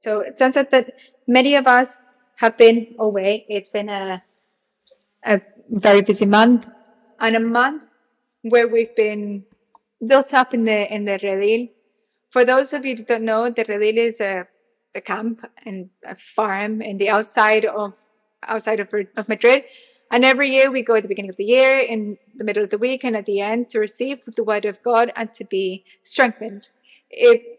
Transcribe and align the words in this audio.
So 0.00 0.20
it 0.20 0.38
turns 0.38 0.56
out 0.56 0.70
that 0.70 0.94
many 1.26 1.54
of 1.54 1.66
us 1.66 2.00
have 2.36 2.56
been 2.56 2.94
away. 2.98 3.44
It's 3.48 3.70
been 3.70 3.88
a, 3.88 4.22
a 5.24 5.40
very 5.68 6.02
busy 6.02 6.26
month 6.26 6.68
and 7.18 7.36
a 7.36 7.40
month 7.40 7.86
where 8.42 8.68
we've 8.68 8.94
been 8.94 9.44
built 10.06 10.32
up 10.32 10.54
in 10.54 10.64
the 10.64 10.92
in 10.92 11.04
the 11.04 11.18
Redil. 11.18 11.70
For 12.30 12.44
those 12.44 12.72
of 12.72 12.84
you 12.86 12.94
who 12.96 13.02
don't 13.02 13.24
know, 13.24 13.50
the 13.50 13.64
Redil 13.64 13.96
is 13.96 14.20
a, 14.20 14.46
a 14.94 15.00
camp 15.00 15.44
and 15.64 15.90
a 16.06 16.14
farm 16.14 16.80
in 16.80 16.98
the 16.98 17.10
outside 17.10 17.64
of 17.64 17.94
outside 18.46 18.80
of, 18.80 18.88
of 19.16 19.28
Madrid. 19.28 19.64
And 20.10 20.24
every 20.24 20.50
year 20.50 20.70
we 20.70 20.82
go 20.82 20.94
at 20.94 21.02
the 21.02 21.08
beginning 21.08 21.30
of 21.30 21.36
the 21.36 21.44
year, 21.44 21.78
in 21.78 22.16
the 22.34 22.44
middle 22.44 22.62
of 22.62 22.70
the 22.70 22.78
week, 22.78 23.04
and 23.04 23.16
at 23.16 23.26
the 23.26 23.40
end 23.40 23.68
to 23.70 23.78
receive 23.78 24.24
the 24.24 24.44
word 24.44 24.64
of 24.64 24.82
God 24.82 25.12
and 25.16 25.34
to 25.34 25.44
be 25.44 25.84
strengthened. 26.02 26.70
It 27.10 27.57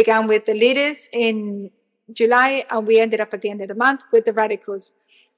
began 0.00 0.22
with 0.32 0.42
the 0.50 0.56
leaders 0.64 0.98
in 1.12 1.70
July, 2.20 2.50
and 2.70 2.86
we 2.90 2.94
ended 3.04 3.20
up 3.24 3.32
at 3.34 3.40
the 3.42 3.50
end 3.52 3.60
of 3.64 3.68
the 3.68 3.80
month 3.86 4.02
with 4.12 4.24
the 4.28 4.32
radicals. 4.42 4.84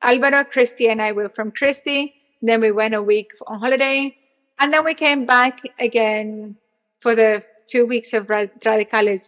Alvaro, 0.08 0.40
Christy, 0.54 0.86
and 0.92 1.00
I 1.06 1.10
were 1.18 1.28
from 1.28 1.48
Christy. 1.60 2.00
Then 2.48 2.60
we 2.60 2.70
went 2.80 2.94
a 2.94 3.02
week 3.12 3.30
on 3.48 3.58
holiday, 3.64 4.16
and 4.58 4.72
then 4.72 4.84
we 4.84 4.94
came 4.94 5.22
back 5.26 5.54
again 5.88 6.56
for 7.04 7.12
the 7.20 7.30
two 7.72 7.84
weeks 7.92 8.10
of 8.12 8.26
radicales. 8.66 9.22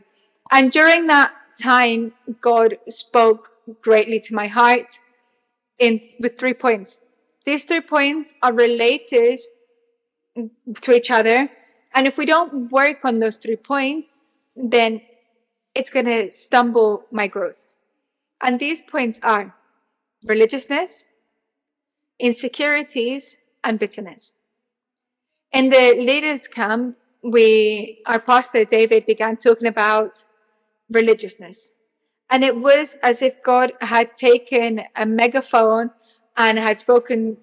And 0.57 0.71
during 0.79 1.07
that 1.15 1.33
time, 1.73 2.13
God 2.41 2.71
spoke 3.03 3.43
greatly 3.89 4.21
to 4.27 4.35
my 4.35 4.49
heart 4.59 4.91
in 5.79 6.01
with 6.23 6.33
three 6.41 6.57
points. 6.67 6.89
These 7.49 7.65
three 7.69 7.85
points 7.97 8.35
are 8.45 8.53
related 8.53 9.39
to 10.85 10.93
each 10.99 11.11
other. 11.19 11.39
And 11.95 12.07
if 12.11 12.19
we 12.21 12.27
don't 12.35 12.53
work 12.81 12.99
on 13.09 13.15
those 13.23 13.37
three 13.37 13.61
points, 13.75 14.19
then 14.57 15.01
it's 15.75 15.91
going 15.91 16.07
to 16.07 16.31
stumble 16.31 17.05
my 17.11 17.27
growth. 17.27 17.67
And 18.43 18.59
these 18.59 18.83
points 18.83 19.21
are 19.23 19.55
religiousness, 20.25 21.07
insecurities, 22.19 23.37
and 23.63 23.79
bitterness. 23.79 24.35
In 25.53 25.71
the 25.71 25.95
latest 25.99 26.53
camp, 26.53 26.97
we, 27.23 28.03
our 28.07 28.21
pastor 28.21 28.65
David 28.65 29.07
began 29.07 29.37
talking 29.37 29.67
about 29.67 30.25
religiousness. 30.91 31.73
And 32.31 32.45
it 32.45 32.57
was 32.57 32.97
as 33.03 33.23
if 33.23 33.43
God 33.43 33.73
had 33.81 34.17
taken 34.17 34.83
a 34.97 35.07
megaphone 35.07 35.91
and 36.37 36.59
had 36.59 36.79
spoken 36.79 37.39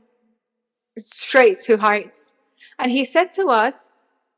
straight 0.97 1.59
to 1.61 1.77
hearts. 1.77 2.35
And 2.77 2.91
he 2.91 3.05
said 3.05 3.31
to 3.33 3.47
us 3.47 3.89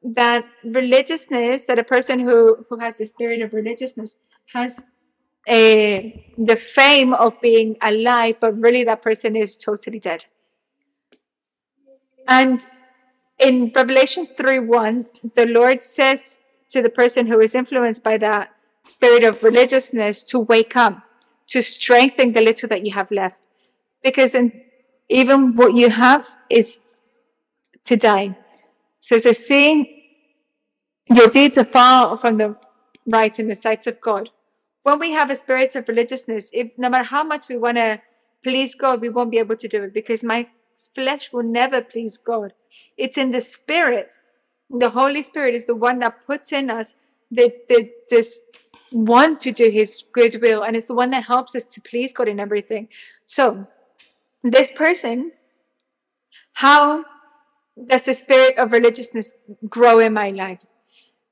that 0.04 0.46
religiousness, 0.64 1.66
that 1.66 1.80
a 1.80 1.84
person 1.84 2.20
who, 2.20 2.66
who 2.70 2.80
has 2.80 2.98
the 2.98 3.06
spirit 3.06 3.42
of 3.42 3.54
religiousness 3.54 4.18
has 4.54 4.84
a, 5.48 6.34
the 6.38 6.56
fame 6.56 7.14
of 7.14 7.40
being 7.42 7.78
alive, 7.82 8.38
but 8.40 8.58
really 8.60 8.84
that 8.84 9.02
person 9.02 9.36
is 9.36 9.58
totally 9.58 10.00
dead. 10.00 10.26
And 12.28 12.66
in 13.40 13.72
Revelations 13.76 14.32
3 14.32 14.60
1, 14.60 15.06
the 15.36 15.45
Lord 15.45 15.84
says 15.84 16.44
to 16.70 16.82
the 16.82 16.90
person 16.90 17.28
who 17.28 17.40
is 17.40 17.56
influenced 17.56 18.04
by 18.04 18.17
that 18.17 18.54
spirit 18.86 19.23
of 19.23 19.44
religiousness 19.44 20.23
to 20.23 20.40
wake 20.40 20.76
up, 20.76 21.02
to 21.48 21.62
strengthen 21.62 22.34
the 22.34 22.42
little 22.42 22.70
that 22.70 22.86
you 22.86 22.94
have 22.94 23.12
left. 23.12 23.48
Because 24.02 24.36
in, 24.36 24.62
even 25.10 25.56
what 25.56 25.73
you 25.73 25.90
have 25.90 26.28
is 26.50 26.88
to 27.86 27.98
die. 27.98 28.38
So 29.04 29.20
says, 29.20 29.46
seeing 29.46 29.86
your 31.09 31.28
deeds 31.28 31.58
are 31.58 31.66
far 31.66 32.16
from 32.16 32.38
the 32.38 32.56
right 33.06 33.38
in 33.38 33.48
the 33.48 33.56
sights 33.56 33.86
of 33.86 34.00
God. 34.00 34.30
When 34.84 34.98
we 34.98 35.12
have 35.12 35.30
a 35.30 35.36
spirit 35.36 35.76
of 35.76 35.90
religiousness, 35.90 36.52
if 36.54 36.72
no 36.78 36.89
matter 36.89 37.04
how 37.04 37.22
much 37.26 37.50
we 37.50 37.58
want 37.58 37.76
to 37.76 38.02
please 38.45 38.76
God, 38.76 39.02
we 39.02 39.10
won't 39.10 39.30
be 39.30 39.39
able 39.39 39.58
to 39.58 39.67
do 39.67 39.83
it 39.83 39.94
because 39.94 40.23
my 40.23 40.48
flesh 40.95 41.33
will 41.33 41.44
never 41.44 41.82
please 41.82 42.17
God. 42.17 42.54
It's 42.95 43.17
in 43.17 43.32
the 43.32 43.42
spirit. 43.42 44.14
The 44.70 44.92
Holy 44.92 45.22
Spirit 45.22 45.54
is 45.54 45.66
the 45.66 45.76
one 45.76 46.00
that 46.00 46.26
puts 46.26 46.54
in 46.54 46.70
us 46.70 46.95
the, 47.30 47.54
the, 47.67 47.92
this 48.10 48.39
want 48.94 49.42
to 49.42 49.52
do 49.52 49.70
his 49.70 50.08
good 50.14 50.42
will 50.42 50.64
and 50.64 50.77
it's 50.77 50.88
the 50.88 50.94
one 50.94 51.10
that 51.10 51.26
helps 51.26 51.58
us 51.58 51.66
to 51.66 51.82
please 51.82 52.14
God 52.14 52.30
in 52.30 52.39
everything. 52.39 52.88
So 53.27 53.67
this 54.44 54.72
person, 54.72 55.33
how 56.54 57.04
does 57.88 58.06
the 58.06 58.14
spirit 58.14 58.58
of 58.58 58.72
religiousness 58.72 59.34
grow 59.67 60.00
in 60.00 60.14
my 60.14 60.30
life? 60.30 60.66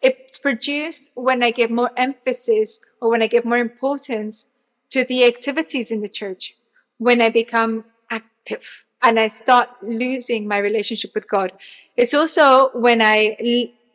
It's 0.02 0.40
produced 0.40 1.12
when 1.13 1.44
I 1.44 1.52
give 1.52 1.69
more 1.69 1.91
emphasis 1.96 2.84
or 3.00 3.09
when 3.09 3.22
I 3.22 3.28
give 3.28 3.46
more 3.46 3.59
importance 3.59 4.53
to 4.90 5.03
the 5.03 5.25
activities 5.25 5.91
in 5.91 6.01
the 6.01 6.07
church, 6.07 6.56
when 6.97 7.22
I 7.22 7.30
become 7.30 7.85
active 8.09 8.85
and 9.01 9.19
I 9.19 9.28
start 9.28 9.69
losing 9.81 10.47
my 10.47 10.57
relationship 10.57 11.12
with 11.13 11.30
God. 11.30 11.53
It's 11.96 12.13
also 12.13 12.69
when 12.74 13.01
I 13.01 13.38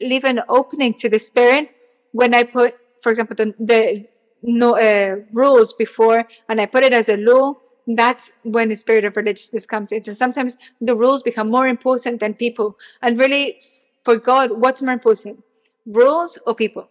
leave 0.00 0.24
an 0.24 0.42
opening 0.48 0.94
to 0.94 1.08
the 1.08 1.18
Spirit, 1.18 1.70
when 2.12 2.34
I 2.34 2.44
put, 2.44 2.76
for 3.02 3.10
example, 3.10 3.36
the, 3.36 3.54
the 3.58 4.06
no, 4.42 4.76
uh, 4.76 5.16
rules 5.32 5.72
before 5.72 6.26
and 6.48 6.60
I 6.60 6.66
put 6.66 6.84
it 6.84 6.92
as 6.92 7.08
a 7.08 7.16
law, 7.16 7.54
that's 7.86 8.32
when 8.42 8.68
the 8.68 8.76
spirit 8.76 9.04
of 9.04 9.16
religiousness 9.16 9.66
comes 9.66 9.92
in. 9.92 10.02
And 10.06 10.16
sometimes 10.16 10.58
the 10.80 10.96
rules 10.96 11.22
become 11.22 11.50
more 11.50 11.68
important 11.68 12.20
than 12.20 12.34
people. 12.34 12.76
And 13.02 13.16
really, 13.16 13.58
for 14.04 14.16
God, 14.16 14.50
what's 14.52 14.82
more 14.82 14.92
important? 14.92 15.44
Rules 15.86 16.38
or 16.46 16.54
people? 16.54 16.88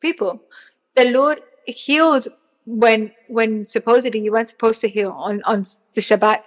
People. 0.00 0.40
The 0.96 1.10
Lord 1.10 1.42
healed 1.66 2.28
when 2.64 3.12
when 3.28 3.64
supposedly 3.64 4.20
you 4.20 4.32
weren't 4.32 4.48
supposed 4.48 4.80
to 4.80 4.88
heal 4.88 5.10
on, 5.10 5.42
on 5.44 5.62
the 5.94 6.00
Shabbat. 6.00 6.46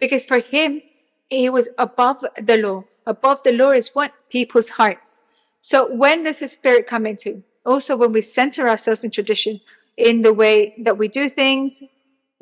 Because 0.00 0.26
for 0.26 0.38
him, 0.38 0.82
he 1.28 1.48
was 1.48 1.68
above 1.78 2.24
the 2.40 2.56
law. 2.56 2.84
Above 3.06 3.42
the 3.42 3.52
law 3.52 3.70
is 3.70 3.88
what? 3.94 4.12
People's 4.30 4.70
hearts. 4.70 5.20
So 5.60 5.94
when 5.94 6.24
does 6.24 6.40
the 6.40 6.48
spirit 6.48 6.86
come 6.86 7.06
into? 7.06 7.42
Also 7.64 7.96
when 7.96 8.12
we 8.12 8.22
center 8.22 8.68
ourselves 8.68 9.04
in 9.04 9.10
tradition, 9.10 9.60
in 9.96 10.22
the 10.22 10.32
way 10.32 10.74
that 10.78 10.98
we 10.98 11.08
do 11.08 11.28
things, 11.28 11.82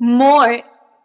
more 0.02 0.60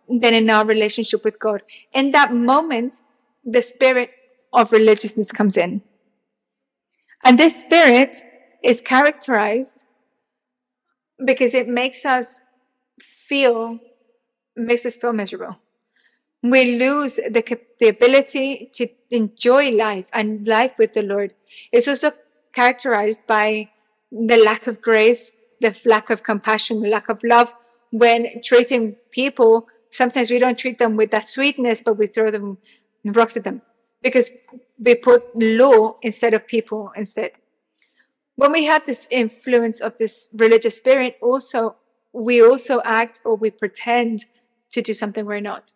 than 0.09 0.33
in 0.33 0.49
our 0.49 0.65
relationship 0.65 1.23
with 1.23 1.37
God. 1.37 1.61
In 1.93 2.11
that 2.13 2.33
moment, 2.33 3.03
the 3.45 3.61
spirit 3.61 4.09
of 4.51 4.71
religiousness 4.71 5.31
comes 5.31 5.55
in. 5.55 5.83
And 7.23 7.37
this 7.37 7.59
spirit 7.59 8.17
is 8.63 8.81
characterized 8.81 9.83
because 11.23 11.53
it 11.53 11.67
makes 11.67 12.07
us 12.07 12.41
feel, 12.99 13.77
makes 14.55 14.83
us 14.83 14.97
feel 14.97 15.13
miserable. 15.13 15.57
We 16.41 16.79
lose 16.79 17.17
the, 17.17 17.59
the 17.79 17.89
ability 17.89 18.71
to 18.73 18.87
enjoy 19.11 19.71
life 19.73 20.09
and 20.11 20.47
life 20.47 20.73
with 20.79 20.93
the 20.93 21.03
Lord. 21.03 21.35
It's 21.71 21.87
also 21.87 22.13
characterized 22.53 23.27
by 23.27 23.69
the 24.11 24.37
lack 24.37 24.65
of 24.65 24.81
grace, 24.81 25.37
the 25.61 25.77
lack 25.85 26.09
of 26.09 26.23
compassion, 26.23 26.81
the 26.81 26.89
lack 26.89 27.09
of 27.09 27.23
love, 27.23 27.53
when 27.91 28.41
treating 28.41 28.95
people, 29.11 29.67
sometimes 29.89 30.29
we 30.29 30.39
don't 30.39 30.57
treat 30.57 30.77
them 30.77 30.95
with 30.95 31.11
that 31.11 31.23
sweetness, 31.23 31.81
but 31.81 31.93
we 31.97 32.07
throw 32.07 32.29
them 32.29 32.57
rocks 33.05 33.37
at 33.37 33.43
them 33.43 33.61
because 34.01 34.29
we 34.79 34.95
put 34.95 35.23
law 35.35 35.95
instead 36.01 36.33
of 36.33 36.45
people 36.47 36.91
instead. 36.95 37.31
When 38.35 38.51
we 38.51 38.65
have 38.65 38.85
this 38.85 39.07
influence 39.09 39.81
of 39.81 39.97
this 39.97 40.33
religious 40.37 40.77
spirit, 40.77 41.17
also 41.21 41.75
we 42.13 42.41
also 42.41 42.81
act 42.83 43.21
or 43.25 43.35
we 43.35 43.51
pretend 43.51 44.25
to 44.71 44.81
do 44.81 44.93
something 44.93 45.25
we're 45.25 45.39
not. 45.39 45.73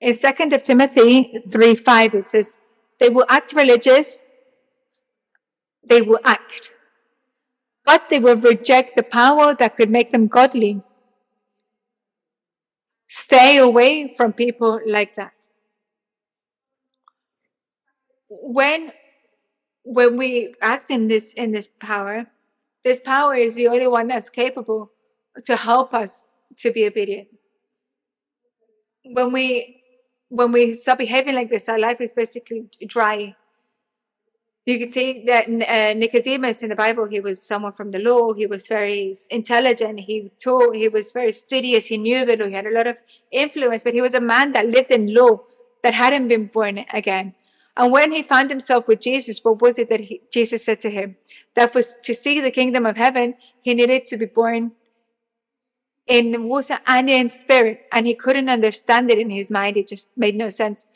In 0.00 0.14
Second 0.14 0.52
of 0.52 0.62
Timothy 0.62 1.42
3 1.50 1.74
5, 1.74 2.14
it 2.14 2.24
says, 2.24 2.58
They 2.98 3.08
will 3.08 3.26
act 3.28 3.52
religious, 3.52 4.26
they 5.84 6.02
will 6.02 6.20
act, 6.24 6.74
but 7.84 8.08
they 8.10 8.18
will 8.18 8.36
reject 8.36 8.96
the 8.96 9.02
power 9.02 9.54
that 9.54 9.76
could 9.76 9.90
make 9.90 10.12
them 10.12 10.26
godly. 10.26 10.82
Stay 13.14 13.58
away 13.58 14.10
from 14.10 14.32
people 14.32 14.80
like 14.86 15.16
that. 15.16 15.34
When 18.30 18.90
when 19.84 20.16
we 20.16 20.54
act 20.62 20.90
in 20.90 21.08
this 21.08 21.34
in 21.34 21.52
this 21.52 21.68
power, 21.68 22.28
this 22.84 23.00
power 23.00 23.34
is 23.34 23.54
the 23.54 23.68
only 23.68 23.86
one 23.86 24.06
that's 24.06 24.30
capable 24.30 24.92
to 25.44 25.56
help 25.56 25.92
us 25.92 26.30
to 26.56 26.72
be 26.72 26.86
obedient. 26.86 27.28
When 29.04 29.30
we 29.30 29.82
when 30.30 30.50
we 30.50 30.72
start 30.72 30.96
behaving 30.96 31.34
like 31.34 31.50
this, 31.50 31.68
our 31.68 31.78
life 31.78 32.00
is 32.00 32.14
basically 32.14 32.70
dry. 32.86 33.36
You 34.64 34.78
could 34.78 34.92
take 34.92 35.26
that 35.26 35.48
uh, 35.48 35.94
Nicodemus 35.94 36.62
in 36.62 36.68
the 36.68 36.76
Bible. 36.76 37.06
He 37.06 37.18
was 37.18 37.42
someone 37.42 37.72
from 37.72 37.90
the 37.90 37.98
law. 37.98 38.32
He 38.32 38.46
was 38.46 38.68
very 38.68 39.12
intelligent. 39.30 40.00
He 40.00 40.30
taught. 40.38 40.76
He 40.76 40.88
was 40.88 41.10
very 41.10 41.32
studious. 41.32 41.88
He 41.88 41.98
knew 41.98 42.24
the 42.24 42.36
law. 42.36 42.46
He 42.46 42.54
had 42.54 42.66
a 42.66 42.74
lot 42.74 42.86
of 42.86 43.00
influence. 43.32 43.82
But 43.82 43.94
he 43.94 44.00
was 44.00 44.14
a 44.14 44.20
man 44.20 44.52
that 44.52 44.68
lived 44.68 44.92
in 44.92 45.12
law, 45.12 45.40
that 45.82 45.94
hadn't 45.94 46.28
been 46.28 46.46
born 46.46 46.84
again. 46.92 47.34
And 47.76 47.90
when 47.90 48.12
he 48.12 48.22
found 48.22 48.50
himself 48.50 48.86
with 48.86 49.00
Jesus, 49.00 49.42
what 49.42 49.60
was 49.60 49.78
it 49.78 49.88
that 49.88 50.00
he, 50.00 50.20
Jesus 50.30 50.64
said 50.64 50.80
to 50.80 50.90
him? 50.90 51.16
That 51.54 51.74
was 51.74 51.94
to 52.04 52.14
see 52.14 52.40
the 52.40 52.50
kingdom 52.50 52.86
of 52.86 52.96
heaven, 52.96 53.34
he 53.62 53.74
needed 53.74 54.04
to 54.06 54.16
be 54.16 54.26
born 54.26 54.72
in 56.06 56.32
the 56.32 56.40
water 56.40 56.78
and 56.86 57.08
in 57.08 57.28
spirit, 57.28 57.86
and 57.92 58.06
he 58.06 58.14
couldn't 58.14 58.48
understand 58.48 59.10
it 59.10 59.18
in 59.18 59.30
his 59.30 59.50
mind. 59.50 59.76
It 59.76 59.88
just 59.88 60.16
made 60.16 60.36
no 60.36 60.50
sense. 60.50 60.88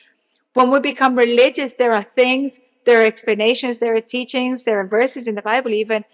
When 0.55 0.71
we 0.71 0.81
become 0.81 1.17
religious, 1.17 1.75
there 1.75 1.93
are 1.93 2.03
things, 2.03 2.61
there 2.87 3.01
are 3.03 3.05
explanations, 3.05 3.79
there 3.79 3.95
are 3.95 4.01
teachings, 4.01 4.65
there 4.65 4.81
are 4.81 4.87
verses 4.87 5.29
in 5.29 5.35
the 5.35 5.43
Bible 5.43 5.73
even 5.73 6.05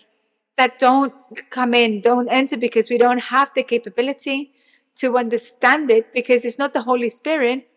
that 0.57 0.79
don't 0.79 1.15
come 1.51 1.75
in, 1.75 2.01
don't 2.01 2.29
enter 2.29 2.57
because 2.57 2.91
we 2.91 2.99
don't 2.99 3.25
have 3.35 3.53
the 3.55 3.63
capability 3.63 4.53
to 4.97 5.17
understand 5.17 5.91
it 5.91 6.13
because 6.13 6.45
it's 6.45 6.59
not 6.59 6.73
the 6.73 6.83
Holy 6.83 7.09
Spirit 7.09 7.69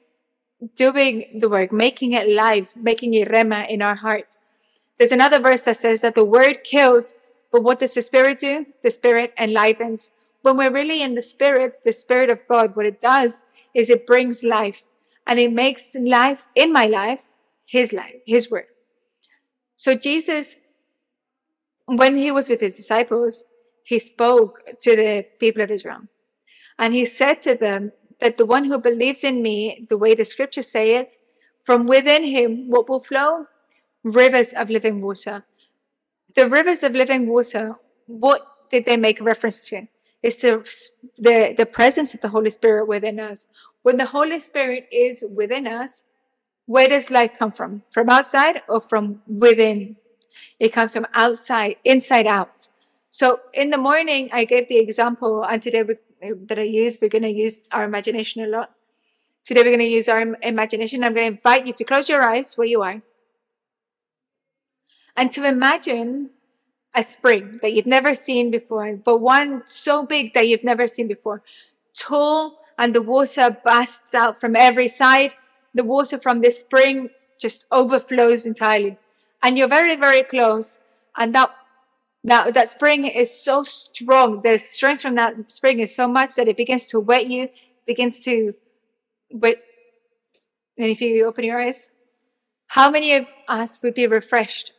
doing 0.76 1.40
the 1.40 1.50
work, 1.50 1.72
making 1.72 2.14
it 2.14 2.30
live, 2.30 2.76
making 2.76 3.14
it 3.14 3.30
rhema 3.30 3.68
in 3.70 3.82
our 3.82 3.96
hearts. 3.96 4.46
There's 4.98 5.12
another 5.12 5.40
verse 5.40 5.64
that 5.64 5.78
says 5.78 6.02
that 6.02 6.16
the 6.16 6.26
word 6.26 6.64
kills, 6.64 7.16
but 7.52 7.64
what 7.64 7.80
does 7.80 7.94
the 7.94 8.02
Spirit 8.02 8.40
do? 8.40 8.66
The 8.84 8.92
Spirit 8.92 9.34
enlivens. 9.38 10.16
When 10.42 10.58
we're 10.58 10.72
really 10.72 11.02
in 11.02 11.16
the 11.16 11.22
Spirit, 11.22 11.84
the 11.84 11.94
Spirit 11.94 12.30
of 12.30 12.40
God, 12.48 12.76
what 12.76 12.86
it 12.86 13.02
does 13.02 13.44
is 13.74 13.90
it 13.90 14.08
brings 14.08 14.44
life 14.44 14.84
and 15.28 15.40
it 15.40 15.52
makes 15.52 15.96
life 15.96 16.48
in 16.56 16.72
my 16.72 16.86
life 16.86 17.24
His 17.66 17.94
life, 17.94 18.16
His 18.26 18.50
word. 18.50 18.68
So 19.76 19.96
Jesus, 19.96 20.56
when 21.86 22.18
he 22.18 22.32
was 22.32 22.50
with 22.50 22.62
his 22.62 22.78
disciples, 22.78 23.46
he 23.84 24.00
spoke 24.00 24.62
to 24.82 24.96
the 24.96 25.26
people 25.40 25.62
of 25.62 25.72
Israel. 25.72 26.02
And 26.80 26.94
he 26.94 27.06
said 27.06 27.42
to 27.42 27.56
them 27.56 27.92
that 28.20 28.38
the 28.38 28.46
one 28.46 28.66
who 28.66 28.80
believes 28.80 29.24
in 29.24 29.42
me, 29.42 29.86
the 29.90 29.98
way 29.98 30.16
the 30.16 30.26
scriptures 30.26 30.68
say 30.68 30.96
it, 30.96 31.16
from 31.64 31.86
within 31.88 32.24
him, 32.24 32.70
what 32.70 32.90
will 32.90 33.00
flow? 33.00 33.48
Rivers 34.04 34.54
of 34.54 34.70
living 34.70 35.02
water. 35.02 35.46
The 36.36 36.50
rivers 36.50 36.84
of 36.84 36.94
living 36.94 37.28
water, 37.28 37.76
what 38.08 38.70
did 38.70 38.86
they 38.86 38.98
make 38.98 39.22
reference 39.22 39.68
to? 39.70 39.88
It's 40.22 40.42
the, 40.42 40.58
the, 41.18 41.54
the 41.58 41.66
presence 41.66 42.14
of 42.14 42.22
the 42.22 42.30
Holy 42.30 42.50
Spirit 42.50 42.88
within 42.88 43.20
us. 43.20 43.48
When 43.84 43.98
the 43.98 44.06
Holy 44.06 44.40
Spirit 44.40 44.88
is 44.92 45.24
within 45.36 45.68
us, 45.68 46.04
where 46.66 46.88
does 46.88 47.12
life 47.12 47.32
come 47.38 47.52
from? 47.52 47.84
From 47.92 48.10
outside 48.10 48.62
or 48.68 48.82
from 48.82 49.22
within? 49.28 49.98
It 50.60 50.70
comes 50.74 50.94
from 50.94 51.08
outside, 51.14 51.78
inside 51.84 52.28
out. 52.28 52.68
So 53.10 53.40
in 53.54 53.70
the 53.70 53.78
morning, 53.78 54.30
I 54.34 54.46
gave 54.46 54.68
the 54.68 54.78
example, 54.78 55.44
and 55.44 55.62
today 55.62 55.84
we, 55.84 55.96
that 56.48 56.60
I 56.60 56.64
use, 56.64 56.98
we're 57.02 57.10
going 57.10 57.24
to 57.24 57.30
use 57.30 57.68
our 57.72 57.84
imagination 57.84 58.44
a 58.44 58.48
lot. 58.48 58.72
Today 59.44 59.62
we're 59.62 59.78
going 59.78 59.80
to 59.80 59.86
use 59.86 60.10
our 60.10 60.36
imagination. 60.42 61.04
I'm 61.04 61.14
going 61.14 61.32
to 61.32 61.38
invite 61.38 61.68
you 61.68 61.74
to 61.74 61.84
close 61.84 62.10
your 62.10 62.24
eyes 62.24 62.56
where 62.56 62.68
you 62.68 62.82
are 62.82 63.02
and 65.16 65.32
to 65.32 65.46
imagine 65.46 66.32
a 66.96 67.04
spring 67.04 67.60
that 67.62 67.74
you've 67.74 67.86
never 67.86 68.16
seen 68.16 68.52
before, 68.52 68.96
but 68.96 69.18
one 69.18 69.62
so 69.66 70.06
big 70.06 70.34
that 70.34 70.48
you've 70.48 70.64
never 70.64 70.88
seen 70.88 71.08
before, 71.08 71.44
tall, 71.94 72.60
and 72.78 72.94
the 72.96 73.02
water 73.02 73.56
bursts 73.64 74.14
out 74.14 74.40
from 74.40 74.56
every 74.56 74.88
side 74.88 75.36
the 75.76 75.84
water 75.84 76.18
from 76.18 76.42
this 76.42 76.62
spring 76.62 77.10
just 77.40 77.68
overflows 77.72 78.46
entirely. 78.46 78.98
And 79.44 79.58
you're 79.58 79.68
very, 79.68 79.96
very 79.96 80.24
close. 80.24 80.84
And 81.18 81.36
that, 81.36 81.54
that, 82.24 82.54
that 82.56 82.70
spring 82.70 83.06
is 83.06 83.30
so 83.44 83.62
strong. 83.62 84.42
The 84.42 84.58
strength 84.58 85.04
from 85.04 85.16
that 85.16 85.52
spring 85.52 85.80
is 85.82 85.94
so 85.94 86.08
much 86.08 86.36
that 86.36 86.48
it 86.48 86.58
begins 86.58 86.88
to 86.88 87.00
wet 87.00 87.28
you, 87.30 87.50
begins 87.86 88.20
to 88.22 88.56
wet. 89.30 89.62
And 90.78 90.88
if 90.88 91.02
you 91.02 91.26
open 91.26 91.44
your 91.44 91.62
eyes, 91.62 91.92
how 92.68 92.90
many 92.90 93.14
of 93.14 93.28
us 93.48 93.84
would 93.84 93.94
be 93.94 94.08
refreshed 94.08 94.72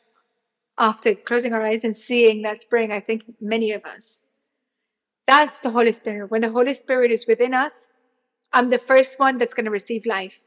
after 0.78 1.14
closing 1.14 1.52
our 1.52 1.62
eyes 1.62 1.84
and 1.84 1.94
seeing 1.94 2.42
that 2.42 2.58
spring? 2.58 2.90
I 2.90 3.00
think 3.00 3.24
many 3.40 3.72
of 3.72 3.84
us. 3.84 4.20
That's 5.26 5.60
the 5.60 5.70
Holy 5.70 5.92
Spirit. 5.92 6.30
When 6.30 6.40
the 6.40 6.50
Holy 6.50 6.74
Spirit 6.74 7.12
is 7.12 7.26
within 7.26 7.52
us, 7.52 7.88
I'm 8.52 8.70
the 8.70 8.78
first 8.78 9.18
one 9.18 9.38
that's 9.38 9.54
going 9.54 9.64
to 9.66 9.70
receive 9.70 10.06
life. 10.06 10.42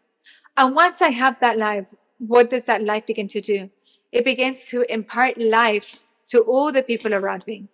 And 0.57 0.75
once 0.75 1.01
I 1.01 1.09
have 1.09 1.39
that 1.39 1.57
life, 1.57 1.85
what 2.17 2.49
does 2.49 2.65
that 2.65 2.83
life 2.83 3.05
begin 3.05 3.27
to 3.29 3.41
do? 3.41 3.69
It 4.11 4.25
begins 4.25 4.65
to 4.65 4.91
impart 4.91 5.37
life 5.37 6.01
to 6.27 6.41
all 6.41 6.71
the 6.71 6.83
people 6.83 7.13
around 7.13 7.45
me. 7.47 7.69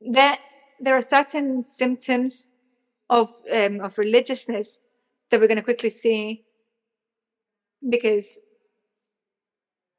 That 0.00 0.40
there 0.80 0.96
are 0.96 1.02
certain 1.02 1.62
symptoms 1.62 2.54
of 3.10 3.34
um, 3.52 3.80
of 3.80 3.98
religiousness 3.98 4.80
that 5.30 5.40
we're 5.40 5.48
going 5.48 5.56
to 5.56 5.62
quickly 5.62 5.90
see 5.90 6.44
because 7.88 8.38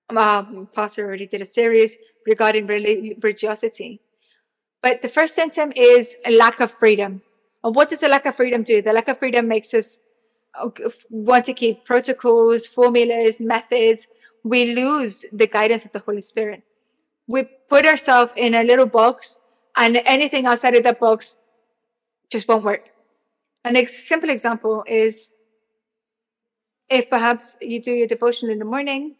um, 0.09 0.67
Pastor 0.73 1.05
already 1.05 1.27
did 1.27 1.41
a 1.41 1.45
series 1.45 1.97
regarding 2.25 2.67
religiosity. 2.67 4.01
But 4.81 5.01
the 5.01 5.09
first 5.09 5.35
symptom 5.35 5.71
is 5.75 6.17
a 6.25 6.31
lack 6.31 6.59
of 6.59 6.71
freedom. 6.71 7.21
And 7.63 7.75
what 7.75 7.89
does 7.89 8.03
a 8.03 8.07
lack 8.07 8.25
of 8.25 8.35
freedom 8.35 8.63
do? 8.63 8.81
The 8.81 8.93
lack 8.93 9.07
of 9.07 9.17
freedom 9.17 9.47
makes 9.47 9.73
us 9.73 9.99
want 11.09 11.45
to 11.45 11.53
keep 11.53 11.85
protocols, 11.85 12.65
formulas, 12.65 13.39
methods, 13.39 14.07
we 14.43 14.75
lose 14.75 15.25
the 15.31 15.47
guidance 15.47 15.85
of 15.85 15.91
the 15.91 15.99
Holy 15.99 16.21
Spirit. 16.21 16.63
We 17.27 17.43
put 17.43 17.85
ourselves 17.85 18.33
in 18.35 18.53
a 18.53 18.63
little 18.63 18.85
box 18.85 19.41
and 19.75 19.97
anything 20.05 20.45
outside 20.45 20.75
of 20.75 20.83
that 20.83 20.99
box 20.99 21.37
just 22.31 22.47
won't 22.47 22.63
work. 22.63 22.89
An 23.63 23.75
ex- 23.75 24.07
simple 24.07 24.29
example 24.29 24.83
is 24.87 25.35
if 26.89 27.09
perhaps 27.09 27.57
you 27.61 27.81
do 27.81 27.91
your 27.91 28.07
devotion 28.07 28.49
in 28.51 28.59
the 28.59 28.65
morning, 28.65 29.15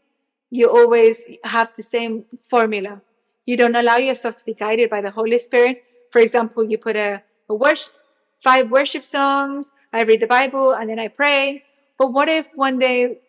you 0.52 0.70
always 0.70 1.28
have 1.44 1.72
the 1.76 1.84
same 1.84 2.26
formula. 2.50 3.02
You 3.46 3.58
don't 3.58 3.76
allow 3.76 3.98
yourself 3.98 4.36
to 4.38 4.46
be 4.46 4.54
guided 4.54 4.90
by 4.90 5.02
the 5.02 5.12
Holy 5.12 5.38
Spirit. 5.38 5.84
For 6.12 6.20
example, 6.22 6.64
you 6.64 6.78
put 6.78 6.96
a, 6.96 7.24
a 7.50 7.56
worship, 7.56 7.94
five 8.40 8.70
worship 8.70 9.04
songs, 9.04 9.72
I 9.95 10.01
read 10.01 10.19
the 10.19 10.27
Bible 10.27 10.74
and 10.74 10.89
then 10.89 11.00
I 11.00 11.07
pray. 11.07 11.63
But 11.97 12.12
what 12.12 12.27
if 12.27 12.50
one 12.53 12.77
day 12.77 13.19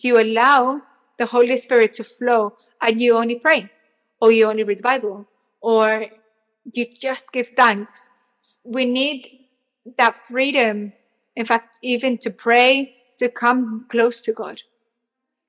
you 0.00 0.20
allow 0.20 0.82
the 1.18 1.26
Holy 1.26 1.56
Spirit 1.56 1.94
to 1.94 2.04
flow 2.04 2.56
and 2.80 3.00
you 3.00 3.16
only 3.16 3.38
pray, 3.38 3.70
or 4.20 4.30
you 4.30 4.46
only 4.46 4.64
read 4.64 4.78
the 4.78 4.82
Bible, 4.92 5.26
or 5.60 6.06
you 6.72 6.86
just 6.86 7.32
give 7.32 7.48
thanks? 7.56 8.10
We 8.64 8.84
need 8.84 9.28
that 9.96 10.14
freedom, 10.14 10.92
in 11.34 11.44
fact, 11.46 11.78
even 11.82 12.18
to 12.18 12.30
pray, 12.30 12.94
to 13.18 13.28
come 13.28 13.86
close 13.88 14.20
to 14.22 14.32
God. 14.32 14.62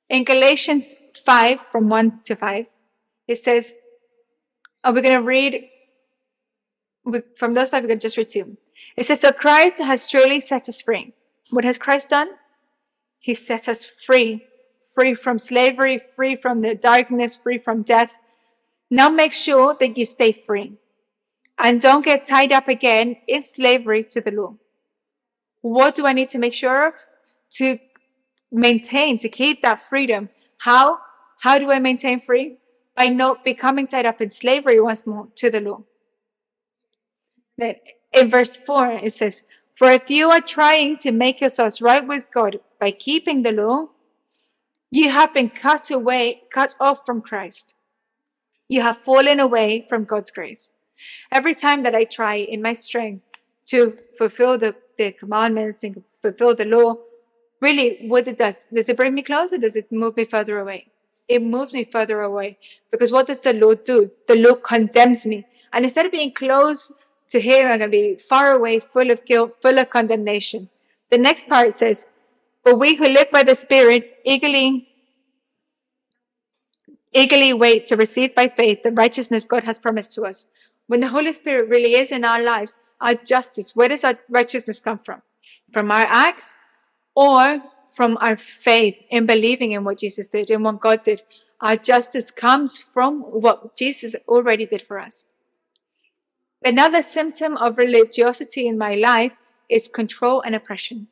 In 0.10 0.24
Galatians 0.24 0.96
5, 1.26 1.62
from 1.62 1.90
1 1.90 2.22
to 2.26 2.36
5, 2.36 2.66
it 3.28 3.38
says, 3.38 3.74
are 4.84 4.94
we 4.94 5.02
going 5.02 5.20
to 5.20 5.26
read 5.26 5.70
from 7.36 7.54
those 7.54 7.70
five? 7.70 7.84
We're 7.84 7.88
going 7.88 8.00
to 8.00 8.04
just 8.04 8.18
read 8.18 8.30
two. 8.30 8.58
It 8.96 9.06
says, 9.06 9.22
So 9.22 9.32
Christ 9.32 9.82
has 9.82 10.10
truly 10.10 10.40
set 10.40 10.70
us 10.70 10.82
free. 10.82 11.14
What 11.50 11.64
has 11.64 11.78
Christ 11.78 12.10
done? 12.10 12.30
He 13.20 13.36
set 13.36 13.68
us 13.68 13.86
free, 13.86 14.46
free 14.94 15.14
from 15.14 15.40
slavery, 15.40 16.00
free 16.16 16.36
from 16.36 16.62
the 16.62 16.76
darkness, 16.76 17.36
free 17.36 17.58
from 17.58 17.82
death. 17.82 18.18
Now 18.90 19.10
make 19.10 19.34
sure 19.34 19.76
that 19.80 19.98
you 19.98 20.06
stay 20.06 20.32
free 20.32 20.78
and 21.58 21.82
don't 21.82 22.06
get 22.06 22.26
tied 22.26 22.52
up 22.52 22.68
again 22.68 23.18
in 23.28 23.42
slavery 23.42 24.04
to 24.04 24.22
the 24.22 24.32
law. 24.32 24.56
What 25.62 25.96
do 25.96 26.06
I 26.06 26.14
need 26.14 26.30
to 26.30 26.40
make 26.40 26.54
sure 26.54 26.88
of? 26.88 26.94
To 27.54 27.80
maintain, 28.52 29.18
to 29.20 29.30
keep 29.30 29.62
that 29.62 29.82
freedom. 29.82 30.30
How? 30.60 31.00
How 31.42 31.58
do 31.58 31.72
I 31.72 31.80
maintain 31.80 32.20
free? 32.20 32.58
By 32.96 33.08
not 33.08 33.44
becoming 33.44 33.88
tied 33.88 34.06
up 34.06 34.22
in 34.22 34.30
slavery 34.30 34.80
once 34.80 35.08
more 35.08 35.30
to 35.36 35.50
the 35.50 35.62
law. 35.62 35.84
That 37.58 37.82
in 38.14 38.30
verse 38.30 38.56
4, 38.56 39.00
it 39.04 39.14
says, 39.14 39.44
For 39.76 39.90
if 39.92 40.10
you 40.10 40.30
are 40.30 40.42
trying 40.42 40.98
to 40.98 41.12
make 41.12 41.42
yourselves 41.42 41.82
right 41.82 42.06
with 42.06 42.26
God 42.34 42.60
by 42.80 42.92
keeping 42.92 43.44
the 43.44 43.52
law, 43.52 43.90
you 44.92 45.10
have 45.10 45.34
been 45.34 45.50
cut 45.50 45.90
away, 45.90 46.44
cut 46.52 46.76
off 46.80 47.06
from 47.06 47.22
Christ. 47.22 47.78
You 48.70 48.82
have 48.82 48.98
fallen 48.98 49.40
away 49.40 49.82
from 49.82 50.06
God's 50.06 50.32
grace. 50.32 50.74
Every 51.32 51.56
time 51.56 51.84
that 51.84 51.96
I 51.96 52.04
try 52.04 52.36
in 52.36 52.62
my 52.62 52.74
strength 52.74 53.24
to 53.68 53.98
fulfill 54.18 54.58
the, 54.58 54.76
the 54.98 55.12
commandments 55.12 55.84
and 55.84 56.04
fulfill 56.22 56.56
the 56.56 56.66
law, 56.66 56.98
really 57.60 58.08
what 58.08 58.28
it 58.28 58.38
does, 58.38 58.68
does 58.72 58.90
it 58.90 58.98
bring 58.98 59.16
me 59.16 59.24
closer? 59.24 59.58
Does 59.58 59.76
it 59.76 59.92
move 59.92 60.16
me 60.16 60.26
further 60.26 60.60
away? 60.60 60.92
It 61.28 61.42
moves 61.42 61.74
me 61.74 61.86
further 61.86 62.22
away 62.22 62.54
because 62.92 63.12
what 63.12 63.28
does 63.28 63.42
the 63.42 63.54
law 63.54 63.74
do? 63.74 64.08
The 64.28 64.36
law 64.36 64.56
condemns 64.56 65.26
me. 65.26 65.46
And 65.72 65.86
instead 65.86 66.06
of 66.06 66.12
being 66.12 66.34
close 66.34 66.92
to 67.34 67.42
him 67.42 67.68
are 67.68 67.78
going 67.78 67.92
to 67.92 67.98
be 68.02 68.16
far 68.16 68.54
away, 68.54 68.80
full 68.80 69.12
of 69.12 69.26
guilt, 69.26 69.58
full 69.62 69.78
of 69.78 69.90
condemnation. 69.90 70.70
The 71.10 71.18
next 71.18 71.50
part 71.50 71.74
says, 71.74 72.08
But 72.64 72.80
we 72.80 72.96
who 72.96 73.08
live 73.08 73.30
by 73.30 73.44
the 73.44 73.56
Spirit 73.56 74.20
eagerly, 74.24 74.88
eagerly 77.12 77.54
wait 77.54 77.86
to 77.88 77.98
receive 77.98 78.34
by 78.34 78.48
faith 78.48 78.84
the 78.84 78.92
righteousness 78.92 79.46
God 79.46 79.64
has 79.66 79.80
promised 79.80 80.14
to 80.14 80.24
us. 80.24 80.48
When 80.88 81.02
the 81.02 81.10
Holy 81.10 81.34
Spirit 81.34 81.70
really 81.70 81.96
is 81.96 82.12
in 82.12 82.24
our 82.24 82.42
lives, 82.42 82.78
our 83.02 83.16
justice, 83.16 83.76
where 83.76 83.90
does 83.90 84.04
our 84.04 84.18
righteousness 84.30 84.80
come 84.80 84.98
from? 84.98 85.22
From 85.72 85.92
our 85.92 86.08
acts 86.08 86.56
or 87.16 87.62
from 87.90 88.18
our 88.22 88.36
faith 88.36 88.96
in 89.10 89.26
believing 89.26 89.72
in 89.72 89.84
what 89.84 90.00
Jesus 90.00 90.30
did 90.30 90.50
and 90.50 90.64
what 90.64 90.80
God 90.80 91.04
did? 91.04 91.24
Our 91.62 91.78
justice 91.78 92.32
comes 92.32 92.78
from 92.78 93.22
what 93.22 93.76
Jesus 93.78 94.16
already 94.28 94.66
did 94.66 94.82
for 94.82 95.00
us. 95.00 95.28
Another 96.66 97.04
symptom 97.04 97.58
of 97.58 97.78
religiosity 97.78 98.68
in 98.68 98.78
my 98.78 98.96
life 98.96 99.34
is 99.70 99.88
control 99.88 100.42
and 100.42 100.56
oppression. 100.56 101.08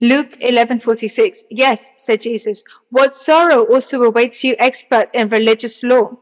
Luke 0.00 0.36
11:46 0.40 1.44
Yes, 1.50 1.90
said 1.96 2.20
Jesus, 2.20 2.64
what 2.90 3.14
sorrow 3.14 3.64
also 3.64 4.02
awaits 4.02 4.42
you 4.42 4.56
experts 4.58 5.12
in 5.12 5.28
religious 5.28 5.82
law. 5.82 6.18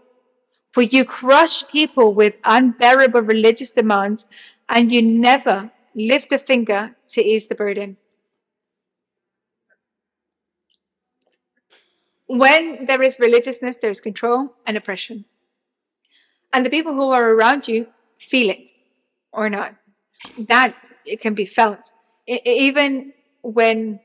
For 0.72 0.82
you 0.82 1.04
crush 1.04 1.66
people 1.68 2.14
with 2.14 2.36
unbearable 2.44 3.22
religious 3.22 3.72
demands 3.72 4.26
and 4.68 4.92
you 4.92 5.02
never 5.02 5.70
lift 5.94 6.32
a 6.32 6.38
finger 6.38 6.96
to 7.08 7.22
ease 7.22 7.48
the 7.48 7.54
burden. 7.54 7.96
When 12.26 12.86
there 12.86 13.02
is 13.02 13.20
religiousness, 13.20 13.76
there 13.76 13.90
is 13.90 14.00
control 14.00 14.54
and 14.66 14.76
oppression. 14.76 15.26
And 16.52 16.66
the 16.66 16.70
people 16.70 16.92
who 16.92 17.10
are 17.10 17.32
around 17.32 17.68
you 17.68 17.88
feel 18.16 18.50
it 18.50 18.70
or 19.32 19.48
not. 19.48 19.74
That 20.38 20.76
it 21.04 21.20
can 21.20 21.34
be 21.34 21.44
felt. 21.44 21.90
I, 22.28 22.40
even 22.44 23.12
when 23.42 24.00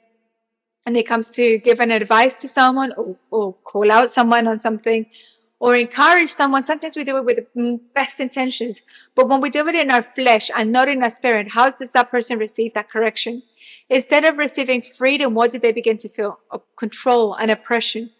and 0.87 0.95
it 0.95 1.05
comes 1.05 1.29
to 1.31 1.57
giving 1.57 1.91
advice 1.91 2.39
to 2.41 2.47
someone 2.47 2.93
or, 2.93 3.17
or 3.29 3.53
call 3.65 3.91
out 3.91 4.09
someone 4.09 4.47
on 4.47 4.57
something 4.57 5.05
or 5.59 5.75
encourage 5.75 6.29
someone, 6.29 6.63
sometimes 6.63 6.95
we 6.95 7.03
do 7.03 7.17
it 7.17 7.25
with 7.25 7.37
the 7.53 7.79
best 7.93 8.21
intentions. 8.21 8.83
But 9.13 9.27
when 9.27 9.41
we 9.41 9.49
do 9.49 9.67
it 9.67 9.75
in 9.75 9.91
our 9.91 10.01
flesh 10.01 10.49
and 10.55 10.71
not 10.71 10.87
in 10.87 11.03
our 11.03 11.09
spirit, 11.09 11.51
how 11.51 11.71
does 11.71 11.91
that 11.91 12.09
person 12.09 12.39
receive 12.39 12.73
that 12.73 12.89
correction? 12.89 13.43
Instead 13.89 14.23
of 14.23 14.37
receiving 14.37 14.81
freedom, 14.81 15.33
what 15.33 15.51
do 15.51 15.59
they 15.59 15.73
begin 15.73 15.97
to 15.97 16.09
feel? 16.09 16.39
Control 16.77 17.33
and 17.33 17.51
oppression. 17.51 18.11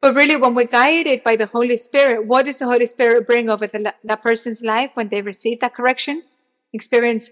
But 0.00 0.14
really, 0.14 0.36
when 0.36 0.54
we're 0.54 0.66
guided 0.66 1.24
by 1.24 1.36
the 1.36 1.46
Holy 1.46 1.76
Spirit, 1.76 2.26
what 2.26 2.44
does 2.44 2.58
the 2.58 2.66
Holy 2.66 2.86
Spirit 2.86 3.26
bring 3.26 3.48
over 3.48 3.66
the, 3.66 3.94
that 4.04 4.22
person's 4.22 4.62
life 4.62 4.90
when 4.94 5.08
they 5.08 5.22
receive 5.22 5.60
that 5.60 5.74
correction? 5.74 6.22
Experience 6.72 7.30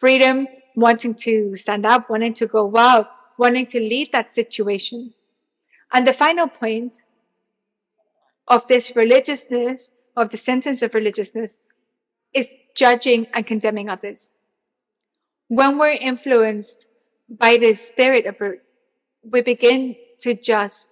freedom, 0.00 0.46
wanting 0.74 1.14
to 1.14 1.54
stand 1.54 1.84
up, 1.84 2.08
wanting 2.08 2.34
to 2.34 2.46
go 2.46 2.76
out, 2.76 3.10
wanting 3.38 3.66
to 3.66 3.78
leave 3.80 4.10
that 4.12 4.32
situation. 4.32 5.12
And 5.92 6.06
the 6.06 6.12
final 6.12 6.48
point 6.48 6.96
of 8.48 8.66
this 8.68 8.96
religiousness, 8.96 9.90
of 10.16 10.30
the 10.30 10.36
sentence 10.36 10.82
of 10.82 10.94
religiousness, 10.94 11.58
is 12.34 12.52
judging 12.74 13.26
and 13.34 13.46
condemning 13.46 13.88
others. 13.88 14.32
When 15.48 15.78
we're 15.78 15.98
influenced 16.00 16.86
by 17.28 17.58
the 17.58 17.74
spirit 17.74 18.26
of 18.26 18.40
it, 18.40 18.62
we 19.22 19.42
begin 19.42 19.96
to 20.20 20.34
just 20.34 20.88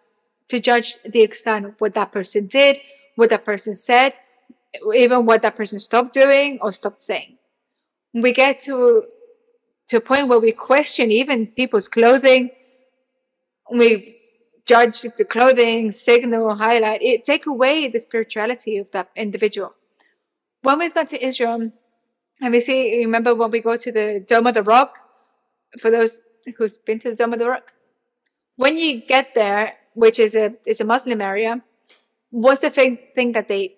to 0.50 0.60
judge 0.60 0.96
the 1.04 1.22
extent 1.22 1.64
of 1.64 1.74
what 1.78 1.94
that 1.94 2.10
person 2.12 2.46
did, 2.46 2.78
what 3.14 3.30
that 3.30 3.44
person 3.44 3.74
said, 3.74 4.14
even 4.94 5.24
what 5.24 5.42
that 5.42 5.56
person 5.56 5.78
stopped 5.78 6.12
doing 6.12 6.58
or 6.60 6.72
stopped 6.72 7.00
saying. 7.00 7.38
We 8.12 8.32
get 8.32 8.60
to 8.60 9.04
to 9.88 9.96
a 9.96 10.00
point 10.00 10.28
where 10.28 10.38
we 10.38 10.52
question 10.52 11.10
even 11.10 11.48
people's 11.48 11.88
clothing. 11.88 12.50
We 13.72 14.16
judge 14.66 15.02
the 15.02 15.24
clothing, 15.24 15.90
signal, 15.90 16.54
highlight. 16.54 17.02
It 17.02 17.24
take 17.24 17.46
away 17.46 17.88
the 17.88 17.98
spirituality 17.98 18.76
of 18.76 18.90
that 18.92 19.08
individual. 19.16 19.74
When 20.62 20.78
we've 20.78 20.94
gone 20.94 21.06
to 21.06 21.24
Israel, 21.24 21.72
and 22.42 22.52
we 22.52 22.60
see, 22.60 23.04
remember 23.04 23.34
when 23.34 23.50
we 23.50 23.60
go 23.60 23.76
to 23.76 23.92
the 23.92 24.24
Dome 24.26 24.46
of 24.46 24.54
the 24.54 24.62
Rock? 24.62 24.98
For 25.80 25.90
those 25.90 26.22
who's 26.56 26.78
been 26.78 26.98
to 27.00 27.10
the 27.10 27.16
Dome 27.16 27.32
of 27.32 27.38
the 27.38 27.48
Rock, 27.48 27.72
when 28.56 28.76
you 28.76 29.00
get 29.00 29.34
there, 29.34 29.74
which 30.00 30.18
is 30.18 30.34
a 30.34 30.46
is 30.64 30.80
a 30.80 30.84
Muslim 30.94 31.20
area, 31.20 31.62
what's 32.30 32.62
the 32.62 32.70
thing, 32.70 32.98
thing 33.14 33.32
that 33.32 33.48
they 33.48 33.76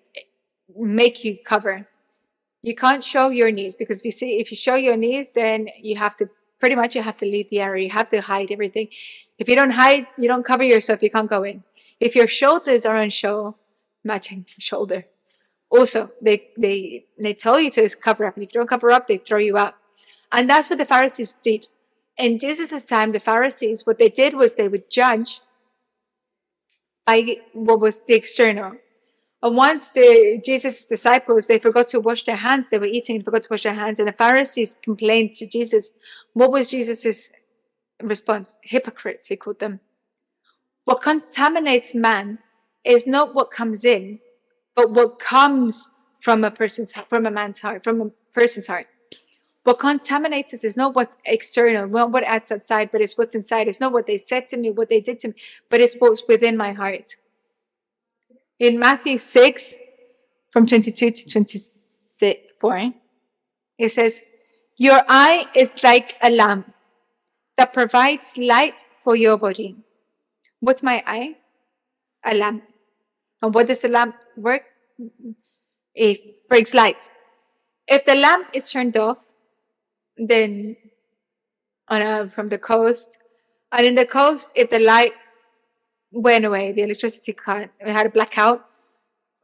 make 0.77 1.25
you 1.25 1.37
cover? 1.53 1.89
You 2.63 2.77
can't 2.77 3.03
show 3.03 3.29
your 3.31 3.51
knees 3.51 3.75
because 3.75 3.99
if 4.01 4.05
you 4.05 4.13
see 4.13 4.31
if 4.43 4.53
you 4.53 4.57
show 4.57 4.77
your 4.77 4.97
knees, 4.97 5.31
then 5.35 5.69
you 5.89 5.97
have 5.97 6.15
to 6.21 6.31
pretty 6.61 6.77
much 6.77 6.95
you 6.95 7.03
have 7.03 7.17
to 7.17 7.27
leave 7.27 7.51
the 7.51 7.61
area. 7.61 7.85
You 7.87 7.91
have 7.91 8.11
to 8.11 8.21
hide 8.21 8.53
everything. 8.53 8.87
If 9.37 9.49
you 9.49 9.57
don't 9.57 9.73
hide, 9.83 10.07
you 10.17 10.29
don't 10.29 10.45
cover 10.45 10.63
yourself, 10.63 11.03
you 11.03 11.11
can't 11.11 11.29
go 11.29 11.43
in. 11.43 11.65
If 11.99 12.15
your 12.15 12.29
shoulders 12.29 12.87
are 12.87 12.97
on 12.97 13.11
show, 13.11 13.57
matching 14.05 14.47
shoulder. 14.69 15.07
Also, 15.71 16.11
they 16.21 16.37
they 16.57 17.05
they 17.19 17.35
tell 17.35 17.59
you 17.61 17.71
to 17.73 17.89
cover 18.09 18.27
up, 18.27 18.37
and 18.37 18.45
if 18.45 18.51
you 18.55 18.61
don't 18.61 18.75
cover 18.77 18.93
up, 18.93 19.09
they 19.09 19.17
throw 19.17 19.39
you 19.39 19.57
out. 19.59 19.75
And 20.31 20.49
that's 20.49 20.71
what 20.71 20.79
the 20.79 20.93
Pharisees 20.95 21.33
did. 21.49 21.67
In 22.17 22.39
Jesus' 22.39 22.85
time, 22.85 23.11
the 23.11 23.27
Pharisees, 23.31 23.87
what 23.87 23.99
they 23.99 24.11
did 24.23 24.35
was 24.35 24.55
they 24.55 24.69
would 24.69 24.89
judge 24.89 25.41
by 27.07 27.37
what 27.53 27.81
was 27.81 28.05
the 28.07 28.15
external. 28.15 28.73
And 29.43 29.57
once 29.57 29.89
the 29.89 30.41
Jesus' 30.45 30.87
disciples 30.87 31.49
they 31.49 31.59
forgot 31.59 31.89
to 31.89 32.01
wash 32.01 32.23
their 32.25 32.37
hands, 32.37 32.69
they 32.69 32.79
were 32.79 32.87
eating 32.87 33.17
and 33.17 33.25
forgot 33.25 33.43
to 33.45 33.49
wash 33.51 33.65
their 33.65 33.75
hands, 33.75 33.99
and 33.99 34.09
the 34.09 34.13
Pharisees 34.13 34.79
complained 34.83 35.35
to 35.37 35.47
Jesus. 35.47 35.99
What 36.33 36.53
was 36.53 36.71
Jesus' 36.71 37.33
response? 38.01 38.59
Hypocrites, 38.63 39.27
he 39.27 39.37
called 39.37 39.59
them. 39.59 39.81
What 40.85 41.03
contaminates 41.03 41.95
man 41.95 42.39
is 42.85 43.07
not 43.07 43.35
what 43.35 43.51
comes 43.51 43.85
in, 43.85 44.21
but 44.75 44.91
what 44.91 45.19
comes 45.19 45.91
from 46.21 46.45
a 46.45 46.51
person's 46.51 46.93
from 46.93 47.27
a 47.27 47.31
man's 47.31 47.61
heart, 47.61 47.83
from 47.83 48.01
a 48.01 48.11
person's 48.33 48.69
heart. 48.69 48.87
What 49.65 49.79
contaminates 49.79 50.53
us 50.53 50.65
is 50.65 50.77
not 50.77 50.95
what's 50.95 51.17
external, 51.25 51.87
not 51.87 52.11
what 52.11 52.25
adds 52.25 52.51
outside, 52.51 52.91
but 52.91 53.01
it's 53.01 53.17
what's 53.17 53.35
inside. 53.35 53.69
It's 53.69 53.81
not 53.81 53.93
what 53.93 54.07
they 54.07 54.19
said 54.19 54.49
to 54.49 54.57
me, 54.57 54.71
what 54.71 54.89
they 54.89 55.01
did 55.01 55.21
to 55.21 55.29
me, 55.29 55.35
but 55.69 55.81
it's 55.81 55.95
what's 55.95 56.23
within 56.27 56.57
my 56.57 56.73
heart. 56.73 57.17
In 58.59 58.79
Matthew 58.79 59.19
6, 59.19 59.83
from 60.51 60.67
22 60.67 61.11
to 61.11 61.29
24, 61.31 62.93
it 63.79 63.89
says, 63.89 64.21
Your 64.77 65.01
eye 65.09 65.47
is 65.55 65.83
like 65.83 66.17
a 66.23 66.31
lamp 66.31 66.73
that 67.57 67.73
provides 67.73 68.37
light 68.37 68.85
for 69.05 69.17
your 69.17 69.39
body. 69.39 69.77
What's 70.61 70.83
my 70.83 71.03
eye? 71.07 71.37
A 72.25 72.35
lamp. 72.35 72.65
And 73.41 73.55
what 73.55 73.67
does 73.67 73.81
the 73.81 73.89
lamp 73.89 74.15
work? 74.37 74.63
It 75.95 76.49
brings 76.49 76.75
light. 76.75 77.11
If 77.89 78.05
the 78.05 78.15
lamp 78.15 78.49
is 78.55 78.71
turned 78.71 78.97
off, 78.97 79.33
then 80.29 80.77
on 81.89 82.03
a, 82.03 82.29
from 82.29 82.49
the 82.49 82.59
coast. 82.59 83.19
And 83.71 83.87
in 83.87 83.95
the 83.95 84.07
coast, 84.07 84.53
if 84.55 84.71
the 84.71 84.79
light 84.79 85.13
went 86.11 86.45
away, 86.45 86.73
the 86.73 86.83
electricity 86.83 87.33
cut, 87.33 87.71
we 87.85 87.91
had 87.91 88.07
a 88.07 88.11
blackout. 88.11 88.65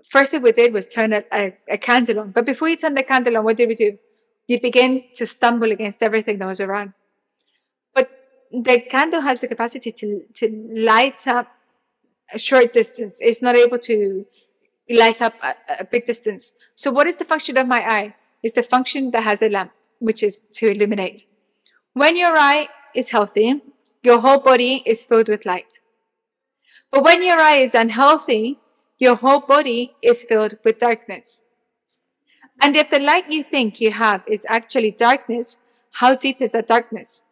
First 0.04 0.32
thing 0.32 0.42
we 0.42 0.52
did 0.52 0.73
was 0.73 0.87
turn 0.87 1.12
a, 1.12 1.25
a, 1.32 1.56
a 1.68 1.78
candle 1.78 2.20
on. 2.20 2.30
But 2.30 2.47
before 2.47 2.68
you 2.68 2.76
turn 2.76 2.94
the 2.94 3.02
candle 3.02 3.37
on, 3.37 3.44
what 3.44 3.56
did 3.56 3.68
we 3.68 3.75
do? 3.75 3.99
You 4.47 4.61
begin 4.61 5.04
to 5.14 5.26
stumble 5.26 5.73
against 5.73 6.02
everything 6.02 6.38
that 6.38 6.47
was 6.47 6.61
around. 6.61 6.94
But 7.94 8.11
the 8.50 8.80
candle 8.80 9.20
has 9.20 9.40
the 9.40 9.49
capacity 9.49 9.92
to, 9.92 10.23
to 10.35 10.70
light 10.75 11.26
up 11.26 11.49
a 12.32 12.38
short 12.38 12.73
distance. 12.73 13.18
It's 13.20 13.42
not 13.42 13.56
able 13.56 13.78
to 13.78 14.26
light 14.88 15.20
up 15.20 15.35
a, 15.42 15.54
a 15.80 15.85
big 15.85 16.06
distance. 16.06 16.54
So 16.75 16.90
what 16.90 17.06
is 17.06 17.16
the 17.16 17.25
function 17.25 17.56
of 17.58 17.66
my 17.66 17.80
eye? 17.80 18.14
It's 18.42 18.54
the 18.54 18.62
function 18.62 19.11
that 19.11 19.25
has 19.25 19.42
a 19.42 19.49
lamp 19.49 19.73
which 19.99 20.23
is 20.23 20.40
to 20.55 20.69
illuminate. 20.71 21.23
When 21.93 22.17
your 22.17 22.37
eye 22.37 22.69
is 22.95 23.11
healthy, 23.11 23.62
your 24.02 24.21
whole 24.21 24.38
body 24.38 24.83
is 24.87 25.05
filled 25.05 25.28
with 25.28 25.47
light. 25.47 25.81
But 26.90 27.05
when 27.05 27.23
your 27.23 27.38
eye 27.38 27.57
is 27.57 27.75
unhealthy, 27.75 28.59
your 28.99 29.17
whole 29.17 29.40
body 29.40 29.95
is 30.02 30.25
filled 30.25 30.59
with 30.64 30.78
darkness. 30.78 31.45
And 32.61 32.75
if 32.76 32.90
the 32.90 32.99
light 32.99 33.31
you 33.31 33.43
think 33.43 33.81
you 33.81 33.93
have 33.93 34.25
is 34.26 34.47
actually 34.49 34.90
darkness, 34.93 35.69
how 35.93 36.14
deep 36.14 36.40
is 36.40 36.52
that 36.52 36.67
darkness? 36.67 37.25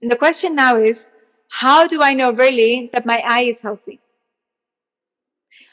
And 0.00 0.10
the 0.10 0.16
question 0.16 0.54
now 0.54 0.76
is, 0.76 1.08
how 1.48 1.86
do 1.86 2.02
I 2.02 2.14
know 2.14 2.32
really 2.32 2.90
that 2.92 3.04
my 3.04 3.22
eye 3.26 3.42
is 3.42 3.62
healthy? 3.62 4.00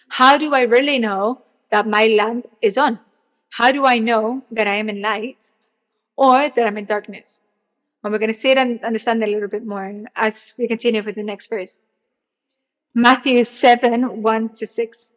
How 0.09 0.37
do 0.37 0.53
I 0.53 0.63
really 0.63 0.99
know 0.99 1.43
that 1.69 1.87
my 1.87 2.07
lamp 2.07 2.47
is 2.61 2.77
on? 2.77 2.99
How 3.49 3.71
do 3.71 3.85
I 3.85 3.99
know 3.99 4.43
that 4.51 4.67
I 4.67 4.75
am 4.75 4.89
in 4.89 5.01
light 5.01 5.51
or 6.15 6.49
that 6.49 6.67
I'm 6.67 6.77
in 6.77 6.85
darkness? 6.85 7.45
And 8.03 8.11
we're 8.11 8.19
going 8.19 8.31
to 8.31 8.33
see 8.33 8.51
it 8.51 8.57
and 8.57 8.83
understand 8.83 9.23
it 9.23 9.29
a 9.29 9.31
little 9.31 9.49
bit 9.49 9.65
more 9.65 10.03
as 10.15 10.53
we 10.57 10.67
continue 10.67 11.03
with 11.03 11.15
the 11.15 11.23
next 11.23 11.49
verse. 11.49 11.79
Matthew 12.93 13.43
7 13.43 14.21
1 14.21 14.49
to 14.49 14.65
6. 14.65 15.11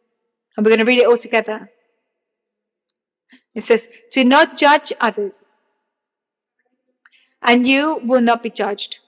And 0.55 0.65
we're 0.65 0.71
going 0.71 0.79
to 0.79 0.85
read 0.85 0.99
it 0.99 1.07
all 1.07 1.17
together. 1.17 1.71
It 3.53 3.63
says, 3.63 3.89
Do 4.11 4.23
not 4.23 4.57
judge 4.57 4.93
others, 4.99 5.45
and 7.41 7.67
you 7.67 7.99
will 8.03 8.21
not 8.21 8.43
be 8.43 8.49
judged. 8.49 8.99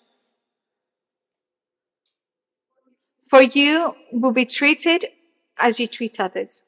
For 3.22 3.42
you 3.42 3.96
will 4.12 4.34
be 4.34 4.46
treated 4.46 5.06
as 5.58 5.80
you 5.80 5.88
treat 5.88 6.20
others. 6.20 6.66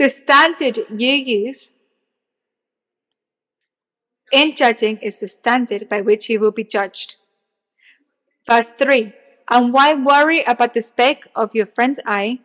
The 0.00 0.08
standard 0.08 0.78
you 0.88 1.12
use 1.12 1.74
in 4.32 4.56
judging 4.56 4.96
is 4.96 5.20
the 5.20 5.28
standard 5.28 5.90
by 5.90 6.00
which 6.00 6.30
you 6.30 6.40
will 6.40 6.52
be 6.52 6.64
judged. 6.64 7.16
Verse 8.48 8.70
3 8.70 9.12
And 9.50 9.74
why 9.74 9.92
worry 9.92 10.42
about 10.44 10.72
the 10.72 10.80
speck 10.80 11.26
of 11.36 11.54
your 11.54 11.66
friend's 11.66 12.00
eye 12.06 12.38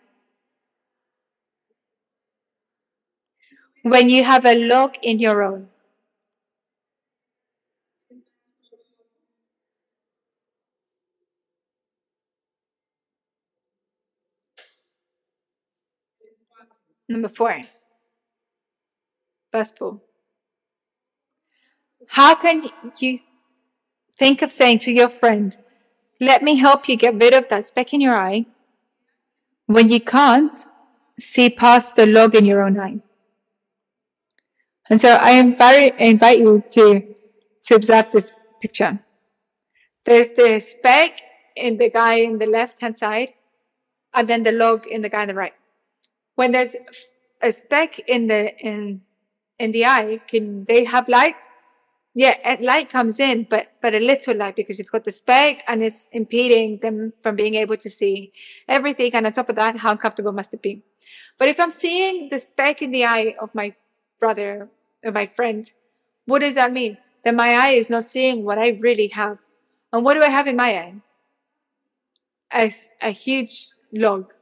when 3.84 4.10
you 4.10 4.26
have 4.26 4.46
a 4.46 4.68
log 4.68 4.98
in 5.02 5.20
your 5.20 5.42
own? 5.42 5.70
Number 17.08 17.28
four, 17.28 17.66
verse 19.52 19.72
four. 19.72 20.02
How 22.08 22.36
can 22.36 22.70
you 23.00 23.20
think 24.18 24.42
of 24.42 24.52
saying 24.52 24.80
to 24.80 24.92
your 24.92 25.10
friend, 25.10 25.56
let 26.20 26.42
me 26.42 26.56
help 26.56 26.88
you 26.88 26.96
get 26.96 27.16
rid 27.16 27.34
of 27.34 27.48
that 27.50 27.64
speck 27.64 27.94
in 27.94 28.02
your 28.02 28.16
eye, 28.16 28.46
when 29.66 29.90
you 29.90 30.00
can't 30.00 30.66
see 31.20 31.50
past 31.50 31.96
the 31.96 32.06
log 32.06 32.36
in 32.36 32.46
your 32.46 32.64
own 32.64 32.80
eye? 32.80 33.00
And 34.90 35.02
so 35.02 35.10
I 35.10 35.32
invite, 35.32 36.00
invite 36.00 36.40
you 36.40 36.64
to, 36.72 37.16
to 37.66 37.76
observe 37.76 38.12
this 38.12 38.36
picture. 38.62 39.00
There's 40.06 40.32
the 40.32 40.60
speck 40.60 41.22
in 41.56 41.78
the 41.78 41.90
guy 41.90 42.16
in 42.16 42.38
the 42.38 42.46
left 42.46 42.82
hand 42.82 42.96
side, 42.96 43.34
and 44.14 44.28
then 44.28 44.44
the 44.44 44.52
log 44.52 44.86
in 44.88 45.02
the 45.02 45.10
guy 45.10 45.24
on 45.24 45.28
the 45.28 45.34
right. 45.34 45.54
When 46.36 46.52
there's 46.52 46.76
a 47.42 47.52
speck 47.52 48.00
in 48.00 48.28
the 48.28 48.56
in 48.60 49.02
in 49.60 49.72
the 49.72 49.86
eye, 49.86 50.20
can 50.28 50.66
they 50.66 50.84
have 50.84 51.08
light? 51.08 51.42
Yeah, 52.14 52.38
and 52.46 52.64
light 52.64 52.90
comes 52.90 53.20
in, 53.20 53.44
but 53.50 53.74
but 53.82 53.94
a 53.94 54.00
little 54.00 54.36
light 54.36 54.56
because 54.56 54.80
you've 54.80 54.92
got 54.92 55.04
the 55.04 55.12
speck 55.12 55.64
and 55.68 55.84
it's 55.84 56.08
impeding 56.14 56.80
them 56.80 57.14
from 57.22 57.36
being 57.36 57.56
able 57.56 57.78
to 57.78 57.90
see 57.90 58.32
everything. 58.68 59.12
And 59.14 59.26
on 59.26 59.32
top 59.32 59.50
of 59.50 59.56
that, 59.56 59.78
how 59.78 59.92
uncomfortable 59.92 60.32
must 60.32 60.54
it 60.54 60.62
be? 60.62 60.84
But 61.38 61.50
if 61.50 61.60
I'm 61.60 61.72
seeing 61.72 62.30
the 62.30 62.40
speck 62.40 62.82
in 62.82 62.92
the 62.92 63.06
eye 63.06 63.36
of 63.42 63.54
my 63.54 63.76
brother 64.20 64.70
or 65.04 65.12
my 65.12 65.26
friend, 65.26 65.70
what 66.26 66.40
does 66.40 66.56
that 66.56 66.72
mean? 66.72 66.98
That 67.24 67.36
my 67.36 67.50
eye 67.54 67.72
is 67.72 67.90
not 67.90 68.04
seeing 68.04 68.46
what 68.46 68.58
I 68.58 68.70
really 68.80 69.08
have. 69.08 69.40
And 69.92 70.04
what 70.04 70.14
do 70.14 70.22
I 70.22 70.30
have 70.30 70.48
in 70.48 70.56
my 70.56 70.72
eye? 70.78 70.96
A, 72.54 72.72
a 73.02 73.10
huge 73.10 73.68
log. 73.92 74.34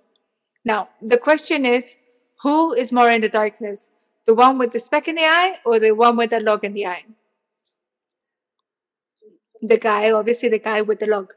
Now, 0.66 0.90
the 1.02 1.18
question 1.18 1.66
is, 1.66 1.98
who 2.42 2.74
is 2.74 2.92
more 2.92 3.10
in 3.10 3.22
the 3.22 3.30
darkness? 3.30 3.92
The 4.26 4.34
one 4.34 4.58
with 4.58 4.72
the 4.72 4.80
speck 4.80 5.08
in 5.08 5.16
the 5.16 5.24
eye 5.24 5.58
or 5.66 5.80
the 5.80 5.92
one 5.92 6.16
with 6.16 6.30
the 6.30 6.40
log 6.40 6.64
in 6.64 6.74
the 6.74 6.88
eye? 6.88 7.06
the 9.64 9.78
guy, 9.78 10.12
obviously 10.12 10.50
the 10.50 10.60
guy 10.60 10.82
with 10.82 11.00
the 11.00 11.08
log. 11.08 11.34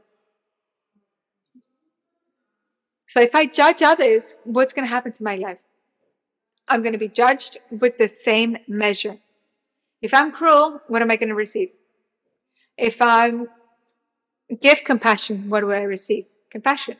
So 3.07 3.21
if 3.21 3.35
I 3.35 3.47
judge 3.47 3.83
others, 3.83 4.35
what's 4.45 4.73
going 4.73 4.87
to 4.87 4.93
happen 4.93 5.13
to 5.13 5.25
my 5.25 5.37
life? 5.37 5.63
I'm 6.69 6.83
going 6.83 6.93
to 6.93 6.99
be 6.99 7.09
judged 7.09 7.59
with 7.71 7.99
the 7.99 8.09
same 8.09 8.59
measure. 8.67 9.19
If 10.03 10.13
I'm 10.13 10.33
cruel, 10.33 10.83
what 10.89 11.03
am 11.03 11.11
I 11.11 11.17
going 11.17 11.29
to 11.29 11.37
receive? 11.37 11.71
If 12.77 13.01
I 13.01 13.33
give 14.61 14.83
compassion, 14.83 15.49
what 15.49 15.65
will 15.65 15.73
I 15.73 15.83
receive? 15.83 16.27
Compassion. 16.51 16.97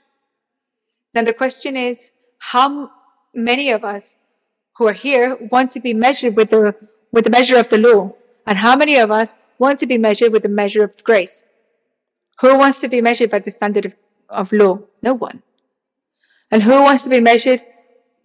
Then 1.13 1.25
the 1.25 1.35
question 1.35 1.77
is, 1.77 2.13
how 2.39 2.91
many 3.35 3.71
of 3.71 3.85
us 3.85 4.17
who 4.77 4.87
are 4.87 4.93
here 4.93 5.37
want 5.51 5.71
to 5.73 5.81
be 5.81 5.95
measured 5.95 6.37
with 6.37 6.51
the, 6.51 6.75
with 7.13 7.25
the 7.25 7.31
measure 7.31 7.59
of 7.59 7.69
the 7.69 7.79
law? 7.79 8.15
And 8.47 8.59
how 8.59 8.77
many 8.77 8.97
of 8.97 9.11
us 9.11 9.35
want 9.59 9.79
to 9.79 9.87
be 9.87 9.99
measured 9.99 10.33
with 10.33 10.43
the 10.43 10.49
measure 10.49 10.85
of 10.85 11.03
grace. 11.05 11.51
Who 12.41 12.59
wants 12.59 12.81
to 12.81 12.89
be 12.89 13.01
measured 13.01 13.31
by 13.31 13.39
the 13.39 13.51
standard 13.51 13.87
of, 13.87 13.97
of 14.29 14.53
law? 14.53 14.81
No 15.03 15.15
one. 15.15 15.43
And 16.51 16.63
who 16.63 16.83
wants 16.83 17.05
to 17.05 17.11
be 17.11 17.21
measured 17.21 17.63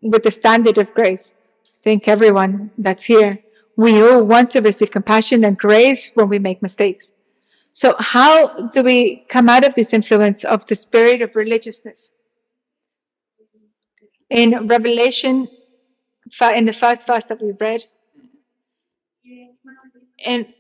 with 0.02 0.24
the 0.24 0.32
standard 0.32 0.78
of 0.78 0.94
grace? 0.94 1.36
I 1.66 1.84
think 1.84 2.08
everyone 2.08 2.72
that's 2.78 3.06
here. 3.06 3.40
We 3.78 4.02
all 4.02 4.24
want 4.26 4.52
to 4.52 4.62
receive 4.62 4.92
compassion 4.92 5.44
and 5.46 5.58
grace 5.58 6.12
when 6.14 6.30
we 6.30 6.40
make 6.40 6.62
mistakes. 6.62 7.12
So 7.74 7.96
how 7.98 8.50
do 8.68 8.84
we 8.84 9.24
come 9.30 9.48
out 9.48 9.64
of 9.64 9.76
this 9.76 9.94
influence 9.94 10.44
of 10.44 10.66
the 10.66 10.76
spirit 10.76 11.22
of 11.22 11.36
religiousness? 11.36 12.18
In 14.32 14.68
Revelation, 14.68 15.48
in 16.56 16.66
the 16.66 16.74
first 16.74 17.06
verse 17.06 17.26
that 17.26 17.42
we 17.42 17.52
read, 17.52 17.84
in 20.26 20.54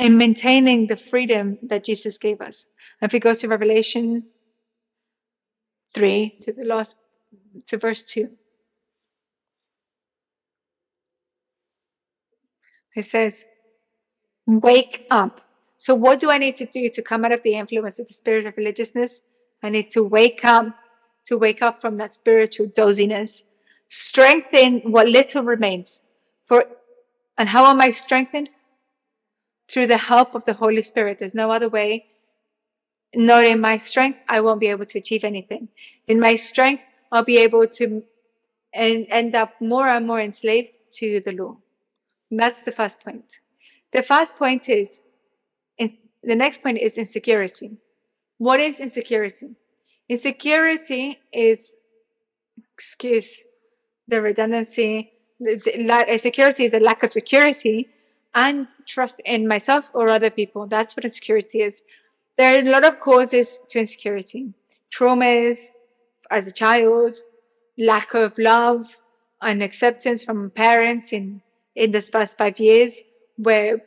and 0.00 0.16
maintaining 0.16 0.86
the 0.86 0.96
freedom 0.96 1.58
that 1.62 1.84
Jesus 1.84 2.16
gave 2.16 2.40
us. 2.40 2.66
If 3.02 3.12
we 3.12 3.18
go 3.18 3.34
to 3.34 3.48
Revelation 3.48 4.24
3 5.94 6.38
to 6.40 6.52
the 6.52 6.64
last 6.64 6.96
to 7.66 7.76
verse 7.76 8.02
2. 8.02 8.28
It 12.96 13.04
says, 13.04 13.44
Wake 14.46 15.06
up. 15.10 15.42
So, 15.76 15.94
what 15.94 16.18
do 16.18 16.30
I 16.30 16.38
need 16.38 16.56
to 16.56 16.66
do 16.66 16.88
to 16.88 17.02
come 17.02 17.24
out 17.24 17.32
of 17.32 17.42
the 17.42 17.54
influence 17.54 17.98
of 17.98 18.08
the 18.08 18.14
spirit 18.14 18.46
of 18.46 18.56
religiousness? 18.56 19.22
I 19.62 19.70
need 19.70 19.90
to 19.90 20.02
wake 20.02 20.44
up, 20.44 20.74
to 21.30 21.38
wake 21.38 21.62
up 21.62 21.80
from 21.80 21.96
that 21.96 22.10
spiritual 22.10 22.66
doziness, 22.66 23.30
strengthen 23.88 24.80
what 24.94 25.08
little 25.08 25.42
remains. 25.42 26.10
For, 26.46 26.66
and 27.38 27.48
how 27.48 27.64
am 27.66 27.80
I 27.80 27.90
strengthened? 27.92 28.50
through 29.70 29.86
the 29.86 29.96
help 29.96 30.34
of 30.34 30.44
the 30.44 30.54
Holy 30.54 30.82
Spirit. 30.82 31.18
There's 31.18 31.34
no 31.34 31.50
other 31.50 31.68
way. 31.68 32.06
Not 33.14 33.44
in 33.44 33.60
my 33.60 33.76
strength, 33.76 34.20
I 34.28 34.40
won't 34.40 34.60
be 34.60 34.66
able 34.66 34.86
to 34.86 34.98
achieve 34.98 35.24
anything. 35.24 35.68
In 36.06 36.18
my 36.18 36.34
strength, 36.36 36.84
I'll 37.12 37.24
be 37.24 37.38
able 37.38 37.66
to 37.78 38.02
and 38.72 39.06
end 39.10 39.34
up 39.34 39.60
more 39.60 39.88
and 39.88 40.06
more 40.06 40.20
enslaved 40.20 40.78
to 40.92 41.20
the 41.20 41.32
law. 41.32 41.56
And 42.30 42.38
that's 42.38 42.62
the 42.62 42.70
first 42.72 43.02
point. 43.02 43.40
The 43.92 44.02
first 44.02 44.36
point 44.36 44.68
is, 44.68 45.02
the 46.22 46.36
next 46.36 46.62
point 46.62 46.78
is 46.78 46.98
insecurity. 46.98 47.78
What 48.38 48.60
is 48.60 48.78
insecurity? 48.78 49.56
Insecurity 50.10 51.20
is, 51.32 51.76
excuse 52.74 53.44
the 54.08 54.20
redundancy, 54.20 55.12
eh, 55.46 56.18
security 56.18 56.64
is 56.64 56.74
a 56.74 56.80
lack 56.80 57.04
of 57.04 57.12
security 57.12 57.88
and 58.34 58.68
trust 58.86 59.22
in 59.24 59.46
myself 59.46 59.88
or 59.94 60.08
other 60.08 60.28
people. 60.28 60.66
That's 60.66 60.96
what 60.96 61.04
insecurity 61.04 61.62
is. 61.62 61.84
There 62.36 62.56
are 62.56 62.58
a 62.58 62.68
lot 62.68 62.82
of 62.82 62.98
causes 62.98 63.58
to 63.68 63.78
insecurity. 63.78 64.52
Traumas 64.92 65.68
as 66.28 66.48
a 66.48 66.52
child, 66.52 67.14
lack 67.78 68.12
of 68.12 68.36
love 68.36 68.98
and 69.40 69.62
acceptance 69.62 70.24
from 70.24 70.50
parents 70.50 71.12
in, 71.12 71.40
in 71.76 71.92
this 71.92 72.10
first 72.10 72.36
five 72.36 72.58
years 72.58 73.00
where 73.36 73.82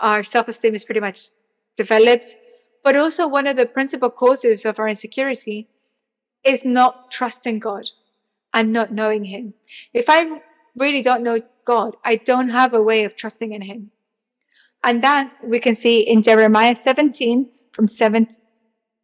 our 0.00 0.22
self-esteem 0.22 0.74
is 0.74 0.84
pretty 0.84 1.00
much 1.00 1.30
developed. 1.78 2.36
But 2.86 2.94
also 2.94 3.26
one 3.26 3.48
of 3.48 3.56
the 3.56 3.66
principal 3.66 4.10
causes 4.10 4.64
of 4.64 4.78
our 4.78 4.88
insecurity 4.88 5.66
is 6.44 6.64
not 6.64 7.10
trusting 7.10 7.58
God 7.58 7.90
and 8.54 8.72
not 8.72 8.92
knowing 8.92 9.24
Him. 9.24 9.54
If 9.92 10.06
I 10.08 10.40
really 10.76 11.02
don't 11.02 11.24
know 11.24 11.40
God. 11.66 11.96
I 12.04 12.16
don't 12.16 12.50
have 12.50 12.72
a 12.72 12.82
way 12.82 13.04
of 13.04 13.16
trusting 13.16 13.52
in 13.52 13.62
Him. 13.62 13.90
And 14.82 15.02
that 15.02 15.32
we 15.42 15.58
can 15.58 15.74
see 15.74 16.00
in 16.00 16.22
Jeremiah 16.22 16.76
17 16.76 17.50
from 17.72 17.88
7 17.88 18.28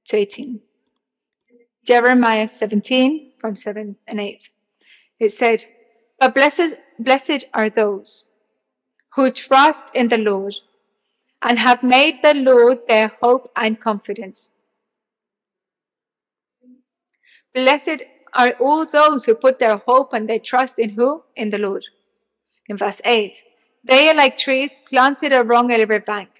to 0.07 0.16
18. 0.16 0.61
Jeremiah 1.85 2.47
17 2.47 3.33
from 3.38 3.57
7 3.57 3.97
and 4.07 4.21
8. 4.21 4.49
It 5.18 5.31
said, 5.31 5.64
But 6.21 6.35
blessed, 6.35 6.77
blessed 6.99 7.45
are 7.53 7.68
those 7.68 8.31
who 9.16 9.31
trust 9.33 9.87
in 9.92 10.09
the 10.09 10.18
Lord 10.18 10.55
and 11.43 11.59
have 11.59 11.83
made 11.83 12.23
the 12.23 12.35
Lord 12.35 12.87
their 12.87 13.13
hope 13.21 13.51
and 13.57 13.81
confidence. 13.81 14.59
Blessed 17.55 18.03
are 18.35 18.53
all 18.61 18.87
those 18.87 19.25
who 19.25 19.35
put 19.35 19.59
their 19.59 19.77
hope 19.77 20.13
and 20.13 20.29
their 20.29 20.39
trust 20.39 20.79
in 20.79 20.91
who? 20.91 21.25
In 21.37 21.51
the 21.51 21.59
Lord. 21.59 21.87
In 22.69 22.77
verse 22.77 23.03
8, 23.05 23.37
they 23.85 24.09
are 24.09 24.15
like 24.15 24.39
trees 24.39 24.81
planted 24.89 25.33
along 25.33 25.71
a 25.71 25.79
river 25.79 26.01
bank, 26.01 26.31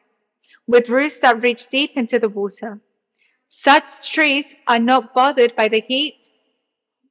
with 0.67 0.89
roots 0.89 1.21
that 1.21 1.43
reach 1.43 1.69
deep 1.69 1.91
into 1.97 2.19
the 2.19 2.29
water. 2.29 2.81
Such 3.49 4.11
trees 4.11 4.55
are 4.67 4.79
not 4.79 5.13
bothered 5.13 5.55
by 5.55 5.69
the 5.69 5.81
heat 5.87 6.31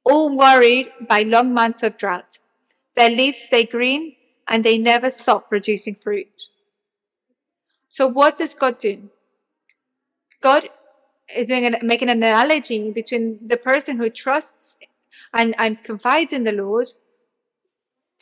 or 0.04 0.30
worried 0.30 0.90
by 1.08 1.22
long 1.22 1.54
months 1.54 1.82
of 1.82 1.96
drought. 1.96 2.38
Their 2.96 3.10
leaves 3.10 3.38
stay 3.38 3.64
green 3.64 4.16
and 4.48 4.64
they 4.64 4.78
never 4.78 5.10
stop 5.10 5.48
producing 5.48 5.94
fruit. 5.94 6.48
So 7.92 8.06
what 8.06 8.38
does 8.38 8.54
God 8.54 8.78
do? 8.78 9.10
God 10.40 10.70
is 11.36 11.44
doing 11.44 11.66
an, 11.66 11.76
making 11.82 12.08
an 12.08 12.16
analogy 12.16 12.90
between 12.90 13.38
the 13.46 13.58
person 13.58 13.98
who 13.98 14.08
trusts 14.08 14.78
and, 15.34 15.54
and 15.58 15.84
confides 15.84 16.32
in 16.32 16.44
the 16.44 16.52
Lord 16.52 16.88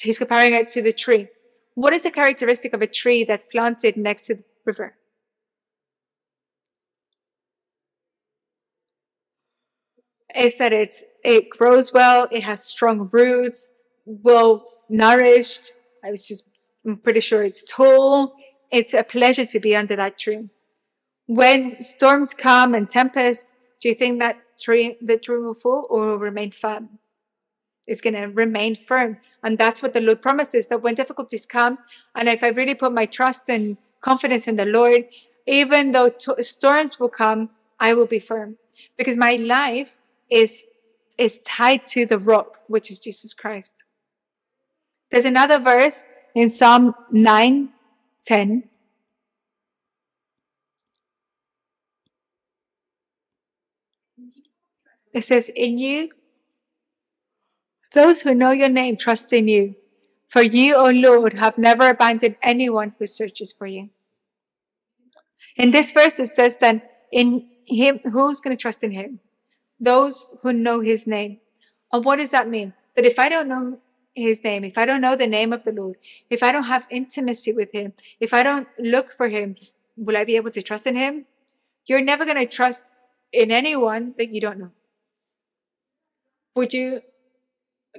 He's 0.01 0.19
comparing 0.19 0.55
it 0.55 0.71
to 0.71 0.83
the 0.83 0.93
tree. 0.93 1.29
What 1.75 1.93
is 1.93 2.05
a 2.05 2.11
characteristic 2.11 2.73
of 2.73 2.83
a 2.83 2.89
tree 2.89 3.23
that's 3.23 3.45
planted 3.45 3.97
next 3.97 4.27
to 4.27 4.35
the 4.35 4.45
river? 4.65 4.97
is 10.35 10.59
that 10.59 10.73
it's 10.73 11.05
it 11.25 11.49
grows 11.51 11.93
well, 11.93 12.27
it 12.33 12.43
has 12.43 12.65
strong 12.65 13.09
roots, 13.13 13.73
well 14.05 14.67
nourished. 14.89 15.73
I 16.05 16.11
was 16.11 16.27
just 16.27 16.73
I'm 16.85 16.97
pretty 16.97 17.21
sure 17.21 17.45
it's 17.45 17.63
tall. 17.65 18.35
It's 18.71 18.95
a 18.95 19.03
pleasure 19.03 19.45
to 19.47 19.61
be 19.61 19.75
under 19.75 19.97
that 19.97 20.19
tree. 20.19 20.49
When 21.27 21.81
storms 21.81 22.35
come 22.35 22.75
and 22.75 22.89
tempests, 22.89 23.55
do 23.81 23.89
you 23.89 23.95
think 23.95 24.21
that 24.21 24.39
tree 24.59 24.97
the 25.01 25.17
tree 25.17 25.39
will 25.39 25.55
fall 25.55 25.87
or 25.91 26.07
will 26.07 26.19
remain 26.19 26.51
firm? 26.51 26.99
It's 27.87 28.01
going 28.01 28.15
to 28.15 28.27
remain 28.27 28.77
firm. 28.77 29.19
And 29.43 29.59
that's 29.59 29.83
what 29.83 29.95
the 29.95 30.01
Lord 30.01 30.23
promises 30.23 30.69
that 30.69 30.83
when 30.83 30.95
difficulties 30.95 31.47
come, 31.47 31.79
and 32.15 32.29
if 32.29 32.45
I 32.45 32.49
really 32.49 32.75
put 32.75 32.93
my 32.93 33.07
trust 33.07 33.49
and 33.49 33.77
confidence 34.01 34.47
in 34.47 34.57
the 34.57 34.65
Lord, 34.65 35.07
even 35.47 35.91
though 35.91 36.09
t- 36.09 36.43
storms 36.43 37.01
will 37.01 37.09
come, 37.09 37.51
I 37.81 37.95
will 37.95 38.07
be 38.07 38.19
firm 38.19 38.59
because 38.97 39.17
my 39.17 39.37
life 39.37 39.99
is 40.31 40.65
is 41.19 41.41
tied 41.41 41.87
to 41.87 42.07
the 42.07 42.19
rock, 42.19 42.61
which 42.67 42.91
is 42.91 42.99
Jesus 42.99 43.35
Christ. 43.35 43.85
There's 45.11 45.27
another 45.27 45.59
verse 45.59 46.03
in 46.35 46.49
Psalm 46.49 46.95
9 47.11 47.69
10. 48.27 48.65
It 55.13 55.25
says, 55.25 55.51
In 55.51 55.79
you, 55.79 56.11
those 57.93 58.21
who 58.21 58.35
know 58.35 58.53
your 58.53 58.69
name 58.69 58.97
trust 58.97 59.33
in 59.33 59.49
you. 59.49 59.75
For 60.29 60.43
you, 60.43 60.77
O 60.77 60.91
Lord, 60.91 61.35
have 61.41 61.59
never 61.59 61.91
abandoned 61.91 62.37
anyone 62.41 62.95
who 62.99 63.07
searches 63.07 63.53
for 63.53 63.67
you. 63.67 63.91
In 65.57 65.73
this 65.73 65.91
verse, 65.91 66.21
it 66.21 66.29
says 66.29 66.59
that 66.59 66.89
in 67.11 67.49
him, 67.67 67.99
who's 68.05 68.41
going 68.41 68.57
to 68.57 68.61
trust 68.61 68.85
in 68.85 68.93
him? 68.93 69.19
Those 69.81 70.27
who 70.43 70.53
know 70.53 70.81
his 70.81 71.07
name. 71.07 71.41
And 71.93 72.05
what 72.05 72.17
does 72.17 72.31
that 72.31 72.49
mean? 72.49 72.75
That 72.95 73.05
if 73.05 73.19
I 73.19 73.29
don't 73.29 73.49
know 73.49 73.81
his 74.15 74.43
name, 74.45 74.65
if 74.65 74.77
I 74.77 74.87
don't 74.87 75.01
know 75.01 75.17
the 75.17 75.27
name 75.27 75.53
of 75.53 75.65
the 75.65 75.73
Lord, 75.73 75.97
if 76.29 76.43
I 76.43 76.53
don't 76.53 76.65
have 76.65 76.87
intimacy 76.91 77.53
with 77.53 77.73
him, 77.73 77.93
if 78.19 78.35
I 78.35 78.43
don't 78.43 78.69
look 78.79 79.11
for 79.11 79.29
him, 79.29 79.57
will 79.97 80.17
I 80.17 80.25
be 80.25 80.37
able 80.37 80.51
to 80.51 80.63
trust 80.63 80.87
in 80.87 80.97
him? 80.97 81.27
You're 81.87 82.01
never 82.01 82.25
going 82.25 82.37
to 82.37 82.47
trust 82.47 82.91
in 83.33 83.51
anyone 83.51 84.15
that 84.19 84.33
you 84.33 84.41
don't 84.41 84.59
know. 84.59 84.71
Would 86.57 86.75
you 86.75 87.01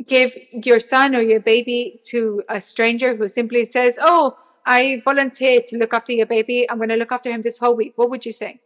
give 0.08 0.36
your 0.52 0.80
son 0.80 1.16
or 1.16 1.22
your 1.22 1.40
baby 1.40 2.00
to 2.08 2.44
a 2.50 2.62
stranger 2.62 3.16
who 3.16 3.28
simply 3.28 3.66
says, 3.66 3.98
Oh, 4.02 4.38
I 4.66 5.02
volunteered 5.04 5.66
to 5.68 5.78
look 5.78 5.94
after 5.94 6.12
your 6.14 6.26
baby. 6.26 6.70
I'm 6.70 6.78
going 6.78 6.90
to 6.90 6.96
look 6.96 7.12
after 7.12 7.30
him 7.32 7.42
this 7.42 7.58
whole 7.58 7.76
week. 7.76 7.94
What 7.96 8.10
would 8.10 8.26
you 8.26 8.32
say? 8.32 8.62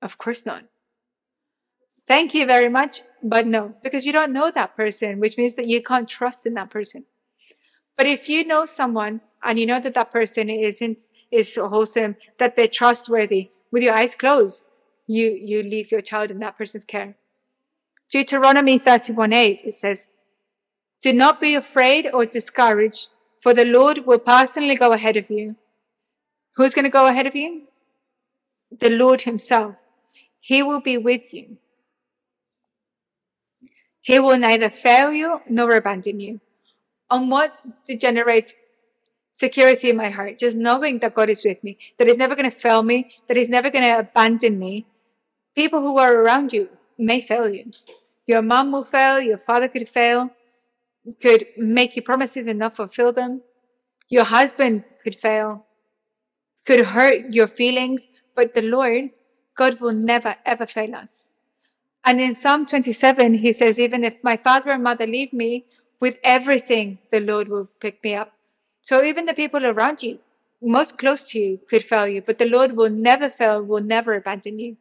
Of 0.00 0.18
course 0.18 0.46
not. 0.46 0.64
Thank 2.10 2.34
you 2.34 2.44
very 2.44 2.68
much, 2.68 3.02
but 3.22 3.46
no, 3.46 3.72
because 3.84 4.04
you 4.04 4.12
don't 4.12 4.32
know 4.32 4.50
that 4.50 4.74
person, 4.76 5.20
which 5.20 5.38
means 5.38 5.54
that 5.54 5.68
you 5.68 5.80
can't 5.80 6.08
trust 6.08 6.44
in 6.44 6.54
that 6.54 6.68
person. 6.68 7.06
But 7.96 8.08
if 8.08 8.28
you 8.28 8.44
know 8.44 8.64
someone 8.64 9.20
and 9.44 9.60
you 9.60 9.64
know 9.64 9.78
that 9.78 9.94
that 9.94 10.10
person 10.10 10.50
isn't 10.50 11.04
is 11.30 11.54
wholesome, 11.54 12.16
that 12.38 12.56
they're 12.56 12.66
trustworthy, 12.66 13.50
with 13.70 13.84
your 13.84 13.94
eyes 13.94 14.16
closed, 14.16 14.72
you 15.06 15.38
you 15.40 15.62
leave 15.62 15.92
your 15.92 16.00
child 16.00 16.32
in 16.32 16.40
that 16.40 16.58
person's 16.58 16.84
care. 16.84 17.14
Deuteronomy 18.10 18.76
31 18.76 19.32
8, 19.32 19.62
it 19.64 19.74
says, 19.74 20.10
Do 21.02 21.12
not 21.12 21.40
be 21.40 21.54
afraid 21.54 22.10
or 22.12 22.26
discouraged, 22.26 23.10
for 23.40 23.54
the 23.54 23.64
Lord 23.64 23.98
will 24.04 24.18
personally 24.18 24.74
go 24.74 24.90
ahead 24.90 25.16
of 25.16 25.30
you. 25.30 25.54
Who's 26.56 26.74
going 26.74 26.86
to 26.86 26.98
go 26.98 27.06
ahead 27.06 27.28
of 27.28 27.36
you? 27.36 27.68
The 28.76 28.90
Lord 28.90 29.20
Himself. 29.22 29.76
He 30.40 30.60
will 30.60 30.80
be 30.80 30.98
with 30.98 31.32
you. 31.32 31.58
He 34.02 34.18
will 34.18 34.38
neither 34.38 34.70
fail 34.70 35.12
you 35.12 35.40
nor 35.48 35.74
abandon 35.74 36.20
you. 36.20 36.40
On 37.10 37.28
what 37.28 37.62
generates 37.98 38.54
security 39.30 39.90
in 39.90 39.96
my 39.96 40.10
heart? 40.10 40.38
Just 40.38 40.56
knowing 40.56 41.00
that 41.00 41.14
God 41.14 41.28
is 41.28 41.44
with 41.44 41.62
me, 41.62 41.76
that 41.98 42.06
He's 42.06 42.18
never 42.18 42.34
going 42.34 42.50
to 42.50 42.56
fail 42.56 42.82
me, 42.82 43.10
that 43.28 43.36
He's 43.36 43.48
never 43.48 43.70
going 43.70 43.84
to 43.84 43.98
abandon 43.98 44.58
me. 44.58 44.86
People 45.54 45.80
who 45.80 45.98
are 45.98 46.14
around 46.14 46.52
you 46.52 46.68
may 46.96 47.20
fail 47.20 47.48
you. 47.48 47.70
Your 48.26 48.42
mom 48.42 48.70
will 48.72 48.84
fail, 48.84 49.20
your 49.20 49.38
father 49.38 49.68
could 49.68 49.88
fail, 49.88 50.30
could 51.20 51.46
make 51.56 51.96
you 51.96 52.02
promises 52.02 52.46
and 52.46 52.58
not 52.58 52.76
fulfill 52.76 53.12
them. 53.12 53.42
Your 54.08 54.24
husband 54.24 54.84
could 55.02 55.16
fail, 55.16 55.66
could 56.64 56.86
hurt 56.86 57.32
your 57.32 57.46
feelings, 57.46 58.08
but 58.34 58.54
the 58.54 58.62
Lord, 58.62 59.10
God 59.56 59.80
will 59.80 59.94
never 59.94 60.36
ever 60.46 60.66
fail 60.66 60.94
us. 60.94 61.29
And 62.04 62.20
in 62.20 62.34
Psalm 62.34 62.66
27, 62.66 63.34
he 63.34 63.52
says, 63.52 63.78
Even 63.78 64.04
if 64.04 64.14
my 64.22 64.36
father 64.36 64.70
and 64.70 64.82
mother 64.82 65.06
leave 65.06 65.32
me, 65.32 65.66
with 66.00 66.18
everything, 66.24 66.98
the 67.10 67.20
Lord 67.20 67.48
will 67.48 67.66
pick 67.78 68.02
me 68.02 68.14
up. 68.14 68.32
So 68.80 69.02
even 69.04 69.26
the 69.26 69.34
people 69.34 69.66
around 69.66 70.02
you, 70.02 70.18
most 70.62 70.98
close 70.98 71.22
to 71.30 71.38
you, 71.38 71.60
could 71.68 71.84
fail 71.84 72.08
you, 72.08 72.22
but 72.22 72.38
the 72.38 72.48
Lord 72.48 72.72
will 72.76 72.90
never 72.90 73.28
fail, 73.28 73.62
will 73.62 73.82
never 73.82 74.14
abandon 74.14 74.58
you. 74.58 74.76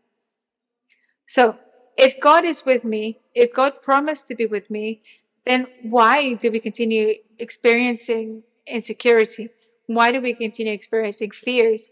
So 1.26 1.58
if 1.98 2.20
God 2.20 2.46
is 2.46 2.66
with 2.66 2.84
me, 2.84 3.20
if 3.36 3.54
God 3.54 3.82
promised 3.82 4.28
to 4.30 4.36
be 4.36 4.46
with 4.46 4.70
me, 4.70 5.02
then 5.46 5.68
why 5.84 6.34
do 6.34 6.50
we 6.52 6.60
continue 6.60 7.16
experiencing 7.38 8.44
insecurity? 8.66 9.50
Why 9.88 10.12
do 10.12 10.22
we 10.22 10.34
continue 10.34 10.74
experiencing 10.74 11.32
fears? 11.32 11.90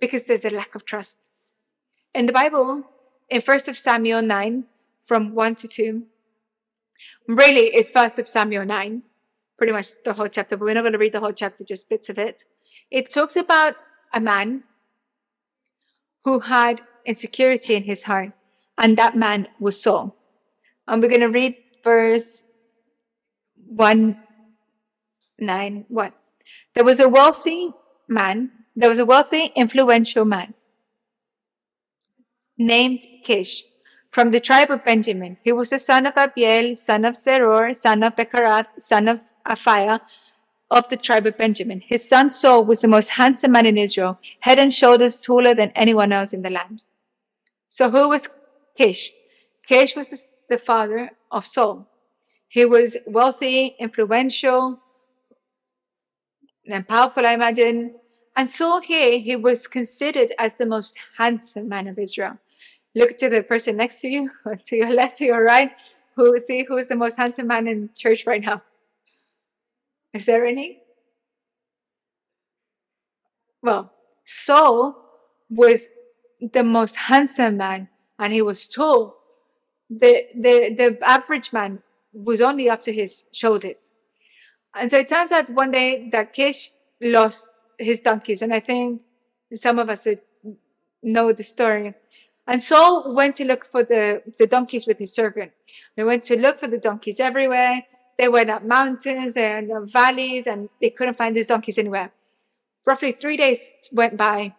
Because 0.00 0.26
there's 0.26 0.44
a 0.44 0.50
lack 0.50 0.74
of 0.74 0.84
trust. 0.84 1.28
In 2.14 2.26
the 2.26 2.32
Bible, 2.32 2.84
in 3.28 3.40
First 3.40 3.68
of 3.68 3.76
Samuel 3.76 4.22
9, 4.22 4.64
from 5.04 5.34
1 5.34 5.54
to 5.56 5.68
2. 5.68 6.02
Really, 7.26 7.66
it's 7.74 7.90
First 7.90 8.18
of 8.18 8.26
Samuel 8.26 8.64
9, 8.64 9.02
pretty 9.56 9.72
much 9.72 10.02
the 10.04 10.12
whole 10.14 10.28
chapter, 10.28 10.56
but 10.56 10.64
we're 10.64 10.74
not 10.74 10.82
going 10.82 10.92
to 10.92 10.98
read 10.98 11.12
the 11.12 11.20
whole 11.20 11.32
chapter, 11.32 11.64
just 11.64 11.88
bits 11.88 12.08
of 12.08 12.18
it. 12.18 12.44
It 12.90 13.10
talks 13.10 13.36
about 13.36 13.76
a 14.12 14.20
man 14.20 14.64
who 16.24 16.40
had 16.40 16.82
insecurity 17.04 17.74
in 17.74 17.84
his 17.84 18.04
heart, 18.04 18.32
and 18.76 18.96
that 18.96 19.16
man 19.16 19.48
was 19.58 19.80
Saul. 19.82 20.16
And 20.86 21.02
we're 21.02 21.08
going 21.08 21.20
to 21.20 21.28
read 21.28 21.56
verse 21.84 22.44
1 23.66 24.18
9 25.40 25.84
1. 25.88 26.12
There 26.74 26.84
was 26.84 26.98
a 26.98 27.08
wealthy 27.08 27.72
man, 28.08 28.50
there 28.74 28.88
was 28.88 28.98
a 28.98 29.06
wealthy, 29.06 29.52
influential 29.54 30.24
man 30.24 30.54
named 32.58 33.06
Kish 33.22 33.64
from 34.10 34.30
the 34.30 34.40
tribe 34.40 34.70
of 34.70 34.84
Benjamin. 34.84 35.36
He 35.44 35.52
was 35.52 35.70
the 35.70 35.78
son 35.78 36.06
of 36.06 36.14
Abiel, 36.14 36.76
son 36.76 37.04
of 37.04 37.14
Zeror, 37.14 37.74
son 37.74 38.02
of 38.02 38.16
Bechorath, 38.16 38.80
son 38.80 39.08
of 39.08 39.20
Aphiah, 39.46 40.00
of 40.70 40.88
the 40.88 40.96
tribe 40.96 41.26
of 41.26 41.36
Benjamin. 41.36 41.80
His 41.80 42.06
son 42.08 42.32
Saul 42.32 42.64
was 42.64 42.82
the 42.82 42.88
most 42.88 43.10
handsome 43.10 43.52
man 43.52 43.66
in 43.66 43.78
Israel, 43.78 44.18
head 44.40 44.58
and 44.58 44.72
shoulders 44.72 45.22
taller 45.22 45.54
than 45.54 45.70
anyone 45.74 46.12
else 46.12 46.32
in 46.32 46.42
the 46.42 46.50
land. 46.50 46.82
So 47.68 47.90
who 47.90 48.08
was 48.08 48.28
Kish? 48.76 49.12
Kish 49.66 49.96
was 49.96 50.08
the, 50.08 50.56
the 50.56 50.58
father 50.58 51.10
of 51.30 51.46
Saul. 51.46 51.86
He 52.48 52.64
was 52.64 52.96
wealthy, 53.06 53.76
influential, 53.78 54.80
and 56.66 56.86
powerful, 56.86 57.26
I 57.26 57.32
imagine. 57.32 57.94
And 58.36 58.48
Saul 58.48 58.80
here, 58.80 59.18
he 59.18 59.36
was 59.36 59.66
considered 59.66 60.32
as 60.38 60.54
the 60.54 60.66
most 60.66 60.96
handsome 61.18 61.68
man 61.68 61.88
of 61.88 61.98
Israel. 61.98 62.38
Look 62.94 63.18
to 63.18 63.28
the 63.28 63.42
person 63.42 63.76
next 63.76 64.00
to 64.00 64.08
you, 64.08 64.30
to 64.64 64.76
your 64.76 64.92
left, 64.92 65.16
to 65.18 65.24
your 65.24 65.42
right, 65.42 65.72
who 66.16 66.38
see 66.38 66.64
who 66.64 66.76
is 66.76 66.88
the 66.88 66.96
most 66.96 67.16
handsome 67.16 67.46
man 67.46 67.68
in 67.68 67.90
church 67.96 68.26
right 68.26 68.44
now. 68.44 68.62
Is 70.12 70.26
there 70.26 70.44
any? 70.44 70.82
Well, 73.62 73.92
Saul 74.24 74.96
was 75.50 75.88
the 76.40 76.64
most 76.64 76.96
handsome 76.96 77.56
man, 77.56 77.88
and 78.18 78.32
he 78.32 78.42
was 78.42 78.66
tall. 78.66 79.16
The 79.90 80.26
the 80.34 80.74
the 80.74 80.98
average 81.02 81.52
man 81.52 81.82
was 82.12 82.40
only 82.40 82.68
up 82.68 82.82
to 82.82 82.92
his 82.92 83.30
shoulders. 83.32 83.92
And 84.74 84.90
so 84.90 84.98
it 84.98 85.08
turns 85.08 85.32
out 85.32 85.50
one 85.50 85.70
day 85.70 86.08
that 86.10 86.32
Kish 86.32 86.70
lost 87.00 87.64
his 87.78 88.00
donkeys, 88.00 88.42
and 88.42 88.52
I 88.52 88.60
think 88.60 89.02
some 89.54 89.78
of 89.78 89.88
us 89.88 90.06
know 91.02 91.32
the 91.32 91.42
story. 91.42 91.94
And 92.48 92.62
Saul 92.62 93.14
went 93.14 93.36
to 93.36 93.44
look 93.44 93.66
for 93.66 93.84
the, 93.84 94.22
the 94.38 94.46
donkeys 94.46 94.86
with 94.86 94.98
his 94.98 95.12
servant. 95.12 95.52
They 95.96 96.02
went 96.02 96.24
to 96.24 96.40
look 96.40 96.58
for 96.58 96.66
the 96.66 96.78
donkeys 96.78 97.20
everywhere. 97.20 97.84
They 98.16 98.28
went 98.28 98.48
up 98.48 98.64
mountains 98.64 99.36
and 99.36 99.70
valleys 99.92 100.46
and 100.46 100.70
they 100.80 100.88
couldn't 100.88 101.14
find 101.14 101.36
his 101.36 101.44
donkeys 101.44 101.76
anywhere. 101.76 102.10
Roughly 102.86 103.12
three 103.12 103.36
days 103.36 103.70
went 103.92 104.16
by. 104.16 104.54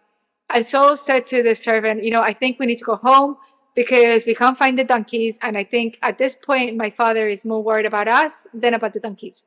And 0.54 0.64
Saul 0.64 0.96
said 0.96 1.26
to 1.28 1.42
the 1.42 1.56
servant, 1.56 2.04
You 2.04 2.12
know, 2.12 2.22
I 2.22 2.32
think 2.32 2.60
we 2.60 2.66
need 2.66 2.78
to 2.78 2.84
go 2.84 2.94
home 2.94 3.36
because 3.74 4.24
we 4.24 4.36
can't 4.36 4.56
find 4.56 4.78
the 4.78 4.84
donkeys. 4.84 5.36
And 5.42 5.58
I 5.58 5.64
think 5.64 5.98
at 6.00 6.16
this 6.16 6.36
point, 6.36 6.76
my 6.76 6.90
father 6.90 7.28
is 7.28 7.44
more 7.44 7.62
worried 7.62 7.86
about 7.86 8.06
us 8.06 8.46
than 8.54 8.72
about 8.72 8.92
the 8.92 9.00
donkeys. 9.00 9.44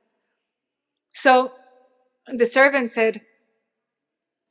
So 1.13 1.53
the 2.27 2.45
servant 2.45 2.89
said, 2.89 3.21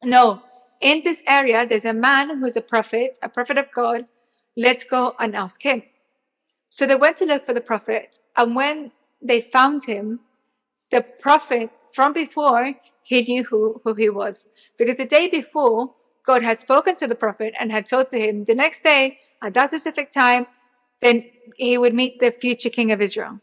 No, 0.02 0.42
in 0.82 1.02
this 1.04 1.22
area, 1.26 1.66
there's 1.66 1.84
a 1.84 1.94
man 1.94 2.40
who's 2.40 2.56
a 2.56 2.60
prophet, 2.60 3.18
a 3.22 3.28
prophet 3.28 3.56
of 3.56 3.70
God. 3.72 4.06
Let's 4.56 4.84
go 4.84 5.14
and 5.18 5.34
ask 5.34 5.62
him. 5.62 5.84
So 6.68 6.86
they 6.86 6.96
went 6.96 7.16
to 7.18 7.24
look 7.24 7.46
for 7.46 7.54
the 7.54 7.60
prophet, 7.60 8.18
and 8.36 8.56
when 8.56 8.92
they 9.20 9.40
found 9.40 9.84
him, 9.84 10.20
the 10.90 11.02
prophet 11.02 11.70
from 11.90 12.12
before, 12.12 12.74
he 13.02 13.22
knew 13.22 13.44
who, 13.44 13.80
who 13.84 13.94
he 13.94 14.08
was. 14.10 14.48
Because 14.78 14.96
the 14.96 15.06
day 15.06 15.28
before, 15.28 15.94
God 16.26 16.42
had 16.42 16.60
spoken 16.60 16.96
to 16.96 17.06
the 17.06 17.14
prophet 17.14 17.54
and 17.58 17.72
had 17.72 17.86
told 17.86 18.08
to 18.08 18.18
him 18.18 18.44
the 18.44 18.54
next 18.54 18.82
day, 18.82 19.18
at 19.42 19.54
that 19.54 19.70
specific 19.70 20.10
time, 20.10 20.46
then 21.00 21.24
he 21.56 21.76
would 21.76 21.94
meet 21.94 22.20
the 22.20 22.30
future 22.30 22.70
king 22.70 22.92
of 22.92 23.00
Israel. 23.00 23.40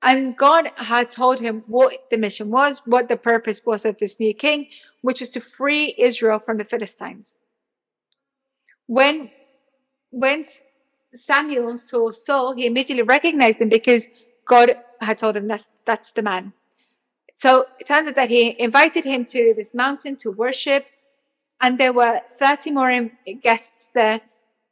And 0.00 0.36
God 0.36 0.68
had 0.76 1.10
told 1.10 1.40
him 1.40 1.64
what 1.66 2.10
the 2.10 2.18
mission 2.18 2.50
was, 2.50 2.82
what 2.86 3.08
the 3.08 3.16
purpose 3.16 3.62
was 3.64 3.84
of 3.84 3.98
this 3.98 4.18
new 4.18 4.34
king, 4.34 4.68
which 5.02 5.20
was 5.20 5.30
to 5.30 5.40
free 5.40 5.94
Israel 5.98 6.38
from 6.38 6.56
the 6.56 6.64
Philistines. 6.64 7.40
When, 8.86 9.30
when 10.10 10.44
Samuel 11.14 11.76
saw 11.76 12.10
Saul, 12.10 12.54
he 12.54 12.66
immediately 12.66 13.02
recognized 13.02 13.60
him 13.60 13.68
because 13.68 14.08
God 14.46 14.76
had 15.00 15.18
told 15.18 15.36
him 15.36 15.48
that's, 15.48 15.68
that's 15.84 16.12
the 16.12 16.22
man. 16.22 16.52
So 17.38 17.66
it 17.80 17.86
turns 17.86 18.06
out 18.06 18.14
that 18.14 18.30
he 18.30 18.56
invited 18.60 19.04
him 19.04 19.24
to 19.26 19.52
this 19.56 19.74
mountain 19.74 20.16
to 20.16 20.30
worship, 20.30 20.86
and 21.60 21.78
there 21.78 21.92
were 21.92 22.20
30 22.30 22.70
more 22.70 23.10
guests 23.42 23.88
there. 23.88 24.20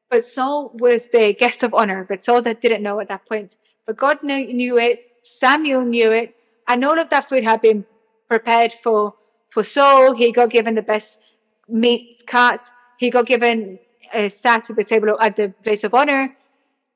But 0.09 0.25
Saul 0.25 0.71
was 0.75 1.09
the 1.11 1.33
guest 1.35 1.63
of 1.63 1.75
honor, 1.75 2.05
but 2.09 2.23
Saul 2.23 2.43
didn't 2.43 2.83
know 2.83 3.01
at 3.01 3.09
that 3.09 3.29
point. 3.29 3.57
But 3.87 3.97
God 3.97 4.23
knew, 4.23 4.47
knew 4.53 4.79
it, 4.79 5.03
Samuel 5.21 5.85
knew 5.85 6.13
it, 6.13 6.37
and 6.69 6.85
all 6.85 6.99
of 6.99 7.09
that 7.09 7.29
food 7.29 7.43
had 7.43 7.61
been 7.61 7.87
prepared 8.29 8.73
for, 8.73 9.15
for 9.51 9.63
Saul. 9.63 10.15
He 10.15 10.33
got 10.33 10.51
given 10.51 10.75
the 10.75 10.83
best 10.83 11.29
meat 11.69 12.23
cut. 12.27 12.65
He 12.99 13.11
got 13.11 13.27
given 13.27 13.79
a 14.13 14.29
sat 14.29 14.71
at 14.71 14.77
the 14.77 14.85
table 14.85 15.17
at 15.21 15.37
the 15.37 15.53
place 15.63 15.85
of 15.85 15.95
honor. 15.95 16.37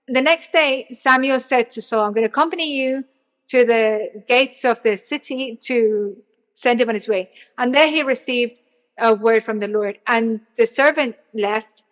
The 0.08 0.22
next 0.22 0.52
day, 0.52 0.86
Samuel 0.90 1.40
said 1.40 1.70
to 1.70 1.82
Saul, 1.82 2.04
I'm 2.04 2.12
going 2.12 2.22
to 2.22 2.28
accompany 2.28 2.76
you 2.76 3.04
to 3.48 3.64
the 3.64 4.22
gates 4.28 4.64
of 4.64 4.82
the 4.82 4.96
city 4.96 5.56
to 5.62 6.16
send 6.54 6.80
him 6.80 6.88
on 6.88 6.94
his 6.94 7.08
way. 7.08 7.30
And 7.58 7.74
there 7.74 7.88
he 7.88 8.02
received 8.02 8.60
a 8.98 9.14
word 9.14 9.42
from 9.42 9.58
the 9.58 9.68
Lord. 9.68 9.98
And 10.06 10.40
the 10.56 10.66
servant 10.66 11.16
left, 11.32 11.82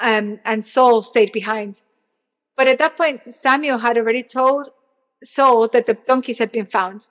um, 0.00 0.40
and 0.44 0.64
Saul 0.64 1.02
stayed 1.02 1.32
behind. 1.32 1.82
But 2.56 2.68
at 2.68 2.78
that 2.78 2.96
point, 2.96 3.32
Samuel 3.32 3.78
had 3.78 3.98
already 3.98 4.22
told 4.22 4.70
Saul 5.22 5.68
that 5.68 5.86
the 5.86 5.94
donkeys 5.94 6.38
had 6.38 6.52
been 6.52 6.66
found. 6.66 7.08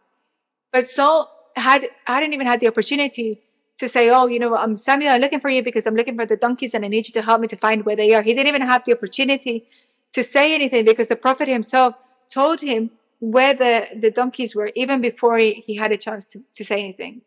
But 0.71 0.85
Saul 0.85 1.31
had 1.55 1.87
I 2.07 2.15
hadn't 2.15 2.33
even 2.33 2.47
had 2.47 2.59
the 2.59 2.67
opportunity 2.67 3.41
to 3.77 3.89
say, 3.89 4.09
"Oh, 4.09 4.27
you 4.27 4.39
know, 4.39 4.55
I'm 4.55 4.75
Samuel. 4.75 5.11
I'm 5.11 5.21
looking 5.21 5.39
for 5.39 5.49
you 5.49 5.63
because 5.63 5.85
I'm 5.85 5.95
looking 5.95 6.15
for 6.15 6.25
the 6.25 6.37
donkeys, 6.37 6.73
and 6.73 6.85
I 6.85 6.87
need 6.87 7.07
you 7.07 7.13
to 7.13 7.21
help 7.21 7.41
me 7.41 7.47
to 7.47 7.55
find 7.55 7.85
where 7.85 7.95
they 7.95 8.13
are." 8.13 8.21
He 8.21 8.33
didn't 8.33 8.47
even 8.47 8.61
have 8.61 8.83
the 8.85 8.93
opportunity 8.93 9.65
to 10.13 10.23
say 10.23 10.53
anything 10.55 10.85
because 10.85 11.09
the 11.09 11.15
prophet 11.15 11.47
himself 11.47 11.95
told 12.29 12.61
him 12.61 12.91
where 13.19 13.53
the, 13.53 13.87
the 13.95 14.11
donkeys 14.11 14.55
were 14.55 14.71
even 14.75 15.01
before 15.01 15.37
he, 15.37 15.53
he 15.65 15.75
had 15.75 15.91
a 15.91 15.97
chance 15.97 16.25
to, 16.25 16.41
to 16.55 16.63
say 16.63 16.79
anything. 16.79 17.21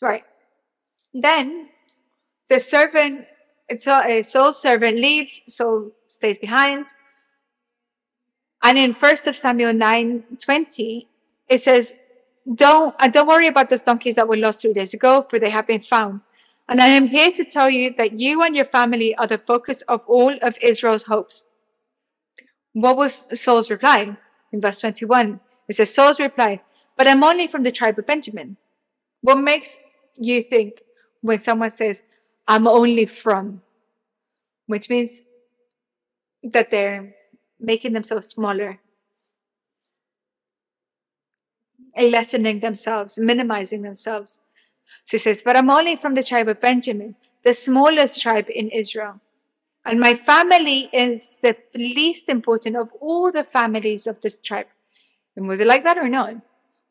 Right. 0.00 0.24
Then 1.14 1.68
the 2.48 2.60
servant, 2.60 3.26
so 3.76 3.94
uh, 3.94 4.02
a 4.06 4.22
Saul 4.22 4.52
servant 4.52 4.98
leaves, 4.98 5.42
Saul 5.46 5.92
stays 6.06 6.38
behind. 6.38 6.86
And 8.62 8.76
in 8.76 8.92
First 8.92 9.26
of 9.26 9.36
Samuel 9.36 9.72
9 9.72 10.24
20, 10.40 11.08
it 11.48 11.60
says, 11.60 11.94
Don't 12.54 12.94
uh, 12.98 13.08
don't 13.08 13.26
worry 13.26 13.48
about 13.48 13.70
those 13.70 13.82
donkeys 13.82 14.16
that 14.16 14.28
were 14.28 14.36
lost 14.36 14.62
three 14.62 14.72
days 14.72 14.94
ago, 14.94 15.26
for 15.28 15.38
they 15.38 15.50
have 15.50 15.66
been 15.66 15.80
found. 15.80 16.22
And 16.68 16.80
I 16.80 16.88
am 16.88 17.06
here 17.06 17.32
to 17.32 17.44
tell 17.44 17.70
you 17.70 17.90
that 17.96 18.18
you 18.18 18.42
and 18.42 18.54
your 18.54 18.64
family 18.64 19.14
are 19.16 19.26
the 19.26 19.38
focus 19.38 19.82
of 19.82 20.04
all 20.06 20.36
of 20.42 20.56
Israel's 20.62 21.04
hopes. 21.04 21.46
What 22.72 22.96
was 22.96 23.40
Saul's 23.40 23.70
reply? 23.70 24.16
in 24.52 24.60
verse 24.60 24.80
21. 24.80 25.40
It 25.68 25.74
says, 25.74 25.94
Saul's 25.94 26.20
reply, 26.20 26.62
But 26.96 27.06
I'm 27.06 27.22
only 27.22 27.46
from 27.46 27.62
the 27.62 27.72
tribe 27.72 27.98
of 27.98 28.06
Benjamin. 28.06 28.56
What 29.20 29.36
makes 29.36 29.76
you 30.16 30.42
think 30.42 30.82
when 31.20 31.38
someone 31.38 31.70
says, 31.70 32.02
I'm 32.48 32.66
only 32.66 33.06
from, 33.06 33.62
which 34.66 34.88
means 34.88 35.20
that 36.42 36.70
they're 36.70 37.14
making 37.58 37.92
themselves 37.92 38.28
smaller, 38.28 38.78
lessening 41.96 42.60
themselves, 42.60 43.18
minimizing 43.18 43.82
themselves. 43.82 44.40
So 45.04 45.16
he 45.16 45.18
says, 45.18 45.42
But 45.42 45.56
I'm 45.56 45.70
only 45.70 45.96
from 45.96 46.14
the 46.14 46.22
tribe 46.22 46.48
of 46.48 46.60
Benjamin, 46.60 47.16
the 47.44 47.54
smallest 47.54 48.20
tribe 48.20 48.48
in 48.50 48.70
Israel. 48.70 49.20
And 49.84 50.00
my 50.00 50.14
family 50.14 50.88
is 50.92 51.38
the 51.42 51.56
least 51.74 52.28
important 52.28 52.76
of 52.76 52.90
all 53.00 53.30
the 53.30 53.44
families 53.44 54.06
of 54.06 54.20
this 54.20 54.36
tribe. 54.36 54.66
And 55.36 55.46
was 55.46 55.60
it 55.60 55.66
like 55.66 55.84
that 55.84 55.96
or 55.98 56.08
not? 56.08 56.36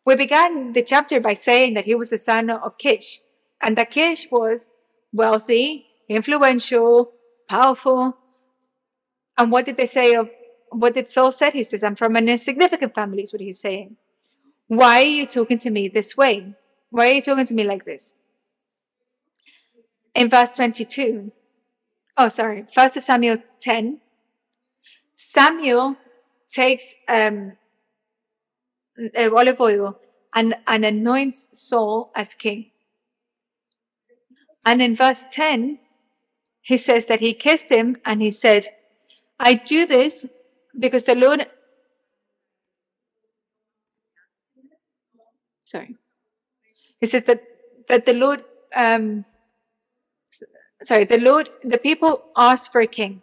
We 0.05 0.15
began 0.15 0.73
the 0.73 0.83
chapter 0.83 1.19
by 1.19 1.33
saying 1.33 1.73
that 1.73 1.85
he 1.85 1.95
was 1.95 2.11
the 2.11 2.17
son 2.17 2.49
of 2.49 2.77
Kish, 2.77 3.19
and 3.61 3.75
that 3.75 3.91
Kish 3.91 4.31
was 4.31 4.69
wealthy, 5.11 5.87
influential, 6.07 7.11
powerful. 7.49 8.15
And 9.37 9.51
what 9.51 9.65
did 9.65 9.77
they 9.77 9.87
say 9.87 10.15
of 10.15 10.29
what 10.69 10.93
did 10.93 11.09
Saul 11.09 11.31
say? 11.31 11.51
He 11.51 11.63
says, 11.63 11.83
I'm 11.83 11.95
from 11.95 12.15
an 12.15 12.29
insignificant 12.29 12.93
family, 12.93 13.23
is 13.23 13.33
what 13.33 13.41
he's 13.41 13.59
saying. 13.59 13.97
Why 14.67 15.01
are 15.01 15.03
you 15.03 15.25
talking 15.25 15.57
to 15.59 15.69
me 15.69 15.87
this 15.87 16.17
way? 16.17 16.55
Why 16.89 17.09
are 17.09 17.13
you 17.13 17.21
talking 17.21 17.45
to 17.45 17.53
me 17.53 17.63
like 17.63 17.85
this? 17.85 18.17
In 20.13 20.29
verse 20.29 20.51
22, 20.51 21.31
oh, 22.17 22.29
sorry, 22.29 22.65
First 22.73 22.97
of 22.97 23.03
Samuel 23.03 23.37
10, 23.59 23.99
Samuel 25.13 25.97
takes 26.49 26.95
um, 27.07 27.53
olive 29.15 29.59
oil 29.59 29.99
and, 30.33 30.55
and 30.67 30.85
anoints 30.85 31.49
Saul 31.53 32.11
as 32.15 32.33
king. 32.33 32.71
And 34.65 34.81
in 34.81 34.95
verse 34.95 35.25
10, 35.31 35.79
he 36.61 36.77
says 36.77 37.05
that 37.05 37.19
he 37.19 37.33
kissed 37.33 37.69
him 37.69 37.97
and 38.05 38.21
he 38.21 38.31
said, 38.31 38.67
I 39.39 39.53
do 39.55 39.85
this 39.85 40.27
because 40.77 41.03
the 41.03 41.15
Lord. 41.15 41.47
Sorry. 45.65 45.97
He 47.01 47.07
says 47.07 47.25
that, 47.25 47.43
that 47.89 48.05
the 48.05 48.13
Lord 48.13 48.45
um, 48.73 49.25
sorry, 50.83 51.05
the 51.05 51.17
Lord, 51.19 51.49
the 51.63 51.77
people 51.77 52.25
asked 52.35 52.71
for 52.71 52.81
a 52.81 52.87
king. 52.87 53.21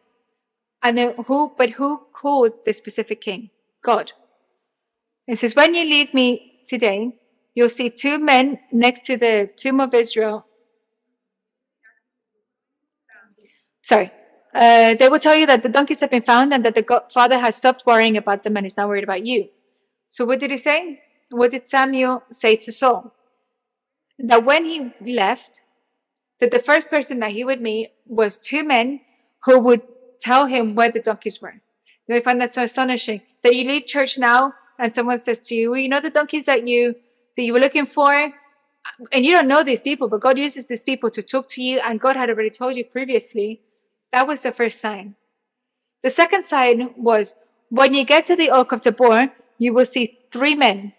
And 0.83 0.99
then 0.99 1.15
who, 1.27 1.53
but 1.57 1.71
who 1.71 2.07
called 2.13 2.53
the 2.65 2.73
specific 2.73 3.21
king? 3.21 3.51
God. 3.83 4.13
He 5.27 5.37
says, 5.37 5.55
when 5.55 5.75
you 5.75 5.85
leave 5.85 6.13
me 6.13 6.63
today, 6.67 7.17
you'll 7.55 7.69
see 7.69 7.91
two 7.91 8.19
men 8.19 8.59
next 8.73 9.07
to 9.07 9.17
the 9.17 9.51
tomb 9.57 9.81
of 9.81 9.95
Israel. 9.95 10.47
Sorry. 13.83 14.11
Uh, 14.55 14.95
they 14.95 15.09
will 15.09 15.19
tell 15.19 15.37
you 15.37 15.47
that 15.47 15.63
the 15.63 15.69
donkeys 15.69 16.01
have 16.01 16.11
been 16.11 16.23
found 16.23 16.53
and 16.53 16.65
that 16.65 16.75
the 16.75 16.83
God, 16.83 17.13
father 17.13 17.39
has 17.39 17.57
stopped 17.57 17.87
worrying 17.87 18.17
about 18.17 18.45
them 18.45 18.57
and 18.57 18.67
is 18.67 18.77
now 18.77 18.89
worried 18.89 19.05
about 19.05 19.25
you. 19.25 19.49
So 20.09 20.25
what 20.25 20.41
did 20.41 20.51
he 20.51 20.57
say? 20.57 21.02
What 21.33 21.51
did 21.51 21.66
Samuel 21.66 22.23
say 22.31 22.57
to 22.57 22.71
Saul? 22.71 23.12
That 24.18 24.45
when 24.45 24.64
he 24.64 24.92
left, 25.01 25.64
that 26.38 26.51
the 26.51 26.59
first 26.59 26.90
person 26.90 27.21
that 27.21 27.33
he 27.33 27.45
would 27.45 27.61
meet 27.61 27.92
was 28.07 28.38
two 28.38 28.62
men 28.64 29.01
who 29.45 29.59
would 29.61 29.83
tell 30.21 30.47
him 30.47 30.75
where 30.75 30.90
the 30.90 31.01
donkeys 31.01 31.40
were. 31.40 31.61
You 32.07 32.21
find 32.21 32.40
that 32.40 32.53
so 32.55 32.62
astonishing 32.62 33.23
that 33.42 33.55
you 33.55 33.64
leave 33.64 33.87
church 33.87 34.18
now 34.18 34.55
and 34.79 34.92
someone 34.92 35.18
says 35.18 35.40
to 35.40 35.55
you, 35.55 35.71
well, 35.71 35.81
you 35.81 35.88
know 35.88 36.01
the 36.01 36.11
donkeys 36.11 36.47
that 36.47 36.66
you 36.68 36.97
that 37.37 37.42
you 37.42 37.53
were 37.55 37.61
looking 37.61 37.87
for, 37.87 38.12
and 38.12 39.25
you 39.25 39.33
don't 39.33 39.49
know 39.49 39.62
these 39.62 39.81
people, 39.81 40.09
but 40.09 40.21
God 40.21 40.38
uses 40.38 40.66
these 40.66 40.85
people 40.85 41.11
to 41.11 41.23
talk 41.23 41.49
to 41.51 41.62
you, 41.62 41.81
and 41.87 41.99
God 41.99 42.14
had 42.14 42.29
already 42.29 42.51
told 42.51 42.77
you 42.77 42.85
previously. 42.85 43.62
That 44.12 44.27
was 44.27 44.42
the 44.42 44.53
first 44.53 44.81
sign. 44.81 45.14
The 46.03 46.11
second 46.11 46.45
sign 46.45 46.92
was 46.97 47.42
when 47.71 47.95
you 47.95 48.05
get 48.05 48.27
to 48.27 48.37
the 48.37 48.51
oak 48.51 48.73
of 48.73 48.83
Tabor, 48.83 49.33
you 49.57 49.73
will 49.73 49.87
see 49.87 50.18
three 50.31 50.55
men 50.55 50.92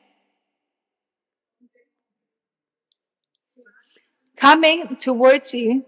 coming 4.44 4.98
towards 4.98 5.54
you 5.54 5.86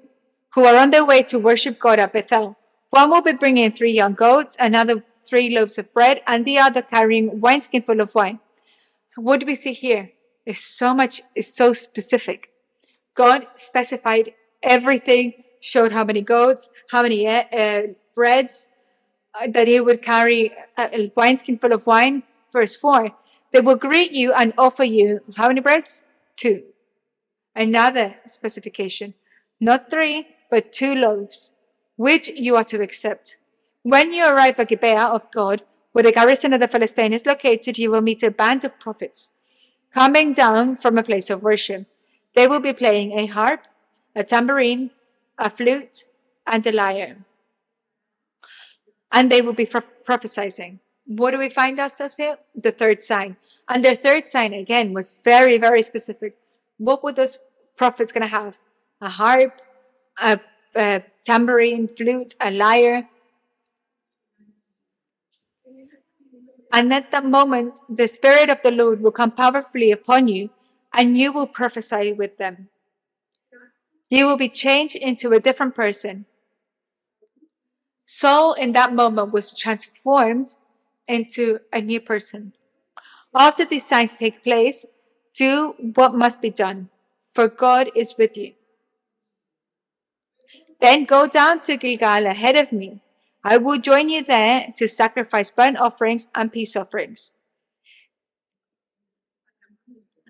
who 0.54 0.64
are 0.64 0.78
on 0.78 0.90
their 0.90 1.04
way 1.04 1.22
to 1.22 1.38
worship 1.38 1.78
God 1.78 2.00
at 2.00 2.14
Bethel. 2.14 2.56
One 2.90 3.10
will 3.10 3.22
be 3.22 3.34
bringing 3.34 3.70
three 3.70 3.92
young 3.92 4.14
goats, 4.14 4.56
another 4.58 5.04
three 5.28 5.54
loaves 5.54 5.78
of 5.78 5.94
bread, 5.94 6.22
and 6.26 6.46
the 6.46 6.58
other 6.58 6.82
carrying 6.82 7.42
wineskin 7.42 7.82
full 7.82 8.00
of 8.00 8.16
wine. 8.16 8.40
What 9.18 9.42
do 9.42 9.46
we 9.46 9.56
see 9.56 9.74
here? 9.74 10.12
It's 10.46 10.64
so 10.64 10.94
much, 10.94 11.22
it's 11.36 11.54
so 11.54 11.74
specific. 11.74 12.50
God 13.14 13.46
specified 13.58 14.34
everything, 14.64 15.34
showed 15.60 15.92
how 15.92 16.06
many 16.06 16.22
goats, 16.22 16.70
how 16.92 17.02
many 17.02 17.28
uh, 17.28 17.88
breads, 18.16 18.70
uh, 19.38 19.48
that 19.48 19.68
he 19.68 19.82
would 19.82 20.02
carry 20.02 20.54
a, 20.78 20.84
a 20.98 21.12
wineskin 21.14 21.58
full 21.58 21.74
of 21.74 21.86
wine. 21.88 22.24
Verse 22.54 22.74
4 22.74 23.12
They 23.52 23.60
will 23.60 23.76
greet 23.76 24.14
you 24.14 24.32
and 24.32 24.54
offer 24.58 24.86
you 24.86 25.20
how 25.36 25.50
many 25.50 25.60
breads? 25.60 26.08
Two. 26.38 26.64
Another 27.56 28.16
specification, 28.26 29.14
not 29.60 29.90
three, 29.90 30.28
but 30.50 30.74
two 30.74 30.94
loaves, 30.94 31.60
which 31.96 32.28
you 32.30 32.56
are 32.56 32.64
to 32.66 32.82
accept. 32.82 33.38
When 33.84 34.12
you 34.12 34.28
arrive 34.28 34.60
at 34.60 34.68
Gibeah 34.68 35.06
of 35.14 35.32
God, 35.32 35.62
where 35.94 36.04
the 36.04 36.12
garrison 36.12 36.52
of 36.52 36.60
the 36.60 36.68
Philistines 36.68 37.16
is 37.16 37.26
located, 37.26 37.78
you 37.78 37.92
will 37.92 38.02
meet 38.02 38.22
a 38.24 38.32
band 38.32 38.66
of 38.66 38.78
prophets 38.80 39.40
coming 39.94 40.34
down 40.34 40.76
from 40.76 40.98
a 40.98 41.04
place 41.04 41.30
of 41.30 41.42
worship. 41.42 41.86
They 42.34 42.48
will 42.48 42.60
be 42.60 42.74
playing 42.74 43.18
a 43.18 43.28
harp, 43.28 43.68
a 44.14 44.24
tambourine, 44.26 44.92
a 45.38 45.50
flute, 45.50 46.04
and 46.46 46.68
a 46.68 46.72
lyre. 46.74 47.18
And 49.12 49.32
they 49.32 49.42
will 49.42 49.54
be 49.54 49.66
prophesying. 49.66 50.80
What 51.06 51.32
do 51.32 51.38
we 51.38 51.50
find 51.50 51.80
ourselves 51.80 52.18
here? 52.18 52.38
The 52.54 52.72
third 52.72 53.02
sign. 53.04 53.38
And 53.70 53.86
the 53.86 53.96
third 53.96 54.30
sign, 54.30 54.54
again, 54.54 54.94
was 54.94 55.22
very, 55.24 55.58
very 55.58 55.82
specific. 55.82 56.36
What 56.78 57.04
were 57.04 57.12
those 57.12 57.40
prophets 57.78 58.12
going 58.12 58.24
to 58.24 58.28
have? 58.28 58.58
A 59.02 59.10
harp, 59.10 59.62
a, 60.22 60.40
a 60.76 61.04
tambourine, 61.24 61.88
flute, 61.88 62.36
a 62.40 62.52
lyre. 62.52 63.10
And 66.72 66.94
at 66.94 67.12
that 67.12 67.26
moment, 67.26 67.80
the 67.90 68.08
Spirit 68.08 68.50
of 68.50 68.62
the 68.62 68.72
Lord 68.72 69.02
will 69.02 69.12
come 69.12 69.32
powerfully 69.32 69.92
upon 69.92 70.28
you, 70.28 70.50
and 70.94 71.18
you 71.18 71.32
will 71.32 71.48
prophesy 71.48 72.12
with 72.12 72.38
them. 72.38 72.70
You 74.10 74.28
will 74.28 74.38
be 74.38 74.50
changed 74.50 74.96
into 74.96 75.32
a 75.32 75.40
different 75.40 75.74
person. 75.74 76.26
Saul, 78.06 78.54
in 78.54 78.74
that 78.74 78.94
moment, 78.94 79.34
was 79.34 79.58
transformed 79.58 80.56
into 81.08 81.60
a 81.72 81.82
new 81.82 82.00
person. 82.00 82.54
After 83.34 83.66
these 83.66 83.86
signs 83.86 84.18
take 84.18 84.44
place, 84.44 84.86
do 85.36 85.76
what 85.96 86.16
must 86.16 86.42
be 86.42 86.50
done, 86.50 86.90
for 87.34 87.48
God 87.48 87.92
is 87.96 88.16
with 88.18 88.38
you. 88.38 88.54
Then 90.80 91.06
go 91.06 91.28
down 91.28 91.62
to 91.62 91.78
Gilgal 91.78 92.26
ahead 92.26 92.56
of 92.56 92.72
me 92.72 93.02
I 93.48 93.58
will 93.58 93.78
join 93.78 94.10
you 94.10 94.24
there 94.24 94.74
to 94.76 94.88
sacrifice 94.88 95.52
burnt 95.52 95.80
offerings 95.80 96.30
and 96.34 96.52
peace 96.52 96.76
offerings. 96.76 97.32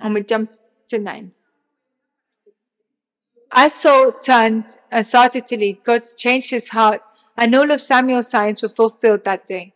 And 0.02 0.14
we 0.14 0.22
jump 0.22 0.52
to 0.90 1.00
nine. 1.00 1.32
As 3.54 3.74
Saul 3.74 4.12
turned 4.12 4.66
and 4.92 5.06
started 5.06 5.48
to 5.48 5.58
lead, 5.58 5.82
God 5.86 6.02
changed 6.18 6.50
his 6.50 6.70
heart, 6.70 7.02
and 7.38 7.56
all 7.56 7.72
of 7.72 7.80
Samuel's 7.80 8.30
signs 8.30 8.62
were 8.62 8.68
fulfilled 8.68 9.24
that 9.24 9.48
day. 9.48 9.74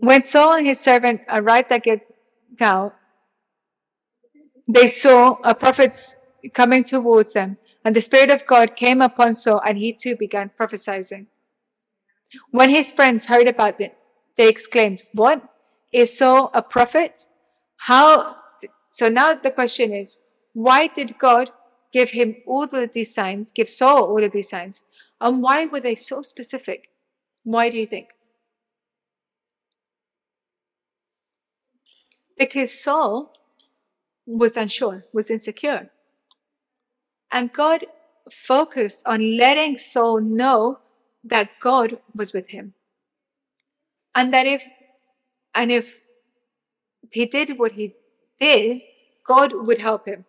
When 0.00 0.24
Saul 0.24 0.54
and 0.54 0.66
his 0.66 0.80
servant 0.80 1.20
arrived 1.28 1.70
at 1.70 1.84
Gilgal, 1.84 2.94
they 4.68 4.86
saw 4.86 5.38
a 5.42 5.54
prophet 5.54 5.96
coming 6.54 6.84
towards 6.84 7.32
them 7.32 7.56
and 7.88 7.96
the 7.96 8.02
Spirit 8.02 8.30
of 8.30 8.46
God 8.46 8.76
came 8.76 9.00
upon 9.00 9.34
Saul, 9.34 9.62
and 9.64 9.78
he 9.78 9.94
too 9.94 10.14
began 10.14 10.50
prophesying. 10.54 11.26
When 12.50 12.68
his 12.68 12.92
friends 12.92 13.24
heard 13.24 13.48
about 13.48 13.80
it, 13.80 13.96
they 14.36 14.46
exclaimed, 14.48 15.04
What? 15.14 15.42
Is 15.90 16.18
Saul 16.18 16.50
a 16.52 16.60
prophet? 16.60 17.24
How? 17.78 18.36
So 18.90 19.08
now 19.08 19.32
the 19.32 19.50
question 19.50 19.94
is, 19.94 20.18
why 20.52 20.88
did 20.88 21.16
God 21.18 21.50
give 21.92 22.10
him 22.10 22.36
all 22.46 22.64
of 22.64 22.92
these 22.92 23.14
signs, 23.14 23.52
give 23.52 23.70
Saul 23.70 24.04
all 24.04 24.22
of 24.22 24.32
these 24.32 24.50
signs? 24.50 24.82
And 25.18 25.42
why 25.42 25.64
were 25.64 25.80
they 25.80 25.94
so 25.94 26.20
specific? 26.20 26.88
Why 27.42 27.70
do 27.70 27.78
you 27.78 27.86
think? 27.86 28.08
Because 32.36 32.78
Saul 32.78 33.32
was 34.28 34.56
unsure, 34.56 35.04
was 35.12 35.30
insecure. 35.30 35.90
And 37.32 37.52
God 37.52 37.86
focused 38.30 39.06
on 39.06 39.38
letting 39.38 39.78
Saul 39.78 40.20
know 40.20 40.80
that 41.24 41.50
God 41.60 41.98
was 42.14 42.32
with 42.32 42.50
him. 42.50 42.74
And 44.14 44.32
that 44.34 44.46
if, 44.46 44.62
and 45.54 45.72
if 45.72 46.00
he 47.10 47.24
did 47.26 47.58
what 47.58 47.72
he 47.72 47.94
did, 48.38 48.82
God 49.26 49.52
would 49.54 49.78
help 49.78 50.06
him. 50.06 50.26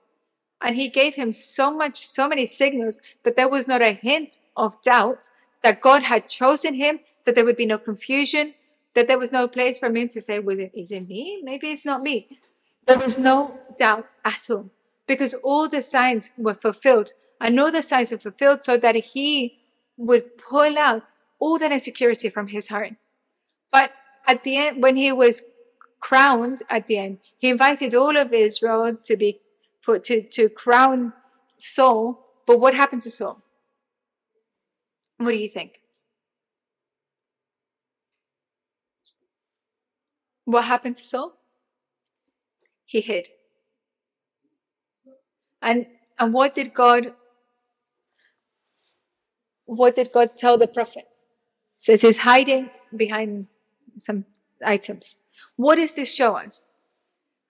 And 0.62 0.76
he 0.76 0.90
gave 0.90 1.16
him 1.16 1.34
so 1.34 1.72
much, 1.72 2.06
so 2.06 2.28
many 2.28 2.46
signals 2.46 3.02
that 3.24 3.36
there 3.36 3.50
was 3.50 3.68
not 3.68 3.82
a 3.82 3.92
hint 3.92 4.38
of 4.56 4.82
doubt 4.82 5.30
that 5.62 5.82
God 5.82 6.04
had 6.04 6.28
chosen 6.28 6.74
him, 6.74 7.00
that 7.26 7.36
there 7.36 7.46
would 7.46 7.56
be 7.56 7.66
no 7.66 7.78
confusion, 7.78 8.54
that 8.94 9.08
there 9.08 9.20
was 9.20 9.32
no 9.32 9.48
place 9.48 9.78
for 9.78 9.88
him 9.88 10.10
to 10.10 10.22
say, 10.22 10.40
well, 10.40 10.58
is 10.74 10.92
it 10.92 11.08
me? 11.08 11.42
Maybe 11.44 11.72
it's 11.72 11.86
not 11.86 12.02
me. 12.02 12.40
There 12.90 12.98
was 12.98 13.20
no 13.20 13.60
doubt 13.78 14.16
at 14.26 14.50
all 14.50 14.72
because 15.06 15.36
all 15.36 15.70
the 15.70 15.84
signs 15.84 16.32
were 16.40 16.56
fulfilled. 16.56 17.14
I 17.40 17.50
know 17.50 17.70
the 17.70 17.84
signs 17.84 18.10
were 18.10 18.18
fulfilled 18.18 18.64
so 18.64 18.78
that 18.78 18.96
he 18.96 19.60
would 19.96 20.40
pull 20.40 20.76
out 20.76 21.04
all 21.38 21.60
that 21.60 21.72
insecurity 21.72 22.30
from 22.30 22.48
his 22.48 22.70
heart. 22.70 22.94
But 23.72 23.92
at 24.26 24.44
the 24.44 24.58
end, 24.58 24.82
when 24.82 24.96
he 24.96 25.12
was 25.12 25.44
crowned 26.00 26.64
at 26.68 26.88
the 26.88 26.98
end, 26.98 27.20
he 27.38 27.50
invited 27.52 27.94
all 27.94 28.18
of 28.18 28.34
Israel 28.34 28.98
to 29.04 29.16
be 29.16 29.40
for 29.80 30.00
to, 30.00 30.24
to 30.24 30.50
crown 30.50 31.14
Saul. 31.58 32.26
But 32.48 32.60
what 32.60 32.74
happened 32.74 33.04
to 33.04 33.12
Saul? 33.12 33.40
What 35.18 35.30
do 35.30 35.38
you 35.38 35.50
think? 35.50 35.80
What 40.46 40.66
happened 40.66 40.96
to 40.96 41.04
Saul? 41.04 41.39
He 42.90 43.02
hid. 43.02 43.30
And 45.62 45.86
and 46.18 46.34
what 46.34 46.56
did 46.56 46.74
God 46.74 47.14
what 49.66 49.94
did 49.94 50.12
God 50.12 50.36
tell 50.36 50.58
the 50.58 50.66
prophet? 50.66 51.06
It 51.78 51.84
says 51.86 52.02
he's 52.02 52.18
hiding 52.18 52.72
behind 52.96 53.46
some 53.96 54.26
items. 54.66 55.30
What 55.56 55.76
does 55.76 55.94
this 55.94 56.12
show 56.12 56.36
us? 56.36 56.64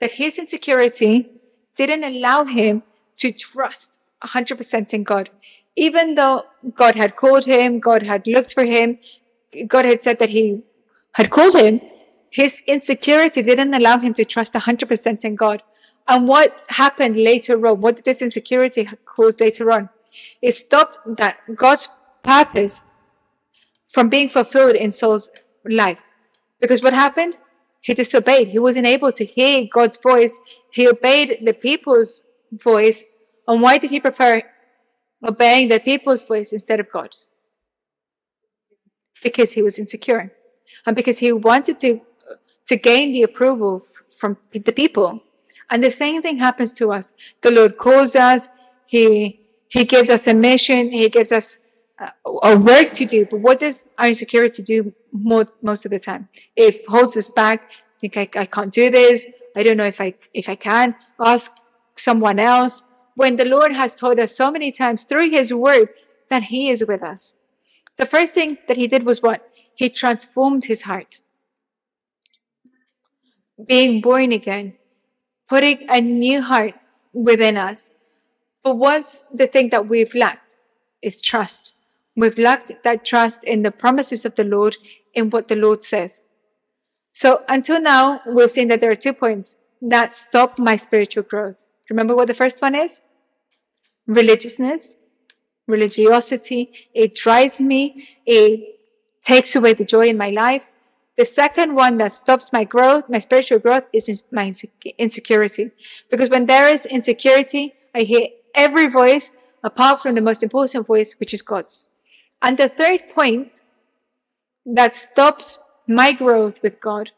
That 0.02 0.12
his 0.12 0.38
insecurity 0.38 1.30
didn't 1.78 2.04
allow 2.04 2.44
him 2.44 2.84
to 3.20 3.32
trust 3.32 4.02
100% 4.22 4.94
in 4.94 5.04
God. 5.06 5.30
Even 5.78 6.16
though 6.16 6.44
God 6.76 6.96
had 6.96 7.16
called 7.16 7.46
him, 7.46 7.80
God 7.80 8.04
had 8.04 8.28
looked 8.28 8.54
for 8.54 8.66
him, 8.66 9.00
God 9.68 9.86
had 9.86 10.04
said 10.04 10.20
that 10.20 10.32
he 10.32 10.64
had 11.14 11.30
called 11.30 11.56
him, 11.56 11.80
his 12.30 12.62
insecurity 12.68 13.42
didn't 13.42 13.74
allow 13.74 13.98
him 13.98 14.14
to 14.16 14.26
trust 14.26 14.54
100% 14.54 15.26
in 15.26 15.36
God. 15.36 15.64
And 16.08 16.28
what 16.28 16.66
happened 16.70 17.16
later 17.16 17.66
on? 17.68 17.82
What 17.82 17.98
did 17.98 18.06
this 18.06 18.22
insecurity 18.22 18.90
cause 19.06 19.40
later 19.40 19.72
on? 19.72 19.90
It 20.42 20.54
stopped 20.54 20.98
that 21.18 21.38
God's 21.56 21.88
purpose 22.24 22.88
from 23.92 24.10
being 24.10 24.30
fulfilled 24.30 24.76
in 24.76 24.92
Saul's 24.92 25.30
life. 25.66 26.02
Because 26.60 26.84
what 26.84 26.94
happened? 26.94 27.38
He 27.82 27.94
disobeyed. 27.94 28.50
He 28.50 28.60
wasn't 28.60 28.88
able 28.88 29.12
to 29.14 29.26
hear 29.26 29.68
God's 29.72 29.98
voice. 29.98 30.40
He 30.72 30.88
obeyed 30.88 31.40
the 31.42 31.54
people's 31.54 32.24
voice. 32.52 33.16
And 33.48 33.62
why 33.62 33.78
did 33.78 33.90
he 33.90 34.00
prefer 34.00 34.42
obeying 35.26 35.70
the 35.70 35.80
people's 35.80 36.24
voice 36.24 36.54
instead 36.54 36.80
of 36.80 36.92
God's? 36.92 37.30
Because 39.24 39.54
he 39.54 39.62
was 39.62 39.80
insecure. 39.80 40.34
And 40.86 40.96
because 40.96 41.20
he 41.20 41.32
wanted 41.32 41.80
to, 41.80 42.02
to 42.70 42.76
gain 42.78 43.12
the 43.12 43.24
approval 43.24 43.74
from 44.16 44.38
the 44.52 44.72
people. 44.82 45.20
And 45.72 45.84
the 45.84 45.90
same 45.90 46.22
thing 46.22 46.38
happens 46.38 46.72
to 46.74 46.92
us. 46.92 47.16
The 47.42 47.52
Lord 47.52 47.78
calls 47.78 48.16
us. 48.16 48.48
He, 48.86 49.40
He 49.68 49.84
gives 49.86 50.10
us 50.12 50.28
a 50.28 50.36
mission. 50.36 50.92
He 50.92 51.10
gives 51.10 51.32
us 51.32 51.48
a, 52.00 52.12
a 52.44 52.58
work 52.58 52.94
to 53.00 53.06
do. 53.06 53.26
But 53.26 53.40
what 53.40 53.58
does 53.60 53.78
our 53.98 54.08
insecurity 54.08 54.62
do 54.62 54.94
more, 55.12 55.48
most 55.64 55.86
of 55.86 55.92
the 55.92 56.00
time? 56.00 56.30
It 56.56 56.88
holds 56.88 57.18
us 57.18 57.30
back. 57.30 57.60
Think 58.00 58.18
I, 58.18 58.30
I 58.44 58.46
can't 58.46 58.72
do 58.72 58.92
this. 58.92 59.20
I 59.56 59.64
don't 59.64 59.78
know 59.78 59.92
if 59.96 60.00
I, 60.00 60.14
if 60.34 60.48
I 60.48 60.56
can 60.56 60.96
ask 61.20 61.52
someone 61.96 62.38
else. 62.38 62.84
When 63.16 63.36
the 63.36 63.46
Lord 63.46 63.72
has 63.74 63.96
told 63.96 64.20
us 64.20 64.36
so 64.36 64.52
many 64.52 64.72
times 64.72 65.06
through 65.06 65.32
His 65.32 65.52
word 65.52 65.90
that 66.30 66.44
He 66.44 66.70
is 66.70 66.86
with 66.86 67.02
us. 67.02 67.40
The 67.98 68.06
first 68.06 68.36
thing 68.36 68.60
that 68.68 68.78
He 68.78 68.88
did 68.88 69.04
was 69.08 69.24
what? 69.24 69.50
He 69.74 69.90
transformed 69.90 70.66
His 70.66 70.84
heart. 70.84 71.22
Being 73.66 74.02
born 74.02 74.32
again 74.32 74.74
putting 75.50 75.90
a 75.90 76.00
new 76.00 76.42
heart 76.42 76.76
within 77.12 77.58
us. 77.58 77.96
But 78.64 78.78
what's 78.78 79.22
the 79.34 79.48
thing 79.48 79.70
that 79.70 79.88
we've 79.88 80.14
lacked 80.14 80.58
is 81.02 81.22
trust. 81.22 81.76
We've 82.16 82.38
lacked 82.38 82.72
that 82.84 83.04
trust 83.04 83.44
in 83.44 83.64
the 83.64 83.72
promises 83.72 84.26
of 84.26 84.36
the 84.36 84.44
Lord, 84.44 84.78
in 85.14 85.30
what 85.32 85.48
the 85.48 85.56
Lord 85.56 85.82
says. 85.82 86.24
So 87.12 87.44
until 87.50 87.82
now, 87.82 88.22
we've 88.28 88.52
seen 88.52 88.68
that 88.68 88.80
there 88.80 88.92
are 88.92 88.96
two 88.96 89.14
points 89.14 89.58
that 89.82 90.14
stop 90.14 90.60
my 90.60 90.76
spiritual 90.76 91.24
growth. 91.24 91.66
Remember 91.90 92.16
what 92.16 92.28
the 92.28 92.34
first 92.34 92.62
one 92.62 92.76
is? 92.76 93.02
Religiousness, 94.06 94.98
religiosity. 95.68 96.72
It 96.94 97.16
drives 97.16 97.60
me. 97.60 98.10
It 98.26 98.80
takes 99.24 99.56
away 99.56 99.74
the 99.74 99.86
joy 99.86 100.08
in 100.08 100.18
my 100.18 100.30
life. 100.30 100.68
The 101.20 101.26
second 101.26 101.76
one 101.76 101.98
that 101.98 102.14
stops 102.14 102.54
my 102.54 102.64
growth, 102.64 103.10
my 103.10 103.20
spiritual 103.20 103.60
growth, 103.60 103.84
is 103.92 104.24
my 104.32 104.54
insecurity. 104.98 105.72
Because 106.10 106.30
when 106.30 106.46
there 106.46 106.70
is 106.70 106.86
insecurity, 106.86 107.74
I 107.94 108.04
hear 108.04 108.28
every 108.56 108.88
voice 108.88 109.36
apart 109.62 110.00
from 110.00 110.16
the 110.16 110.22
most 110.22 110.44
important 110.44 110.88
voice, 110.88 111.16
which 111.20 111.34
is 111.34 111.42
God's. 111.42 111.90
And 112.42 112.58
the 112.58 112.70
third 112.70 113.02
point 113.14 113.64
that 114.66 114.94
stops 114.94 115.62
my 115.90 116.14
growth 116.14 116.64
with 116.64 116.80
God 116.80 117.12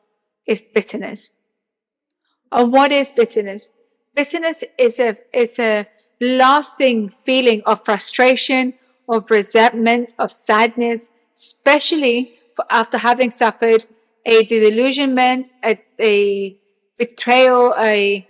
is 0.47 0.63
bitterness. 0.73 1.33
And 2.51 2.73
what 2.73 2.91
is 2.91 3.11
bitterness? 3.11 3.69
Bitterness 4.15 4.63
is 4.79 4.99
a, 4.99 5.15
is 5.31 5.59
a 5.59 5.85
lasting 6.19 7.09
feeling 7.23 7.61
of 7.67 7.85
frustration, 7.85 8.73
of 9.07 9.29
resentment, 9.29 10.15
of 10.17 10.31
sadness, 10.31 11.11
especially 11.35 12.39
after 12.69 12.97
having 12.97 13.29
suffered 13.29 13.85
a 14.25 14.43
disillusionment, 14.43 15.49
a, 15.63 15.81
a 15.99 16.57
betrayal, 16.97 17.73
a 17.77 18.27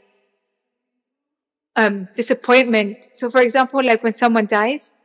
um, 1.76 2.08
disappointment. 2.16 2.98
So, 3.14 3.30
for 3.30 3.42
example, 3.42 3.84
like 3.84 4.04
when 4.04 4.14
someone 4.14 4.46
dies, 4.46 5.04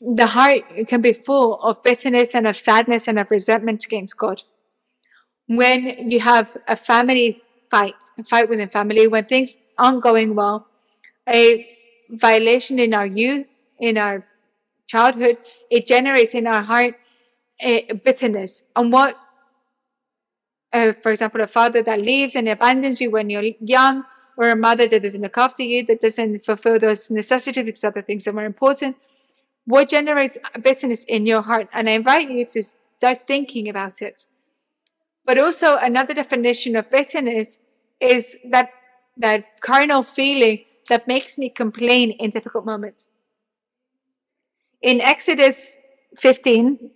the 0.00 0.26
heart 0.26 0.62
can 0.86 1.00
be 1.00 1.12
full 1.12 1.60
of 1.60 1.82
bitterness 1.82 2.34
and 2.34 2.46
of 2.46 2.56
sadness 2.56 3.08
and 3.08 3.18
of 3.18 3.30
resentment 3.30 3.84
against 3.84 4.16
God. 4.16 4.42
When 5.46 6.10
you 6.10 6.20
have 6.20 6.56
a 6.68 6.76
family 6.76 7.42
fight, 7.70 7.94
a 8.18 8.24
fight 8.24 8.48
within 8.48 8.68
family, 8.68 9.08
when 9.08 9.24
things 9.24 9.56
aren't 9.76 10.02
going 10.02 10.34
well, 10.34 10.66
a 11.28 11.68
violation 12.10 12.78
in 12.78 12.94
our 12.94 13.06
youth, 13.06 13.46
in 13.78 13.98
our 13.98 14.24
childhood, 14.86 15.38
it 15.70 15.86
generates 15.86 16.34
in 16.34 16.46
our 16.46 16.62
heart 16.62 16.94
a 17.60 17.92
bitterness. 17.92 18.68
And 18.76 18.92
what, 18.92 19.18
uh, 20.72 20.92
for 21.02 21.10
example, 21.10 21.40
a 21.40 21.46
father 21.46 21.82
that 21.82 22.00
leaves 22.00 22.36
and 22.36 22.48
abandons 22.48 23.00
you 23.00 23.10
when 23.10 23.30
you're 23.30 23.50
young, 23.60 24.04
or 24.38 24.50
a 24.50 24.56
mother 24.56 24.86
that 24.86 25.02
doesn't 25.02 25.20
look 25.20 25.36
after 25.36 25.64
you, 25.64 25.84
that 25.84 26.00
doesn't 26.00 26.44
fulfill 26.44 26.78
those 26.78 27.10
necessities 27.10 27.64
because 27.64 27.82
other 27.82 28.02
things 28.02 28.28
are 28.28 28.32
more 28.32 28.44
important. 28.44 28.96
What 29.64 29.88
generates 29.88 30.38
bitterness 30.62 31.04
in 31.04 31.26
your 31.26 31.42
heart? 31.42 31.68
And 31.72 31.90
I 31.90 31.92
invite 31.92 32.30
you 32.30 32.44
to 32.44 32.62
start 32.62 33.26
thinking 33.26 33.68
about 33.68 34.00
it. 34.00 34.26
But 35.24 35.38
also 35.38 35.76
another 35.76 36.14
definition 36.14 36.76
of 36.76 36.88
bitterness 36.88 37.60
is 38.00 38.36
that 38.48 38.70
that 39.16 39.60
carnal 39.60 40.04
feeling 40.04 40.64
that 40.88 41.08
makes 41.08 41.36
me 41.36 41.50
complain 41.50 42.12
in 42.12 42.30
difficult 42.30 42.64
moments. 42.64 43.10
In 44.80 45.00
Exodus 45.00 45.76
15, 46.16 46.90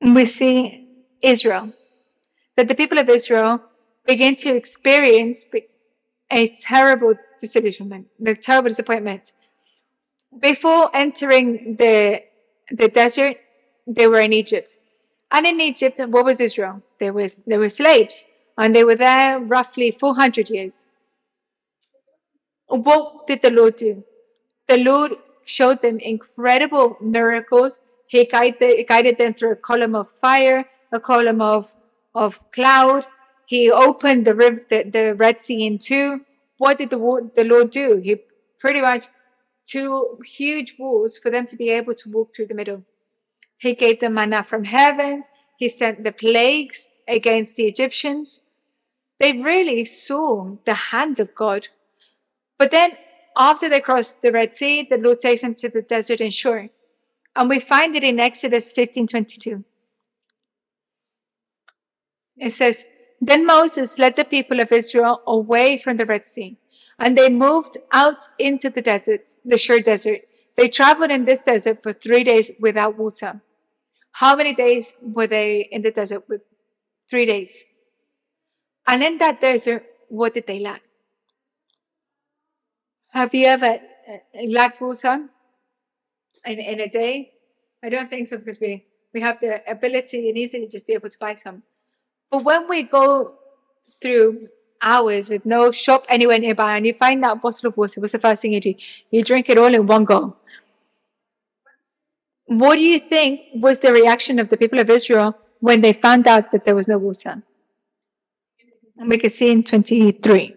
we 0.00 0.24
see 0.24 0.88
Israel, 1.22 1.72
that 2.56 2.68
the 2.68 2.74
people 2.74 2.98
of 2.98 3.08
Israel 3.08 3.62
begin 4.06 4.36
to 4.36 4.54
experience 4.54 5.46
a 6.30 6.48
terrible 6.56 7.14
disillusionment, 7.40 8.06
the 8.18 8.34
terrible 8.34 8.68
disappointment. 8.68 9.32
Before 10.38 10.90
entering 10.94 11.76
the, 11.76 12.22
the 12.70 12.88
desert, 12.88 13.36
they 13.86 14.06
were 14.06 14.20
in 14.20 14.32
Egypt. 14.32 14.78
And 15.30 15.46
in 15.46 15.60
Egypt, 15.60 16.00
what 16.00 16.24
was 16.24 16.40
Israel? 16.40 16.82
There 16.98 17.12
was 17.12 17.36
there 17.46 17.58
were 17.58 17.68
slaves, 17.68 18.30
and 18.58 18.74
they 18.74 18.84
were 18.84 18.96
there 18.96 19.38
roughly 19.38 19.90
400 19.90 20.50
years. 20.50 20.86
What 22.66 23.26
did 23.26 23.42
the 23.42 23.50
Lord 23.50 23.76
do? 23.76 24.04
The 24.68 24.78
Lord 24.78 25.12
showed 25.44 25.82
them 25.82 25.98
incredible 25.98 26.96
miracles. 27.00 27.80
He 28.10 28.24
guided, 28.24 28.88
guided 28.88 29.18
them 29.18 29.34
through 29.34 29.52
a 29.52 29.56
column 29.70 29.94
of 29.94 30.10
fire, 30.10 30.64
a 30.90 30.98
column 30.98 31.40
of, 31.40 31.76
of 32.12 32.40
cloud, 32.50 33.06
he 33.46 33.70
opened 33.70 34.24
the, 34.24 34.34
river, 34.34 34.60
the, 34.68 34.82
the 34.82 35.14
Red 35.14 35.40
Sea 35.40 35.64
in 35.64 35.78
two. 35.78 36.24
What 36.58 36.78
did 36.78 36.90
the, 36.90 37.30
the 37.36 37.44
Lord 37.44 37.70
do? 37.70 38.00
He 38.02 38.16
pretty 38.58 38.80
much 38.80 39.04
two 39.66 40.18
huge 40.24 40.74
walls 40.76 41.18
for 41.18 41.30
them 41.30 41.46
to 41.46 41.56
be 41.56 41.70
able 41.70 41.94
to 41.94 42.10
walk 42.10 42.34
through 42.34 42.48
the 42.48 42.54
middle. 42.54 42.84
He 43.58 43.74
gave 43.74 44.00
them 44.00 44.14
manna 44.14 44.42
from 44.42 44.64
heavens. 44.64 45.28
He 45.56 45.68
sent 45.68 46.02
the 46.02 46.10
plagues 46.10 46.88
against 47.06 47.54
the 47.54 47.66
Egyptians. 47.66 48.50
They 49.20 49.32
really 49.32 49.84
saw 49.84 50.56
the 50.64 50.74
hand 50.74 51.20
of 51.20 51.32
God. 51.36 51.68
But 52.58 52.72
then 52.72 52.92
after 53.36 53.68
they 53.68 53.80
crossed 53.80 54.20
the 54.20 54.32
Red 54.32 54.52
Sea, 54.52 54.82
the 54.88 54.98
Lord 54.98 55.20
takes 55.20 55.42
them 55.42 55.54
to 55.54 55.68
the 55.68 55.82
desert 55.82 56.20
and 56.20 56.34
Shur. 56.34 56.70
And 57.36 57.48
we 57.48 57.60
find 57.60 57.94
it 57.96 58.04
in 58.04 58.18
Exodus 58.18 58.72
15 58.72 59.06
22. 59.06 59.64
It 62.36 62.52
says, 62.52 62.84
then 63.20 63.44
Moses 63.44 63.98
led 63.98 64.16
the 64.16 64.24
people 64.24 64.60
of 64.60 64.72
Israel 64.72 65.20
away 65.26 65.76
from 65.76 65.98
the 65.98 66.06
Red 66.06 66.26
Sea, 66.26 66.56
and 66.98 67.16
they 67.16 67.28
moved 67.28 67.76
out 67.92 68.24
into 68.38 68.70
the 68.70 68.80
desert, 68.80 69.20
the 69.44 69.58
Shur 69.58 69.80
desert. 69.80 70.22
They 70.56 70.68
traveled 70.68 71.10
in 71.10 71.26
this 71.26 71.42
desert 71.42 71.82
for 71.82 71.92
three 71.92 72.24
days 72.24 72.50
without 72.58 72.96
water. 72.96 73.42
How 74.12 74.34
many 74.34 74.54
days 74.54 74.94
were 75.02 75.26
they 75.26 75.68
in 75.70 75.82
the 75.82 75.90
desert 75.90 76.28
with? 76.28 76.42
Three 77.08 77.26
days. 77.26 77.64
And 78.86 79.02
in 79.02 79.18
that 79.18 79.40
desert, 79.40 79.84
what 80.08 80.34
did 80.34 80.46
they 80.46 80.60
lack? 80.60 80.82
Have 83.10 83.34
you 83.34 83.46
ever 83.46 83.80
uh, 84.08 84.18
lacked 84.46 84.80
water 84.80 85.28
in, 86.46 86.58
in 86.58 86.80
a 86.80 86.88
day? 86.88 87.32
I 87.82 87.88
don't 87.88 88.08
think 88.08 88.28
so 88.28 88.36
because 88.36 88.60
we, 88.60 88.84
we 89.14 89.20
have 89.20 89.40
the 89.40 89.62
ability 89.70 90.28
and 90.28 90.38
easily 90.38 90.68
just 90.68 90.86
be 90.86 90.92
able 90.94 91.08
to 91.08 91.18
buy 91.18 91.34
some. 91.34 91.62
But 92.30 92.44
when 92.44 92.68
we 92.68 92.82
go 92.82 93.36
through 94.00 94.48
hours 94.82 95.28
with 95.28 95.44
no 95.44 95.70
shop 95.70 96.06
anywhere 96.08 96.38
nearby 96.38 96.76
and 96.76 96.86
you 96.86 96.94
find 96.94 97.22
that 97.22 97.42
bottle 97.42 97.68
of 97.68 97.76
water, 97.76 98.00
what's 98.00 98.12
the 98.12 98.18
first 98.18 98.42
thing 98.42 98.52
you 98.52 98.60
do? 98.60 98.74
You 99.10 99.24
drink 99.24 99.48
it 99.48 99.58
all 99.58 99.74
in 99.74 99.86
one 99.86 100.04
go. 100.04 100.36
What 102.46 102.76
do 102.76 102.82
you 102.82 102.98
think 102.98 103.42
was 103.54 103.80
the 103.80 103.92
reaction 103.92 104.38
of 104.38 104.48
the 104.48 104.56
people 104.56 104.80
of 104.80 104.90
Israel 104.90 105.38
when 105.60 105.82
they 105.82 105.92
found 105.92 106.26
out 106.26 106.50
that 106.50 106.64
there 106.64 106.74
was 106.74 106.88
no 106.88 106.98
water? 106.98 107.42
And 108.98 109.08
we 109.08 109.18
can 109.18 109.30
see 109.30 109.50
in 109.50 109.62
23. 109.62 110.56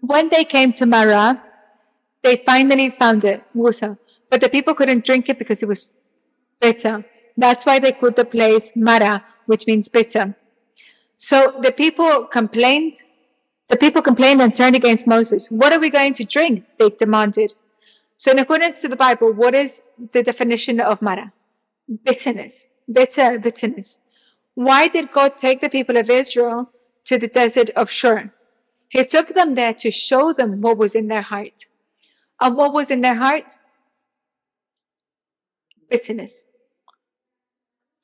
When 0.00 0.28
they 0.30 0.44
came 0.44 0.72
to 0.74 0.86
Marah, 0.86 1.42
they 2.22 2.36
finally 2.36 2.90
found 2.90 3.24
it, 3.24 3.42
water. 3.54 3.98
But 4.30 4.40
the 4.40 4.48
people 4.48 4.74
couldn't 4.74 5.04
drink 5.04 5.28
it 5.28 5.38
because 5.38 5.62
it 5.62 5.68
was 5.68 5.98
bitter. 6.60 7.04
That's 7.36 7.66
why 7.66 7.78
they 7.78 7.92
called 7.92 8.16
the 8.16 8.24
place 8.24 8.72
Mara, 8.76 9.24
which 9.46 9.66
means 9.66 9.88
bitter. 9.88 10.34
So 11.16 11.60
the 11.60 11.72
people 11.72 12.24
complained. 12.24 12.94
The 13.68 13.76
people 13.76 14.02
complained 14.02 14.42
and 14.42 14.54
turned 14.54 14.76
against 14.76 15.06
Moses. 15.06 15.50
What 15.50 15.72
are 15.72 15.78
we 15.78 15.90
going 15.90 16.14
to 16.14 16.24
drink? 16.24 16.64
They 16.78 16.90
demanded. 16.90 17.54
So 18.16 18.30
in 18.30 18.38
accordance 18.38 18.80
to 18.82 18.88
the 18.88 18.96
Bible, 18.96 19.32
what 19.32 19.54
is 19.54 19.82
the 20.12 20.22
definition 20.22 20.80
of 20.80 21.02
Mara? 21.02 21.32
Bitterness. 22.04 22.68
Bitter, 22.90 23.38
bitterness. 23.38 24.00
Why 24.54 24.88
did 24.88 25.12
God 25.12 25.38
take 25.38 25.60
the 25.60 25.70
people 25.70 25.96
of 25.96 26.10
Israel 26.10 26.70
to 27.06 27.18
the 27.18 27.28
desert 27.28 27.70
of 27.70 27.90
Shur? 27.90 28.32
He 28.88 29.04
took 29.04 29.28
them 29.28 29.54
there 29.54 29.72
to 29.74 29.90
show 29.90 30.32
them 30.32 30.60
what 30.60 30.76
was 30.76 30.94
in 30.94 31.08
their 31.08 31.22
heart. 31.22 31.66
And 32.42 32.56
what 32.56 32.72
was 32.72 32.90
in 32.90 33.02
their 33.02 33.14
heart? 33.14 33.56
Bitterness. 35.88 36.44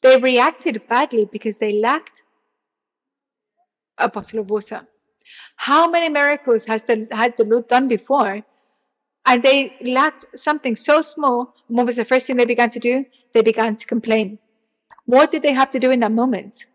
They 0.01 0.17
reacted 0.17 0.81
badly 0.89 1.25
because 1.25 1.59
they 1.59 1.73
lacked 1.73 2.23
a 3.99 4.09
bottle 4.09 4.39
of 4.39 4.49
water. 4.49 4.87
How 5.57 5.91
many 5.91 6.09
miracles 6.09 6.67
has 6.67 6.85
the, 6.85 7.09
had 7.11 7.37
the 7.37 7.45
Lord 7.45 7.67
done 7.67 7.89
before? 7.89 8.43
And 9.27 9.43
they 9.43 9.77
lacked 9.81 10.25
something 10.39 10.77
so 10.77 11.03
small. 11.03 11.55
What 11.67 11.87
was 11.87 11.97
the 11.97 12.05
first 12.05 12.29
thing 12.29 12.37
they 12.37 12.45
began 12.45 12.71
to 12.71 12.79
do? 12.79 13.07
They 13.35 13.43
began 13.43 13.75
to 13.75 13.87
complain. 13.87 14.39
What 15.05 15.33
did 15.33 15.43
they 15.43 15.53
have 15.53 15.71
to 15.71 15.81
do 15.81 15.91
in 15.91 15.99
that 16.01 16.13
moment? 16.13 16.67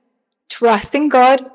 Trust 0.49 0.93
in 0.95 1.07
God, 1.07 1.49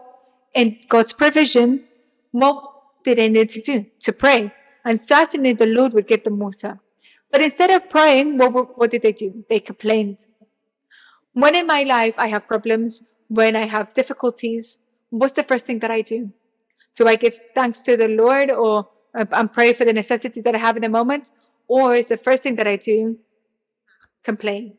in 0.55 0.79
God's 0.89 1.13
provision. 1.13 1.85
What 2.31 2.65
did 3.05 3.19
they 3.19 3.29
need 3.29 3.51
to 3.51 3.61
do? 3.61 3.85
To 4.01 4.13
pray. 4.15 4.55
And 4.89 4.99
certainly 4.99 5.53
the 5.53 5.67
Lord 5.67 5.93
would 5.93 6.07
give 6.07 6.25
them 6.25 6.39
water. 6.39 6.81
But 7.31 7.43
instead 7.43 7.69
of 7.69 7.91
praying, 7.91 8.39
what, 8.39 8.79
what 8.79 8.91
did 8.91 9.03
they 9.03 9.13
do? 9.13 9.45
They 9.51 9.61
complained. 9.61 10.25
When 11.35 11.55
in 11.55 11.67
my 11.67 11.83
life 11.83 12.15
I 12.17 12.29
have 12.29 12.47
problems, 12.47 13.13
when 13.29 13.55
I 13.55 13.67
have 13.67 13.93
difficulties, 13.93 14.89
what's 15.11 15.35
the 15.35 15.43
first 15.43 15.67
thing 15.67 15.81
that 15.81 15.91
I 15.91 16.01
do? 16.01 16.33
Do 16.97 17.07
I 17.07 17.17
give 17.17 17.39
thanks 17.55 17.81
to 17.81 17.99
the 17.99 18.09
Lord 18.09 18.51
or 18.51 18.89
and 19.13 19.29
uh, 19.31 19.47
pray 19.49 19.75
for 19.75 19.85
the 19.85 19.93
necessity 19.93 20.41
that 20.41 20.55
I 20.55 20.59
have 20.59 20.77
in 20.77 20.83
the 20.83 20.89
moment? 20.89 21.33
Or 21.67 21.95
is 21.95 22.09
the 22.09 22.17
first 22.17 22.43
thing 22.43 22.57
that 22.57 22.67
I 22.67 22.77
do 22.77 23.19
complain? 24.25 24.79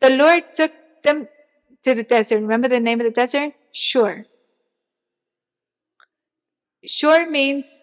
The 0.00 0.10
Lord 0.10 0.52
took 0.52 0.72
them 1.02 1.26
to 1.84 1.94
the 1.94 2.02
desert. 2.02 2.42
Remember 2.42 2.68
the 2.68 2.80
name 2.80 3.00
of 3.00 3.04
the 3.04 3.18
desert? 3.22 3.54
Shur. 3.72 4.26
Shur 6.84 7.30
means 7.30 7.80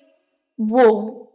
wool. 0.58 1.32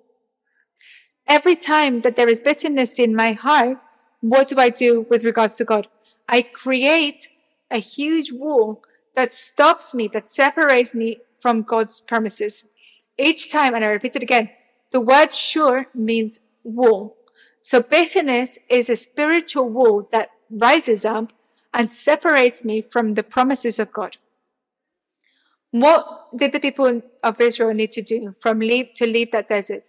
Every 1.27 1.57
time 1.57 2.03
that 2.03 2.17
there 2.17 2.29
is 2.29 2.41
bitterness 2.41 2.99
in 2.99 3.15
my 3.15 3.33
heart, 3.33 3.85
what 4.21 4.49
do 4.49 4.59
I 4.59 4.69
do 4.69 5.07
with 5.09 5.25
regards 5.25 5.57
to 5.57 5.65
God? 5.65 5.89
I 6.29 6.43
create 6.43 7.29
a 7.71 7.79
huge 7.79 8.33
wall 8.33 8.83
that 9.15 9.33
stops 9.33 9.95
me, 9.95 10.09
that 10.09 10.29
separates 10.29 10.95
me 10.95 11.19
from 11.41 11.63
God's 11.63 12.01
promises. 12.01 12.75
Each 13.19 13.51
time, 13.51 13.75
and 13.75 13.85
I 13.85 13.89
repeat 13.89 14.17
it 14.17 14.23
again, 14.23 14.51
the 14.91 15.01
word 15.01 15.33
Shur 15.33 15.87
means 15.95 16.41
wall. 16.65 17.17
So 17.63 17.81
bitterness 17.81 18.59
is 18.69 18.91
a 18.91 18.97
spiritual 18.97 19.69
wall 19.69 20.09
that 20.13 20.31
rises 20.51 21.05
up 21.05 21.33
and 21.73 21.89
separates 21.89 22.65
me 22.65 22.83
from 22.83 23.15
the 23.15 23.23
promises 23.23 23.79
of 23.79 23.93
God. 23.93 24.17
What 25.73 26.29
did 26.37 26.53
the 26.53 26.61
people 26.61 27.03
of 27.23 27.41
Israel 27.41 27.73
need 27.73 27.93
to 27.93 28.03
do 28.03 28.35
from 28.41 28.61
leave 28.61 28.93
to 28.95 29.07
leave 29.07 29.33
that 29.33 29.49
desert? 29.49 29.85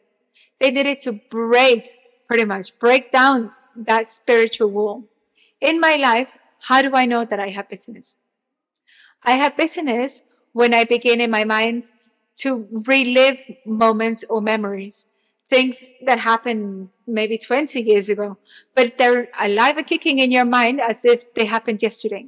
They 0.60 0.72
needed 0.72 1.02
to 1.02 1.20
break, 1.30 1.92
pretty 2.28 2.46
much, 2.46 2.80
break 2.80 3.12
down 3.12 3.52
that 3.76 4.08
spiritual 4.08 4.70
wall. 4.70 5.04
In 5.60 5.82
my 5.82 5.98
life, 5.98 6.38
how 6.68 6.82
do 6.82 6.96
I 6.96 7.06
know 7.06 7.26
that 7.26 7.40
I 7.40 7.50
have 7.50 7.70
bitterness? 7.70 8.18
I 9.24 9.34
have 9.34 9.58
bitterness 9.58 10.24
when 10.54 10.74
I 10.74 10.86
begin 10.86 11.20
in 11.20 11.30
my 11.30 11.44
mind 11.44 11.92
to 12.38 12.68
relive 12.88 13.40
moments 13.66 14.24
or 14.30 14.42
memories, 14.42 15.16
things 15.50 15.86
that 16.06 16.20
happened 16.20 16.90
maybe 17.06 17.38
20 17.38 17.82
years 17.82 18.08
ago, 18.10 18.38
but 18.74 18.98
they're 18.98 19.28
alive 19.40 19.78
and 19.78 19.86
kicking 19.86 20.20
in 20.20 20.32
your 20.32 20.46
mind 20.46 20.80
as 20.80 21.04
if 21.04 21.34
they 21.34 21.46
happened 21.46 21.82
yesterday. 21.82 22.28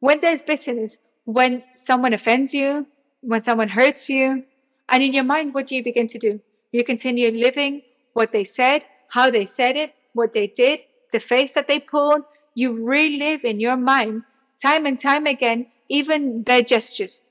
When 0.00 0.20
there's 0.20 0.42
bitterness, 0.42 0.98
when 1.24 1.64
someone 1.74 2.12
offends 2.12 2.52
you, 2.54 2.86
when 3.20 3.42
someone 3.42 3.68
hurts 3.70 4.08
you, 4.08 4.44
and 4.88 5.02
in 5.02 5.12
your 5.12 5.24
mind, 5.24 5.54
what 5.54 5.66
do 5.66 5.74
you 5.74 5.82
begin 5.82 6.06
to 6.08 6.18
do? 6.18 6.40
You 6.72 6.84
continue 6.84 7.30
living 7.30 7.82
what 8.12 8.32
they 8.32 8.44
said, 8.44 8.84
how 9.08 9.30
they 9.30 9.46
said 9.46 9.76
it, 9.76 9.94
what 10.12 10.34
they 10.34 10.46
did, 10.46 10.82
the 11.12 11.20
face 11.20 11.54
that 11.54 11.68
they 11.68 11.80
pulled. 11.80 12.26
You 12.54 12.84
relive 12.84 13.44
in 13.44 13.60
your 13.60 13.76
mind 13.76 14.22
time 14.62 14.86
and 14.86 14.98
time 14.98 15.26
again, 15.26 15.66
even 15.88 16.42
their 16.44 16.62
gestures. 16.62 17.22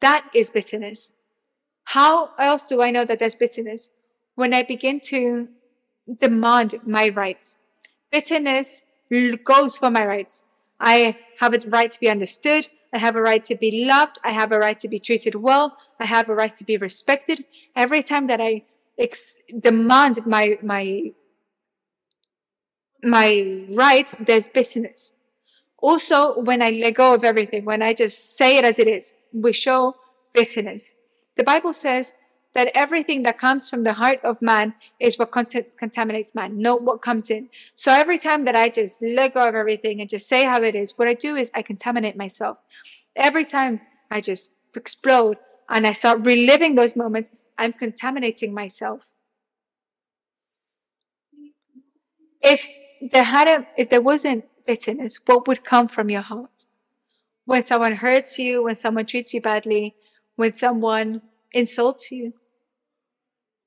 That 0.00 0.28
is 0.34 0.50
bitterness. 0.50 1.14
How 1.84 2.30
else 2.38 2.66
do 2.66 2.82
I 2.82 2.90
know 2.90 3.04
that 3.04 3.18
there's 3.18 3.34
bitterness? 3.34 3.90
When 4.34 4.54
I 4.54 4.62
begin 4.62 5.00
to 5.00 5.48
demand 6.18 6.74
my 6.84 7.08
rights. 7.08 7.58
Bitterness 8.10 8.82
goes 9.44 9.76
for 9.76 9.90
my 9.90 10.04
rights. 10.04 10.46
I 10.78 11.18
have 11.40 11.54
a 11.54 11.58
right 11.68 11.90
to 11.90 12.00
be 12.00 12.08
understood. 12.08 12.68
I 12.92 12.98
have 12.98 13.16
a 13.16 13.22
right 13.22 13.44
to 13.44 13.54
be 13.54 13.84
loved. 13.84 14.18
I 14.24 14.32
have 14.32 14.52
a 14.52 14.58
right 14.58 14.78
to 14.80 14.88
be 14.88 14.98
treated 14.98 15.34
well. 15.36 15.76
I 15.98 16.06
have 16.06 16.28
a 16.28 16.34
right 16.34 16.54
to 16.56 16.64
be 16.64 16.76
respected. 16.76 17.44
Every 17.76 18.02
time 18.02 18.26
that 18.26 18.40
I 18.40 18.64
ex- 18.98 19.42
demand 19.58 20.26
my, 20.26 20.58
my, 20.62 21.12
my 23.02 23.64
rights, 23.70 24.16
there's 24.18 24.48
bitterness. 24.48 25.14
Also, 25.78 26.38
when 26.40 26.60
I 26.62 26.70
let 26.70 26.94
go 26.94 27.14
of 27.14 27.24
everything, 27.24 27.64
when 27.64 27.82
I 27.82 27.94
just 27.94 28.36
say 28.36 28.58
it 28.58 28.64
as 28.64 28.78
it 28.78 28.88
is, 28.88 29.14
we 29.32 29.52
show 29.52 29.96
bitterness. 30.34 30.92
The 31.36 31.44
Bible 31.44 31.72
says 31.72 32.14
that 32.54 32.70
everything 32.74 33.22
that 33.22 33.38
comes 33.38 33.68
from 33.68 33.84
the 33.84 33.92
heart 33.92 34.18
of 34.24 34.42
man 34.42 34.74
is 34.98 35.18
what 35.18 35.30
cont- 35.30 35.76
contaminates 35.78 36.34
man, 36.34 36.60
not 36.60 36.82
what 36.82 37.00
comes 37.00 37.30
in. 37.30 37.48
So 37.76 37.92
every 37.92 38.18
time 38.18 38.44
that 38.44 38.56
I 38.56 38.68
just 38.68 39.00
let 39.02 39.34
go 39.34 39.48
of 39.48 39.54
everything 39.54 40.00
and 40.00 40.10
just 40.10 40.28
say 40.28 40.44
how 40.44 40.62
it 40.62 40.74
is, 40.74 40.98
what 40.98 41.08
I 41.08 41.14
do 41.14 41.36
is 41.36 41.50
I 41.54 41.62
contaminate 41.62 42.16
myself. 42.16 42.58
Every 43.14 43.44
time 43.44 43.80
I 44.10 44.20
just 44.20 44.62
explode 44.74 45.38
and 45.68 45.86
I 45.86 45.92
start 45.92 46.26
reliving 46.26 46.74
those 46.74 46.96
moments, 46.96 47.30
I'm 47.56 47.72
contaminating 47.72 48.52
myself. 48.52 49.02
If 52.42 52.66
there 53.12 53.24
had 53.24 53.46
a, 53.48 53.66
if 53.76 53.90
there 53.90 54.00
wasn't 54.00 54.46
bitterness, 54.66 55.20
what 55.26 55.46
would 55.46 55.64
come 55.64 55.88
from 55.88 56.10
your 56.10 56.22
heart? 56.22 56.66
When 57.44 57.62
someone 57.62 57.92
hurts 57.96 58.38
you, 58.38 58.64
when 58.64 58.76
someone 58.76 59.06
treats 59.06 59.34
you 59.34 59.40
badly, 59.40 59.94
when 60.36 60.54
someone 60.54 61.22
insults 61.52 62.10
you, 62.10 62.32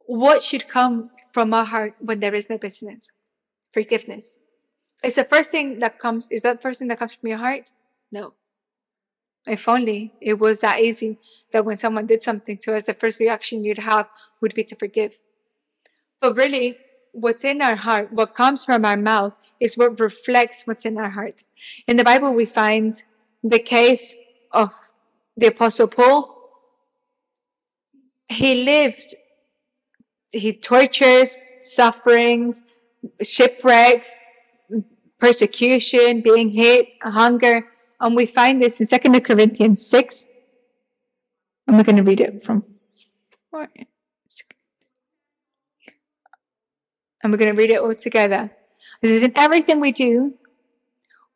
what 0.05 0.43
should 0.43 0.67
come 0.67 1.11
from 1.31 1.53
our 1.53 1.65
heart 1.65 1.95
when 1.99 2.19
there 2.19 2.35
is 2.35 2.49
no 2.49 2.57
bitterness? 2.57 3.09
Forgiveness. 3.73 4.39
Is 5.03 5.15
the 5.15 5.23
first 5.23 5.51
thing 5.51 5.79
that 5.79 5.99
comes, 5.99 6.27
is 6.29 6.43
that 6.43 6.61
first 6.61 6.79
thing 6.79 6.87
that 6.89 6.99
comes 6.99 7.15
from 7.15 7.29
your 7.29 7.39
heart? 7.39 7.71
No. 8.11 8.33
If 9.45 9.67
only 9.67 10.13
it 10.21 10.39
was 10.39 10.61
that 10.61 10.79
easy 10.79 11.19
that 11.51 11.65
when 11.65 11.75
someone 11.75 12.05
did 12.05 12.21
something 12.21 12.57
to 12.59 12.75
us, 12.75 12.85
the 12.85 12.93
first 12.93 13.19
reaction 13.19 13.65
you'd 13.65 13.79
have 13.79 14.07
would 14.39 14.53
be 14.53 14.63
to 14.63 14.75
forgive. 14.75 15.19
But 16.21 16.37
really, 16.37 16.77
what's 17.11 17.43
in 17.43 17.61
our 17.61 17.75
heart, 17.75 18.13
what 18.13 18.33
comes 18.33 18.63
from 18.63 18.85
our 18.85 18.95
mouth, 18.95 19.33
is 19.59 19.77
what 19.77 19.99
reflects 19.99 20.65
what's 20.65 20.85
in 20.85 20.97
our 20.97 21.09
heart. 21.09 21.43
In 21.87 21.97
the 21.97 22.03
Bible, 22.03 22.33
we 22.33 22.45
find 22.45 23.01
the 23.43 23.59
case 23.59 24.15
of 24.51 24.73
the 25.35 25.47
Apostle 25.47 25.87
Paul. 25.87 26.29
He 28.29 28.63
lived 28.63 29.15
he 30.33 30.53
tortures, 30.53 31.37
sufferings, 31.61 32.63
shipwrecks, 33.21 34.19
persecution, 35.19 36.21
being 36.21 36.49
hit, 36.49 36.91
hunger. 37.01 37.67
And 38.01 38.15
we 38.15 38.25
find 38.25 38.61
this 38.61 38.79
in 38.79 38.85
Second 38.85 39.19
Corinthians 39.21 39.85
6. 39.87 40.27
And 41.67 41.77
we're 41.77 41.83
going 41.83 41.95
to 41.95 42.03
read 42.03 42.19
it 42.19 42.43
from 42.43 42.65
and 47.23 47.31
we're 47.31 47.37
going 47.37 47.55
to 47.55 47.59
read 47.59 47.71
it 47.71 47.79
all 47.79 47.95
together. 47.95 48.51
This 49.01 49.11
is 49.11 49.23
in 49.23 49.31
everything 49.35 49.79
we 49.79 49.91
do, 49.91 50.33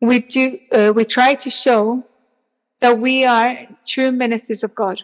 we 0.02 0.20
do, 0.20 0.60
uh, 0.72 0.92
we 0.94 1.06
try 1.06 1.34
to 1.36 1.50
show 1.50 2.04
that 2.82 3.00
we 3.00 3.26
are 3.26 3.58
true 3.86 4.12
ministers 4.12 4.64
of 4.64 4.76
God. 4.76 5.02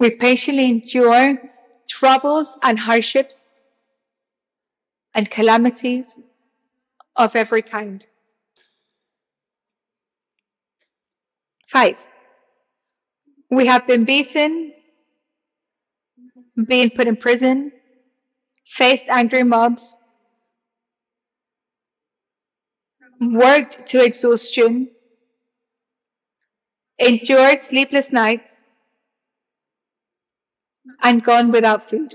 We 0.00 0.08
patiently 0.08 0.70
endure 0.70 1.38
troubles 1.86 2.56
and 2.62 2.78
hardships 2.78 3.50
and 5.14 5.30
calamities 5.30 6.18
of 7.16 7.36
every 7.36 7.60
kind. 7.60 8.06
Five, 11.66 12.04
we 13.50 13.66
have 13.66 13.86
been 13.86 14.04
beaten, 14.04 14.72
being 16.66 16.88
put 16.88 17.06
in 17.06 17.16
prison, 17.16 17.70
faced 18.64 19.06
angry 19.08 19.42
mobs, 19.42 19.98
worked 23.20 23.86
to 23.88 24.02
exhaustion, 24.02 24.88
endured 26.98 27.62
sleepless 27.62 28.10
nights, 28.10 28.49
and 31.02 31.22
gone 31.22 31.50
without 31.50 31.82
food. 31.82 32.14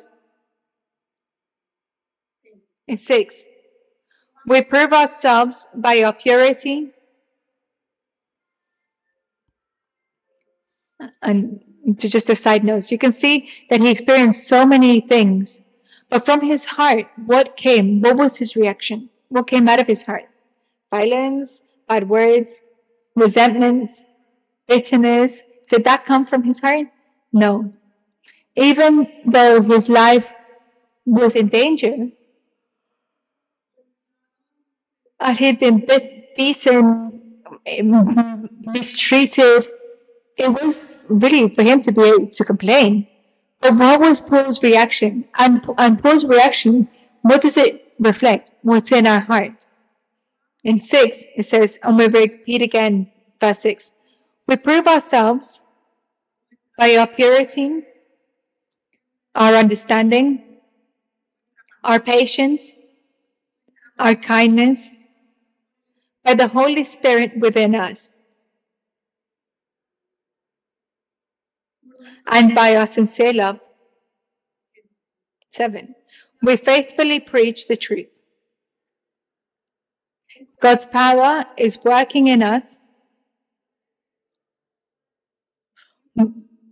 And 2.87 2.99
six, 2.99 3.45
we 4.45 4.61
prove 4.61 4.93
ourselves 4.93 5.67
by 5.73 6.03
our 6.03 6.13
purity 6.13 6.91
and 11.21 11.61
to 11.99 12.09
just 12.09 12.29
a 12.29 12.35
side 12.35 12.63
note, 12.63 12.91
you 12.91 12.97
can 12.97 13.11
see 13.11 13.49
that 13.69 13.79
he 13.81 13.91
experienced 13.91 14.47
so 14.47 14.65
many 14.65 15.01
things, 15.01 15.67
but 16.09 16.25
from 16.25 16.41
his 16.41 16.65
heart, 16.65 17.07
what 17.25 17.57
came? 17.57 18.01
What 18.01 18.17
was 18.17 18.37
his 18.37 18.55
reaction? 18.55 19.09
What 19.29 19.47
came 19.47 19.67
out 19.67 19.79
of 19.79 19.87
his 19.87 20.03
heart? 20.03 20.25
Violence, 20.91 21.69
bad 21.87 22.09
words, 22.09 22.61
resentments, 23.15 24.07
bitterness. 24.67 25.43
Did 25.69 25.83
that 25.83 26.05
come 26.05 26.25
from 26.25 26.43
his 26.43 26.61
heart? 26.61 26.87
No 27.31 27.71
even 28.55 29.07
though 29.25 29.61
his 29.61 29.89
life 29.89 30.33
was 31.05 31.35
in 31.35 31.47
danger, 31.47 32.09
and 35.19 35.37
he'd 35.37 35.59
been 35.59 35.85
beaten, 36.35 37.41
um, 37.79 38.49
mistreated, 38.61 39.67
it 40.37 40.49
was 40.49 41.03
really 41.09 41.49
for 41.53 41.63
him 41.63 41.79
to 41.81 41.91
be 41.91 42.01
able 42.01 42.27
to 42.27 42.43
complain. 42.43 43.07
But 43.61 43.75
what 43.75 43.99
was 43.99 44.21
Paul's 44.21 44.61
reaction? 44.61 45.25
And, 45.39 45.65
and 45.77 46.01
Paul's 46.01 46.25
reaction, 46.25 46.89
what 47.21 47.41
does 47.41 47.57
it 47.57 47.93
reflect? 47.99 48.51
What's 48.61 48.91
in 48.91 49.07
our 49.07 49.21
heart? 49.21 49.65
In 50.63 50.81
six, 50.81 51.23
it 51.35 51.43
says, 51.43 51.79
and 51.83 51.97
we 51.97 52.07
repeat 52.07 52.61
again, 52.61 53.11
verse 53.39 53.59
six. 53.59 53.91
We 54.47 54.57
prove 54.57 54.87
ourselves 54.87 55.63
by 56.77 56.95
our 56.97 57.07
purity 57.07 57.83
our 59.35 59.53
understanding, 59.53 60.41
our 61.83 61.99
patience, 61.99 62.73
our 63.99 64.15
kindness, 64.15 65.03
by 66.23 66.33
the 66.33 66.47
Holy 66.47 66.83
Spirit 66.83 67.37
within 67.37 67.75
us, 67.75 68.17
and 72.27 72.55
by 72.55 72.75
our 72.75 72.87
sincere 72.87 73.33
love. 73.33 73.59
Seven, 75.51 75.95
we 76.41 76.55
faithfully 76.55 77.19
preach 77.19 77.67
the 77.67 77.77
truth. 77.77 78.21
God's 80.59 80.85
power 80.85 81.45
is 81.57 81.83
working 81.83 82.27
in 82.27 82.41
us 82.41 82.81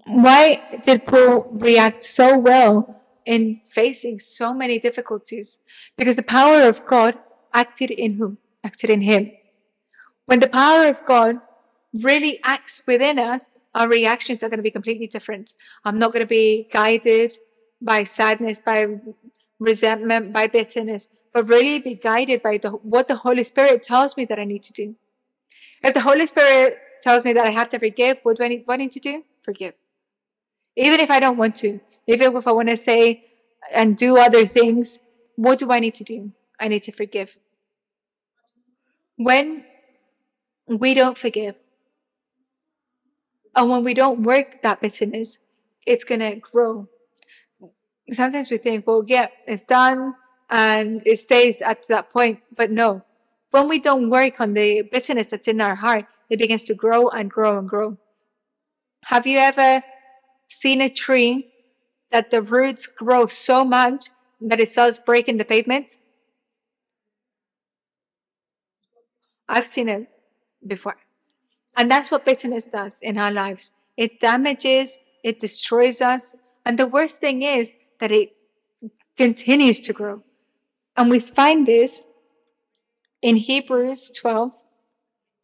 why 0.06 0.82
did 0.86 1.06
Paul 1.06 1.48
react 1.52 2.04
so 2.04 2.38
well 2.38 3.02
in 3.26 3.56
facing 3.56 4.20
so 4.20 4.54
many 4.54 4.80
difficulties 4.80 5.60
because 5.98 6.16
the 6.16 6.24
power 6.24 6.62
of 6.64 6.86
God 6.86 7.18
acted 7.54 7.92
in 7.92 8.16
whom? 8.16 8.38
Acted 8.64 8.90
in 8.90 9.02
him. 9.02 9.32
When 10.26 10.40
the 10.40 10.48
power 10.48 10.88
of 10.88 11.06
God 11.06 11.40
really 11.94 12.40
acts 12.44 12.82
within 12.88 13.20
us, 13.20 13.50
our 13.76 13.88
reactions 13.88 14.44
are 14.44 14.50
going 14.50 14.58
to 14.58 14.64
be 14.64 14.72
completely 14.72 15.08
different. 15.08 15.54
I'm 15.84 16.00
not 16.00 16.14
going 16.14 16.22
to 16.22 16.28
be 16.28 16.68
guided 16.72 17.34
by 17.82 18.04
sadness, 18.04 18.62
by 18.62 19.00
resentment, 19.60 20.32
by 20.32 20.48
bitterness, 20.48 21.10
but 21.34 21.48
really 21.48 21.80
be 21.80 21.96
guided 21.96 22.42
by 22.42 22.58
the, 22.58 22.70
what 22.72 23.08
the 23.08 23.16
Holy 23.16 23.44
Spirit 23.44 23.84
tells 23.84 24.16
me 24.16 24.26
that 24.26 24.40
I 24.40 24.46
need 24.46 24.64
to 24.64 24.74
do. 24.74 24.96
If 25.84 25.94
the 25.94 26.02
Holy 26.02 26.26
Spirit 26.26 26.78
tells 27.02 27.26
me 27.26 27.34
that 27.34 27.46
I 27.46 27.50
have 27.50 27.70
to 27.70 27.80
forgive, 27.80 28.20
what 28.24 28.38
do 28.38 28.44
I 28.44 28.48
need, 28.48 28.64
what 28.66 28.76
I 28.76 28.78
need 28.78 28.92
to 28.94 29.00
do? 29.00 29.24
Forgive. 29.42 29.74
Even 30.76 31.00
if 31.00 31.12
I 31.12 31.20
don't 31.20 31.38
want 31.38 31.56
to, 31.58 31.80
even 32.08 32.36
if 32.36 32.48
I 32.48 32.52
want 32.52 32.70
to 32.70 32.78
say 32.78 33.26
and 33.74 33.96
do 33.96 34.18
other 34.18 34.46
things, 34.46 35.10
what 35.36 35.60
do 35.60 35.72
I 35.72 35.80
need 35.80 35.96
to 35.96 36.04
do? 36.04 36.32
I 36.60 36.68
need 36.68 36.84
to 36.84 36.92
forgive. 36.92 37.38
When 39.18 39.66
we 40.68 40.94
don't 40.94 41.18
forgive, 41.18 41.56
and 43.56 43.70
when 43.70 43.84
we 43.84 43.94
don't 43.94 44.24
work 44.24 44.62
that 44.64 44.82
bitterness, 44.82 45.48
it's 45.86 46.04
going 46.04 46.22
to 46.22 46.36
grow. 46.36 46.88
Sometimes 48.12 48.50
we 48.50 48.58
think, 48.58 48.88
well, 48.88 49.04
yeah, 49.06 49.28
it's 49.46 49.64
done 49.64 50.16
and 50.50 51.02
it 51.06 51.20
stays 51.20 51.62
at 51.62 51.88
that 51.88 52.12
point. 52.12 52.40
But 52.56 52.72
no, 52.72 53.04
when 53.52 53.68
we 53.68 53.80
don't 53.80 54.10
work 54.10 54.42
on 54.42 54.54
the 54.54 54.82
bitterness 54.82 55.28
that's 55.28 55.48
in 55.48 55.62
our 55.62 55.76
heart, 55.76 56.06
it 56.30 56.38
begins 56.40 56.64
to 56.64 56.74
grow 56.74 57.10
and 57.10 57.30
grow 57.30 57.60
and 57.60 57.70
grow. 57.70 57.98
Have 59.06 59.28
you 59.28 59.38
ever 59.38 59.84
seen 60.54 60.82
a 60.82 60.90
tree 60.90 61.52
that 62.12 62.32
the 62.32 62.42
roots 62.42 62.88
grow 62.88 63.26
so 63.26 63.66
much 63.66 64.10
that 64.40 64.60
it 64.60 64.70
starts 64.70 65.00
breaking 65.00 65.38
the 65.38 65.46
pavement? 65.46 65.98
I've 69.50 69.66
seen 69.66 69.90
it 69.90 70.08
before. 70.66 70.98
And 71.76 71.90
that's 71.90 72.12
what 72.12 72.26
bitterness 72.26 72.68
does 72.68 73.02
in 73.02 73.18
our 73.18 73.32
lives. 73.32 73.76
It 73.98 74.20
damages, 74.20 75.10
it 75.24 75.40
destroys 75.40 76.02
us. 76.02 76.36
And 76.66 76.80
the 76.80 76.88
worst 76.88 77.20
thing 77.20 77.42
is 77.42 77.76
that 78.00 78.12
it 78.12 78.34
continues 79.18 79.80
to 79.82 79.94
grow. 79.94 80.24
And 80.96 81.10
we 81.10 81.20
find 81.20 81.68
this 81.68 82.08
in 83.22 83.38
Hebrews 83.38 84.12
12, 84.12 84.52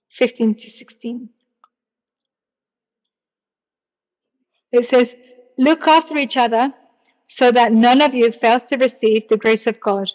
15 0.10 0.56
to 0.56 0.70
16. 0.70 1.30
It 4.72 4.86
says, 4.86 5.16
Look 5.58 5.88
after 5.88 6.18
each 6.18 6.38
other 6.38 6.74
so 7.26 7.52
that 7.52 7.74
none 7.74 8.02
of 8.02 8.14
you 8.14 8.32
fails 8.32 8.66
to 8.66 8.78
receive 8.78 9.28
the 9.28 9.38
grace 9.38 9.68
of 9.68 9.80
God. 9.80 10.12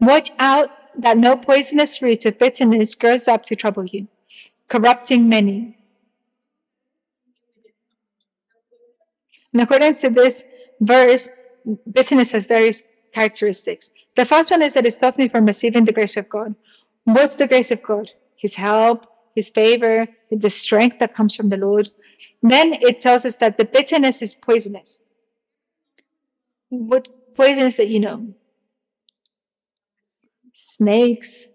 Watch 0.00 0.30
out 0.38 0.70
that 0.96 1.18
no 1.18 1.36
poisonous 1.36 2.00
root 2.00 2.24
of 2.24 2.38
bitterness 2.38 2.94
grows 2.94 3.28
up 3.28 3.44
to 3.46 3.56
trouble 3.56 3.84
you 3.84 4.08
corrupting 4.68 5.28
many. 5.28 5.76
In 9.52 9.60
accordance 9.60 10.00
to 10.00 10.10
this 10.10 10.44
verse, 10.80 11.42
bitterness 11.90 12.32
has 12.32 12.46
various 12.46 12.82
characteristics. 13.12 13.90
The 14.16 14.24
first 14.24 14.50
one 14.50 14.62
is 14.62 14.74
that 14.74 14.86
it 14.86 14.90
stops 14.92 15.18
me 15.18 15.28
from 15.28 15.46
receiving 15.46 15.84
the 15.84 15.92
grace 15.92 16.16
of 16.16 16.28
God. 16.28 16.54
What's 17.04 17.36
the 17.36 17.46
grace 17.46 17.70
of 17.70 17.82
God? 17.82 18.10
His 18.36 18.56
help, 18.56 19.06
His 19.34 19.48
favor, 19.50 20.08
the 20.30 20.50
strength 20.50 20.98
that 20.98 21.14
comes 21.14 21.34
from 21.34 21.48
the 21.48 21.56
Lord. 21.56 21.88
Then 22.42 22.74
it 22.74 23.00
tells 23.00 23.24
us 23.24 23.36
that 23.38 23.56
the 23.56 23.64
bitterness 23.64 24.22
is 24.22 24.34
poisonous. 24.34 25.02
What 26.68 27.34
poisonous 27.34 27.76
that 27.76 27.88
you 27.88 28.00
know? 28.00 28.34
Snakes, 30.52 31.48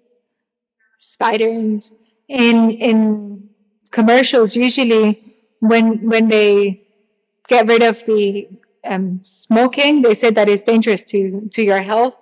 spiders, 0.98 2.02
in 2.32 2.72
in 2.72 3.50
commercials 3.92 4.56
usually 4.56 5.20
when 5.60 6.10
when 6.10 6.30
they 6.30 6.82
get 7.50 7.68
rid 7.68 7.84
of 7.84 8.06
the 8.06 8.48
um, 8.86 9.20
smoking 9.22 10.02
they 10.02 10.14
say 10.14 10.32
that 10.32 10.48
it's 10.48 10.64
dangerous 10.64 11.04
to 11.04 11.50
to 11.52 11.62
your 11.62 11.82
health 11.82 12.18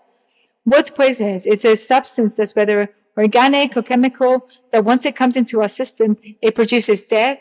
what's 0.63 0.89
poisonous 0.89 1.45
it's 1.45 1.63
a 1.63 1.75
substance 1.75 2.33
that's 2.33 2.55
whether 2.55 2.89
organic 3.15 3.77
or 3.77 3.83
chemical 3.83 4.47
that 4.71 4.83
once 4.83 5.05
it 5.05 5.15
comes 5.15 5.37
into 5.37 5.61
our 5.61 5.69
system 5.69 6.17
it 6.41 6.55
produces 6.55 7.03
death 7.03 7.37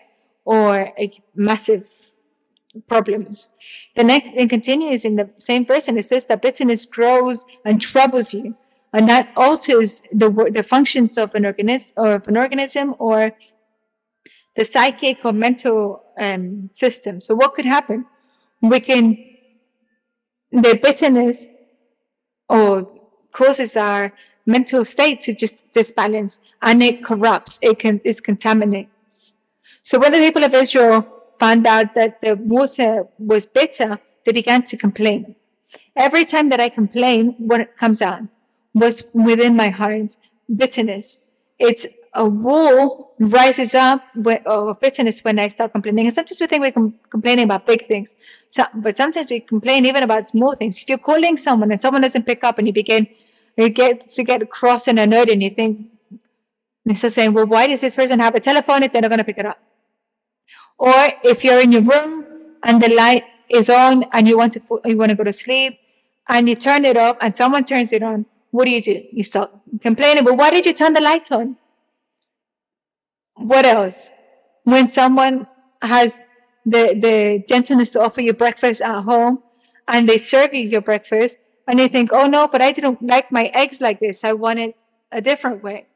or 0.55 0.70
massive 1.34 1.84
problems 2.86 3.49
the 3.96 4.05
next 4.05 4.30
thing 4.34 4.49
continues 4.49 5.05
in 5.05 5.16
the 5.16 5.28
same 5.38 5.64
verse 5.64 5.88
and 5.88 5.99
it 5.99 6.05
says 6.05 6.26
that 6.26 6.42
bitterness 6.42 6.84
grows 6.84 7.44
and 7.64 7.80
troubles 7.80 8.32
you 8.32 8.57
and 8.92 9.09
that 9.09 9.32
alters 9.36 10.03
the 10.12 10.28
the 10.53 10.62
functions 10.62 11.18
of 11.18 11.34
an 11.34 11.44
organism 11.44 11.94
or 12.03 12.12
of 12.14 12.28
an 12.28 12.36
organism 12.36 12.94
or 12.99 13.32
the 14.59 14.64
psychic 14.64 15.24
or 15.24 15.32
mental 15.32 16.03
um, 16.18 16.68
system. 16.72 17.20
So 17.20 17.34
what 17.34 17.55
could 17.55 17.64
happen? 17.64 18.07
We 18.61 18.80
can 18.80 19.16
the 20.51 20.78
bitterness 20.82 21.46
or 22.49 22.90
causes 23.30 23.76
our 23.76 24.12
mental 24.46 24.84
state 24.84 25.20
to 25.20 25.34
just 25.34 25.72
disbalance 25.72 26.40
and 26.61 26.82
it 26.82 27.05
corrupts, 27.05 27.61
it 27.62 27.78
can 27.78 28.01
it 28.05 28.22
contaminates. 28.24 29.36
So 29.89 29.99
when 29.99 30.12
the 30.12 30.18
people 30.18 30.45
of 30.45 30.53
Israel 30.53 30.97
found 31.39 31.66
out 31.66 31.95
that 31.95 32.20
the 32.20 32.34
water 32.36 33.07
was 33.18 33.47
bitter, 33.47 33.99
they 34.24 34.32
began 34.32 34.62
to 34.64 34.76
complain. 34.76 35.34
Every 35.97 36.24
time 36.26 36.51
that 36.51 36.61
I 36.61 36.68
complain, 36.68 37.34
what 37.39 37.74
comes 37.78 38.03
out? 38.03 38.24
was 38.74 38.97
within 39.14 39.57
my 39.57 39.70
heart 39.70 40.16
bitterness. 40.55 41.07
It's 41.59 41.86
a 42.12 42.26
wall 42.28 43.14
rises 43.18 43.74
up 43.74 44.03
of 44.45 44.78
bitterness 44.78 45.24
when 45.24 45.39
I 45.39 45.49
start 45.49 45.72
complaining. 45.72 46.07
And 46.07 46.14
sometimes 46.14 46.39
we 46.39 46.47
think 46.47 46.62
we're 46.64 46.72
com- 46.72 46.95
complaining 47.09 47.45
about 47.45 47.66
big 47.66 47.86
things, 47.86 48.14
so, 48.51 48.64
but 48.74 48.95
sometimes 48.95 49.30
we 49.30 49.41
complain 49.41 49.86
even 49.86 50.03
about 50.03 50.26
small 50.26 50.55
things. 50.55 50.82
If 50.82 50.89
you're 50.91 50.99
calling 50.99 51.39
someone 51.39 51.70
and 51.70 51.80
someone 51.80 52.03
doesn't 52.03 52.26
pick 52.26 52.45
up 52.45 52.59
and 52.59 52.66
you 52.66 52.74
begin, 52.74 53.09
you 53.57 53.70
get 53.70 54.01
to 54.01 54.22
get 54.22 54.51
cross 54.51 54.86
and 54.86 54.99
annoyed 54.99 55.30
and 55.30 55.43
you 55.43 55.51
think, 55.51 55.86
instead 56.84 57.12
saying, 57.12 57.32
well, 57.32 57.47
why 57.47 57.66
does 57.66 57.80
this 57.80 57.97
person 57.97 58.18
have 58.20 58.34
a 58.34 58.41
telephone 58.41 58.82
if 58.82 58.93
they're 58.93 59.03
not 59.03 59.09
going 59.09 59.24
to 59.24 59.24
pick 59.24 59.39
it 59.39 59.47
up? 59.47 59.59
Or 60.79 60.95
if 61.24 61.45
you're 61.45 61.61
in 61.61 61.72
your 61.72 61.83
room 61.83 62.24
and 62.62 62.81
the 62.81 62.89
light 62.95 63.24
is 63.51 63.68
on 63.68 64.05
and 64.12 64.29
you 64.29 64.39
want 64.39 64.53
to, 64.53 64.81
you 64.85 64.97
want 64.97 65.11
to 65.11 65.16
go 65.16 65.24
to 65.24 65.33
sleep 65.33 65.79
and 66.29 66.49
you 66.49 66.55
turn 66.55 66.85
it 66.85 66.97
off 66.97 67.16
and 67.20 67.35
someone 67.35 67.64
turns 67.64 67.93
it 67.93 68.03
on, 68.03 68.26
what 68.51 68.64
do 68.64 68.70
you 68.70 68.81
do? 68.81 69.03
You 69.12 69.24
start 69.24 69.51
complaining, 69.81 70.24
but 70.24 70.37
why 70.37 70.51
did 70.51 70.66
you 70.66 70.72
turn 70.72 70.95
the 70.95 71.01
light 71.01 71.31
on? 71.33 71.57
What 73.35 73.64
else? 73.64 74.12
When 74.64 74.89
someone 74.89 75.47
has 75.83 76.20
the, 76.64 76.95
the 76.95 77.45
gentleness 77.49 77.91
to 77.91 78.03
offer 78.03 78.20
you 78.20 78.33
breakfast 78.33 78.81
at 78.81 79.03
home 79.03 79.43
and 79.87 80.09
they 80.09 80.18
serve 80.18 80.55
you 80.55 80.66
your 80.66 80.81
breakfast 80.81 81.39
and 81.66 81.81
you 81.81 81.89
think, 81.89 82.11
oh 82.12 82.26
no, 82.26 82.49
but 82.49 82.62
I 82.62 82.72
didn't 82.72 83.03
like 83.03 83.33
my 83.33 83.47
eggs 83.55 83.81
like 83.81 84.01
this. 84.01 84.24
I 84.24 84.33
want 84.33 84.59
it 84.59 84.76
a 85.11 85.20
different 85.20 85.62
way. 85.62 85.87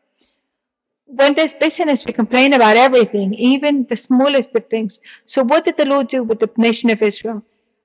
When 1.06 1.34
there's 1.34 1.54
bitterness, 1.54 2.04
we 2.04 2.12
complain 2.12 2.52
about 2.52 2.76
everything, 2.76 3.34
even 3.34 3.86
the 3.86 3.96
smallest 3.96 4.54
of 4.54 4.66
things. 4.66 5.00
So 5.24 5.42
what 5.42 5.64
did 5.64 5.76
the 5.76 5.84
Lord 5.84 6.08
do 6.08 6.22
with 6.22 6.40
the 6.40 6.50
nation 6.56 6.90
of 6.90 7.02
Israel? 7.02 7.44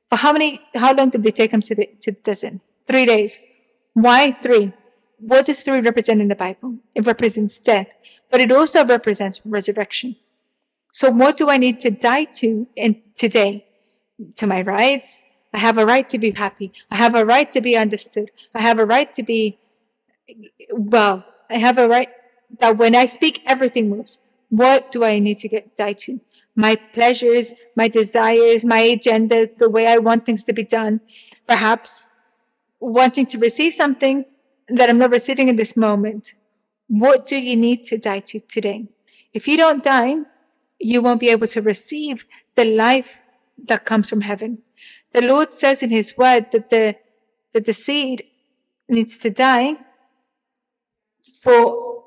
For 0.10 0.16
how 0.18 0.32
many, 0.32 0.62
how 0.76 0.94
long 0.94 1.10
did 1.10 1.24
they 1.24 1.32
take 1.32 1.52
them 1.52 1.62
to 1.64 1.76
the, 1.76 1.90
to 2.02 2.12
the 2.12 2.20
desert? 2.22 2.62
Three 2.88 3.06
days. 3.06 3.40
Why 3.94 4.32
three? 4.32 4.74
What 5.20 5.48
does 5.48 5.62
three 5.64 5.82
represent 5.82 6.22
in 6.22 6.28
the 6.28 6.36
Bible? 6.36 6.76
It 6.96 7.06
represents 7.06 7.60
death, 7.60 7.90
but 8.32 8.40
it 8.40 8.52
also 8.52 8.86
represents 8.86 9.42
resurrection. 9.46 10.16
So 10.94 11.10
what 11.10 11.38
do 11.38 11.50
I 11.50 11.58
need 11.58 11.80
to 11.82 11.92
die 11.92 12.26
to 12.40 12.68
in 12.76 13.02
today? 13.18 13.64
To 14.38 14.48
my 14.48 14.62
rights? 14.62 15.46
I 15.54 15.58
have 15.60 15.78
a 15.78 15.86
right 15.86 16.08
to 16.10 16.18
be 16.18 16.32
happy. 16.32 16.72
I 16.92 16.96
have 16.96 17.16
a 17.16 17.26
right 17.26 17.50
to 17.52 17.62
be 17.62 17.76
understood. 17.76 18.32
I 18.54 18.62
have 18.62 18.80
a 18.80 18.86
right 18.86 19.12
to 19.14 19.24
be, 19.24 19.58
well, 20.72 21.24
I 21.50 21.56
have 21.56 21.78
a 21.78 21.88
right 21.88 22.10
that 22.60 22.78
when 22.78 22.96
I 22.96 23.06
speak, 23.06 23.42
everything 23.46 23.90
moves. 23.90 24.20
What 24.50 24.92
do 24.92 25.04
I 25.04 25.20
need 25.20 25.38
to 25.40 25.50
get 25.50 25.78
die 25.78 25.94
to? 25.94 26.22
My 26.56 26.76
pleasures, 26.76 27.54
my 27.76 27.88
desires, 27.88 28.66
my 28.66 28.80
agenda, 28.80 29.48
the 29.58 29.70
way 29.70 29.88
I 29.88 29.98
want 29.98 30.26
things 30.26 30.44
to 30.46 30.54
be 30.54 30.64
done. 30.64 31.02
Perhaps 31.46 32.22
wanting 32.80 33.26
to 33.28 33.38
receive 33.38 33.74
something 33.74 34.26
that 34.70 34.90
I'm 34.90 34.98
not 34.98 35.12
receiving 35.12 35.50
in 35.50 35.56
this 35.56 35.78
moment. 35.78 36.34
What 36.88 37.28
do 37.28 37.38
you 37.38 37.56
need 37.56 37.86
to 37.88 37.98
die 37.98 38.20
to 38.20 38.40
today? 38.40 38.88
If 39.34 39.48
you 39.48 39.58
don't 39.58 39.84
die, 39.84 40.18
you 40.80 41.02
won't 41.02 41.20
be 41.20 41.30
able 41.30 41.48
to 41.48 41.62
receive 41.62 42.26
the 42.56 42.66
life 42.66 43.18
that 43.66 43.86
comes 43.86 44.10
from 44.10 44.22
heaven. 44.22 44.60
The 45.14 45.22
Lord 45.22 45.54
says 45.54 45.84
in 45.84 45.90
his 45.90 46.18
word 46.18 46.52
that 46.52 46.70
the, 46.70 46.96
that 47.54 47.66
the 47.66 47.74
seed 47.74 48.24
needs 48.88 49.18
to 49.20 49.30
die 49.30 49.78
for, 51.42 52.04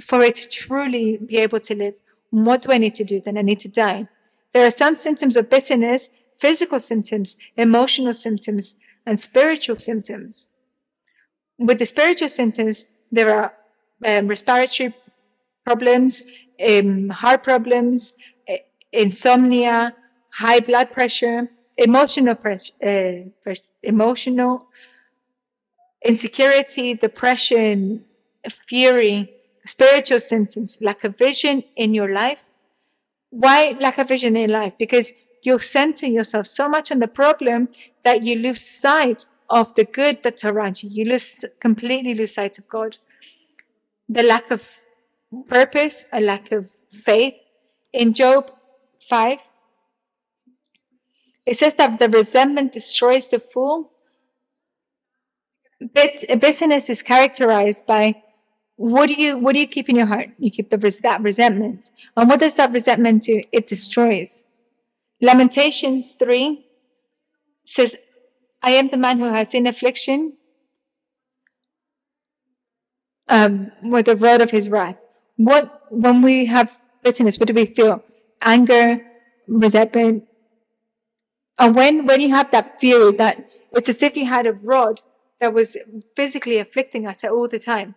for 0.00 0.22
it 0.22 0.34
to 0.36 0.48
truly 0.48 1.16
be 1.16 1.38
able 1.38 1.60
to 1.60 1.74
live. 1.74 1.94
What 2.30 2.62
do 2.62 2.72
I 2.72 2.78
need 2.78 2.94
to 2.96 3.04
do? 3.04 3.20
Then 3.20 3.38
I 3.38 3.42
need 3.42 3.60
to 3.60 3.68
die. 3.68 4.08
There 4.52 4.66
are 4.66 4.70
some 4.70 4.94
symptoms 4.94 5.36
of 5.36 5.50
bitterness 5.50 6.10
physical 6.38 6.80
symptoms, 6.80 7.36
emotional 7.56 8.12
symptoms, 8.12 8.78
and 9.06 9.18
spiritual 9.18 9.78
symptoms. 9.78 10.46
With 11.58 11.78
the 11.78 11.86
spiritual 11.86 12.28
symptoms, 12.28 13.04
there 13.10 13.34
are 13.34 13.52
um, 14.04 14.28
respiratory 14.28 14.92
problems, 15.64 16.12
um, 16.68 17.08
heart 17.10 17.42
problems, 17.42 18.18
uh, 18.48 18.56
insomnia, 18.92 19.94
high 20.30 20.60
blood 20.60 20.92
pressure, 20.92 21.48
emotional 21.76 22.34
pressure, 22.34 22.74
uh, 22.84 23.54
emotional 23.82 24.66
insecurity, 26.04 26.94
depression, 26.94 28.04
fury, 28.50 29.32
spiritual 29.66 30.20
symptoms, 30.20 30.78
lack 30.80 31.04
of 31.04 31.16
vision 31.16 31.64
in 31.76 31.94
your 31.94 32.12
life. 32.12 32.50
Why 33.30 33.76
lack 33.80 33.98
of 33.98 34.08
vision 34.08 34.36
in 34.36 34.50
life? 34.50 34.76
Because 34.78 35.26
you're 35.42 35.58
centering 35.58 36.12
yourself 36.12 36.46
so 36.46 36.68
much 36.68 36.92
on 36.92 36.98
the 37.00 37.08
problem 37.08 37.68
that 38.04 38.22
you 38.22 38.36
lose 38.36 38.60
sight 38.60 39.26
of 39.50 39.74
the 39.74 39.84
good 39.84 40.22
that's 40.22 40.44
around 40.44 40.82
you. 40.82 40.90
You 40.90 41.10
lose 41.10 41.44
completely 41.60 42.14
lose 42.14 42.34
sight 42.34 42.58
of 42.58 42.68
God. 42.68 42.98
The 44.08 44.22
lack 44.22 44.50
of 44.50 44.80
purpose, 45.48 46.04
a 46.12 46.20
lack 46.20 46.52
of 46.52 46.70
faith. 46.90 47.34
In 47.92 48.12
Job 48.12 48.50
5, 49.08 49.38
it 51.46 51.56
says 51.56 51.76
that 51.76 51.98
the 51.98 52.08
resentment 52.08 52.72
destroys 52.72 53.28
the 53.28 53.38
fool. 53.38 53.92
Bit, 55.92 56.24
bitterness 56.40 56.88
is 56.88 57.02
characterized 57.02 57.86
by 57.86 58.23
what 58.76 59.06
do 59.06 59.14
you 59.14 59.38
what 59.38 59.52
do 59.52 59.60
you 59.60 59.66
keep 59.66 59.88
in 59.88 59.96
your 59.96 60.06
heart? 60.06 60.30
You 60.38 60.50
keep 60.50 60.70
the 60.70 60.76
that 61.02 61.20
resentment. 61.20 61.90
And 62.16 62.28
what 62.28 62.40
does 62.40 62.56
that 62.56 62.72
resentment 62.72 63.22
do? 63.22 63.42
It 63.52 63.66
destroys. 63.68 64.46
Lamentations 65.20 66.12
3 66.12 66.66
says, 67.64 67.96
I 68.62 68.70
am 68.70 68.88
the 68.88 68.96
man 68.96 69.18
who 69.18 69.32
has 69.32 69.50
seen 69.50 69.66
affliction 69.66 70.34
um, 73.28 73.70
with 73.82 74.06
the 74.06 74.16
rod 74.16 74.42
of 74.42 74.50
his 74.50 74.68
wrath. 74.68 75.00
What 75.36 75.82
when 75.90 76.20
we 76.22 76.46
have 76.46 76.78
bitterness, 77.02 77.38
what 77.38 77.46
do 77.46 77.54
we 77.54 77.66
feel? 77.66 78.02
Anger, 78.42 79.00
resentment. 79.46 80.24
And 81.58 81.74
when 81.74 82.06
when 82.06 82.20
you 82.20 82.30
have 82.30 82.50
that 82.50 82.80
fury, 82.80 83.12
that 83.16 83.52
it's 83.72 83.88
as 83.88 84.02
if 84.02 84.16
you 84.16 84.26
had 84.26 84.46
a 84.46 84.52
rod 84.52 85.00
that 85.40 85.54
was 85.54 85.76
physically 86.16 86.58
afflicting 86.58 87.06
us 87.06 87.22
all 87.24 87.48
the 87.48 87.58
time. 87.58 87.94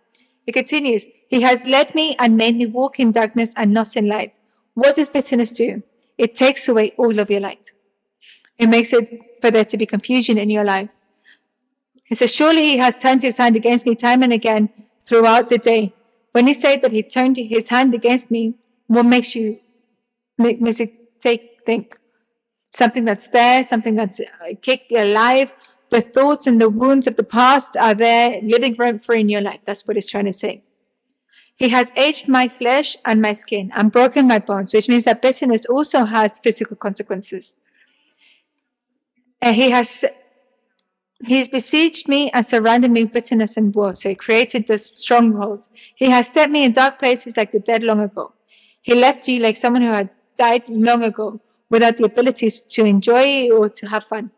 It 0.48 0.52
continues, 0.52 1.04
He 1.28 1.42
has 1.42 1.66
led 1.66 1.94
me 1.94 2.16
and 2.18 2.38
made 2.38 2.56
me 2.56 2.64
walk 2.64 2.98
in 2.98 3.12
darkness 3.12 3.52
and 3.54 3.74
not 3.74 3.94
in 3.98 4.08
light. 4.08 4.34
What 4.72 4.96
does 4.96 5.10
bitterness 5.10 5.52
do? 5.52 5.82
It 6.16 6.34
takes 6.36 6.66
away 6.66 6.94
all 6.96 7.20
of 7.20 7.30
your 7.30 7.40
light. 7.40 7.72
It 8.56 8.68
makes 8.70 8.94
it 8.94 9.06
for 9.42 9.50
there 9.50 9.66
to 9.66 9.76
be 9.76 9.84
confusion 9.84 10.38
in 10.38 10.48
your 10.48 10.64
life. 10.64 10.88
He 12.06 12.14
says, 12.14 12.34
Surely 12.34 12.62
he 12.62 12.78
has 12.78 12.96
turned 12.96 13.20
his 13.20 13.36
hand 13.36 13.56
against 13.56 13.84
me 13.84 13.94
time 13.94 14.22
and 14.22 14.32
again 14.32 14.70
throughout 15.04 15.50
the 15.50 15.58
day. 15.58 15.92
When 16.32 16.46
he 16.46 16.54
said 16.54 16.80
that 16.80 16.92
he 16.92 17.02
turned 17.02 17.36
his 17.36 17.68
hand 17.68 17.92
against 17.92 18.30
me, 18.30 18.54
what 18.86 19.04
makes 19.04 19.34
you 19.34 19.58
make 20.38 20.62
makes 20.62 20.80
it 20.80 21.20
take 21.20 21.58
think? 21.66 21.98
Something 22.70 23.04
that's 23.04 23.28
there, 23.28 23.62
something 23.64 23.96
that's 23.96 24.18
uh, 24.20 24.54
kicked 24.62 24.92
alive. 24.92 25.52
The 25.90 26.00
thoughts 26.00 26.46
and 26.46 26.60
the 26.60 26.68
wounds 26.68 27.06
of 27.06 27.16
the 27.16 27.22
past 27.24 27.76
are 27.76 27.94
there, 27.94 28.40
living 28.42 28.74
rent 28.74 29.02
free 29.02 29.20
in 29.20 29.28
your 29.28 29.40
life. 29.40 29.60
That's 29.64 29.86
what 29.86 29.96
he's 29.96 30.10
trying 30.10 30.26
to 30.26 30.32
say. 30.32 30.62
He 31.56 31.70
has 31.70 31.92
aged 31.96 32.28
my 32.28 32.48
flesh 32.48 32.96
and 33.04 33.20
my 33.20 33.32
skin 33.32 33.72
and 33.74 33.90
broken 33.90 34.28
my 34.28 34.38
bones, 34.38 34.72
which 34.72 34.88
means 34.88 35.04
that 35.04 35.22
bitterness 35.22 35.66
also 35.66 36.04
has 36.04 36.38
physical 36.38 36.76
consequences. 36.76 37.54
And 39.40 39.56
he 39.56 39.70
has 39.70 40.04
He's 41.24 41.48
besieged 41.48 42.08
me 42.08 42.30
and 42.30 42.46
surrounded 42.46 42.92
me 42.92 43.02
with 43.02 43.12
bitterness 43.12 43.56
and 43.56 43.74
war. 43.74 43.94
So 43.94 44.08
he 44.08 44.14
created 44.14 44.68
those 44.68 44.84
strongholds. 44.84 45.68
He 45.96 46.10
has 46.10 46.32
set 46.32 46.50
me 46.50 46.64
in 46.64 46.72
dark 46.72 46.98
places 46.98 47.36
like 47.36 47.50
the 47.50 47.58
dead 47.58 47.82
long 47.82 48.00
ago. 48.00 48.34
He 48.82 48.94
left 48.94 49.26
you 49.26 49.40
like 49.40 49.56
someone 49.56 49.82
who 49.82 49.88
had 49.88 50.10
died 50.38 50.68
long 50.68 51.02
ago 51.02 51.40
without 51.68 51.96
the 51.96 52.04
abilities 52.04 52.60
to 52.60 52.84
enjoy 52.84 53.50
or 53.50 53.68
to 53.68 53.88
have 53.88 54.04
fun. 54.04 54.30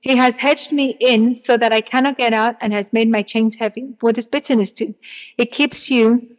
He 0.00 0.16
has 0.16 0.38
hedged 0.38 0.72
me 0.72 0.96
in 1.00 1.32
so 1.32 1.56
that 1.56 1.72
I 1.72 1.80
cannot 1.80 2.18
get 2.18 2.32
out 2.32 2.56
and 2.60 2.72
has 2.72 2.92
made 2.92 3.08
my 3.08 3.22
chains 3.22 3.56
heavy. 3.56 3.94
What 4.00 4.16
does 4.16 4.26
bitterness 4.26 4.72
do? 4.72 4.94
It 5.38 5.52
keeps 5.52 5.90
you 5.90 6.36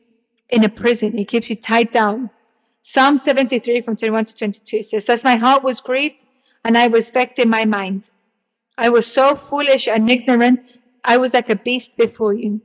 in 0.49 0.63
a 0.63 0.69
prison. 0.69 1.17
It 1.17 1.29
keeps 1.29 1.49
you 1.49 1.55
tied 1.55 1.89
down. 1.89 2.29
Psalm 2.81 3.17
73 3.17 3.81
from 3.81 3.95
21 3.95 4.25
to 4.25 4.35
22 4.35 4.83
says, 4.83 5.05
Thus 5.05 5.23
my 5.23 5.37
heart 5.37 5.63
was 5.63 5.79
grieved 5.79 6.25
and 6.65 6.77
I 6.77 6.87
was 6.87 7.09
vexed 7.09 7.39
in 7.39 7.49
my 7.49 7.63
mind. 7.63 8.11
I 8.77 8.89
was 8.89 9.07
so 9.07 9.35
foolish 9.35 9.87
and 9.87 10.09
ignorant. 10.09 10.77
I 11.05 11.17
was 11.17 11.33
like 11.33 11.49
a 11.49 11.55
beast 11.55 11.97
before 11.97 12.33
you. 12.33 12.61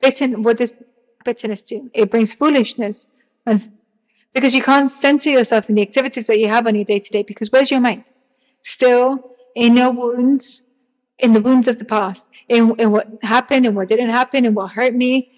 Bitten, 0.00 0.42
what 0.42 0.56
does 0.56 0.82
bitterness 1.24 1.62
do? 1.62 1.90
It 1.92 2.10
brings 2.10 2.32
foolishness. 2.32 3.10
And 3.44 3.60
because 4.32 4.54
you 4.54 4.62
can't 4.62 4.90
center 4.90 5.30
yourself 5.30 5.68
in 5.68 5.74
the 5.74 5.82
activities 5.82 6.26
that 6.28 6.38
you 6.38 6.48
have 6.48 6.66
on 6.66 6.74
your 6.74 6.84
day 6.84 7.00
to 7.00 7.10
day 7.10 7.22
because 7.22 7.52
where's 7.52 7.70
your 7.70 7.80
mind? 7.80 8.04
Still 8.62 9.34
in 9.58 9.76
your 9.76 9.90
wounds, 9.90 10.62
in 11.18 11.32
the 11.32 11.40
wounds 11.40 11.66
of 11.66 11.80
the 11.80 11.84
past, 11.84 12.28
in, 12.48 12.76
in 12.78 12.92
what 12.92 13.08
happened 13.22 13.66
and 13.66 13.74
what 13.74 13.88
didn't 13.88 14.10
happen 14.10 14.46
and 14.46 14.54
what 14.54 14.72
hurt 14.72 14.94
me, 14.94 15.32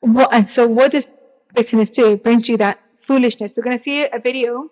what, 0.00 0.32
and 0.32 0.48
so 0.48 0.66
what 0.66 0.92
does 0.92 1.06
bitterness 1.54 1.90
do? 1.90 2.12
It 2.12 2.24
brings 2.24 2.48
you 2.48 2.56
that 2.56 2.80
foolishness. 2.96 3.52
We're 3.54 3.62
going 3.62 3.76
to 3.76 3.82
see 3.82 4.06
a 4.06 4.18
video. 4.18 4.70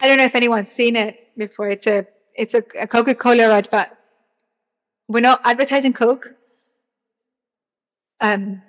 I 0.00 0.06
don't 0.06 0.18
know 0.18 0.24
if 0.24 0.34
anyone's 0.34 0.70
seen 0.70 0.96
it 0.96 1.36
before. 1.36 1.70
It's 1.70 1.86
a 1.86 2.06
it's 2.34 2.52
a, 2.52 2.62
a 2.78 2.86
Coca 2.86 3.14
Cola 3.14 3.44
advert. 3.44 3.88
We're 5.08 5.20
not 5.20 5.40
advertising 5.44 5.94
Coke. 5.94 6.34
Um, 8.20 8.60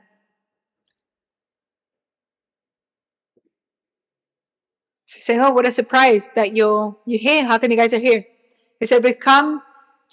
saying, 5.25 5.41
"Oh, 5.45 5.51
what 5.55 5.65
a 5.65 5.71
surprise 5.71 6.23
that 6.35 6.55
you're 6.57 6.95
you're 7.05 7.25
here! 7.29 7.43
How 7.49 7.57
come 7.57 7.71
you 7.71 7.81
guys 7.83 7.93
are 7.97 8.05
here?" 8.09 8.21
They 8.79 8.85
said, 8.85 9.03
"We've 9.03 9.19
come 9.31 9.61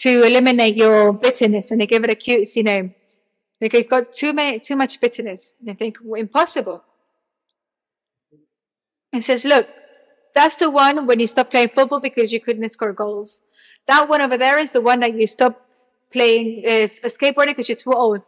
to 0.04 0.10
eliminate 0.28 0.76
your 0.76 1.12
bitterness," 1.12 1.70
and 1.70 1.80
they 1.80 1.86
give 1.86 2.04
it 2.04 2.10
a 2.16 2.20
cutesy 2.24 2.62
name. 2.64 2.94
Like 3.62 3.74
you've 3.74 3.88
got 3.88 4.12
too 4.12 4.32
many, 4.32 4.58
too 4.58 4.74
much 4.74 5.00
bitterness. 5.00 5.54
And 5.60 5.70
I 5.70 5.74
think, 5.74 5.98
well, 6.02 6.20
impossible. 6.20 6.82
It 9.12 9.22
says, 9.22 9.44
look, 9.44 9.68
that's 10.34 10.56
the 10.56 10.68
one 10.68 11.06
when 11.06 11.20
you 11.20 11.28
stop 11.28 11.52
playing 11.52 11.68
football 11.68 12.00
because 12.00 12.32
you 12.32 12.40
couldn't 12.40 12.72
score 12.72 12.92
goals. 12.92 13.42
That 13.86 14.08
one 14.08 14.20
over 14.20 14.36
there 14.36 14.58
is 14.58 14.72
the 14.72 14.80
one 14.80 14.98
that 15.00 15.14
you 15.14 15.28
stop 15.28 15.64
playing 16.10 16.64
uh, 16.66 16.88
skateboarding 17.16 17.54
because 17.54 17.68
you're 17.68 17.76
too 17.76 17.92
old. 17.92 18.22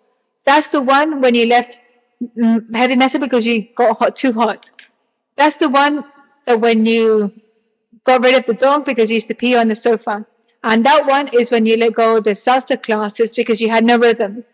That's 0.45 0.69
the 0.69 0.81
one 0.81 1.21
when 1.21 1.35
you 1.35 1.47
left 1.47 1.81
heavy 2.73 2.95
metal 2.95 3.21
because 3.21 3.45
you 3.45 3.67
got 3.75 3.99
hot, 3.99 4.15
too 4.15 4.33
hot. 4.35 4.71
That's 5.37 5.57
the 5.57 5.69
one 5.69 6.05
that 6.47 6.61
when 6.61 6.87
you 6.87 7.33
got 8.05 8.23
rid 8.23 8.35
of 8.35 8.47
the 8.47 8.55
dog 8.55 8.85
because 8.85 9.11
you 9.11 9.15
used 9.15 9.29
to 9.29 9.35
pee 9.35 9.57
on 9.57 9.69
the 9.69 9.77
sofa. 9.77 10.27
And 10.63 10.85
that 10.87 11.07
one 11.07 11.29
is 11.29 11.51
when 11.51 11.67
you 11.67 11.77
let 11.77 11.95
go 11.95 12.19
of 12.19 12.25
the 12.25 12.31
salsa 12.31 12.83
classes 12.83 13.35
because 13.35 13.61
you 13.61 13.71
had 13.71 13.85
no 13.85 13.99
rhythm. 13.99 14.45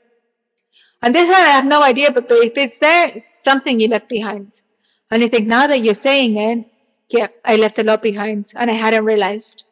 And 1.03 1.14
this 1.14 1.28
one 1.28 1.41
I 1.41 1.51
have 1.51 1.64
no 1.64 1.82
idea, 1.82 2.11
but, 2.11 2.28
but 2.28 2.38
if 2.38 2.57
it's 2.57 2.78
there, 2.78 3.09
it's 3.09 3.38
something 3.43 3.80
you 3.80 3.88
left 3.88 4.09
behind. 4.09 4.62
And 5.11 5.22
I 5.22 5.28
think 5.28 5.47
now 5.47 5.66
that 5.66 5.82
you're 5.82 5.95
saying 5.95 6.36
it, 6.36 6.66
yeah, 7.09 7.28
I 7.45 7.57
left 7.57 7.78
a 7.78 7.84
lot 7.84 8.03
behind 8.03 8.53
and 8.55 8.70
I 8.70 8.74
hadn't 8.74 9.05
realized. 9.05 9.64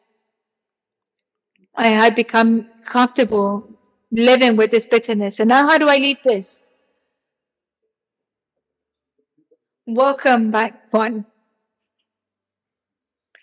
I 1.77 1.89
had 1.89 2.17
become 2.17 2.69
comfortable 2.85 3.69
living 4.11 4.57
with 4.57 4.71
this 4.71 4.87
bitterness. 4.87 5.39
And 5.39 5.49
now 5.49 5.69
how 5.69 5.79
do 5.79 5.89
I 5.89 5.99
leave 5.99 6.19
this? 6.25 6.71
Welcome 9.87 10.51
back, 10.51 10.93
one. 10.93 11.27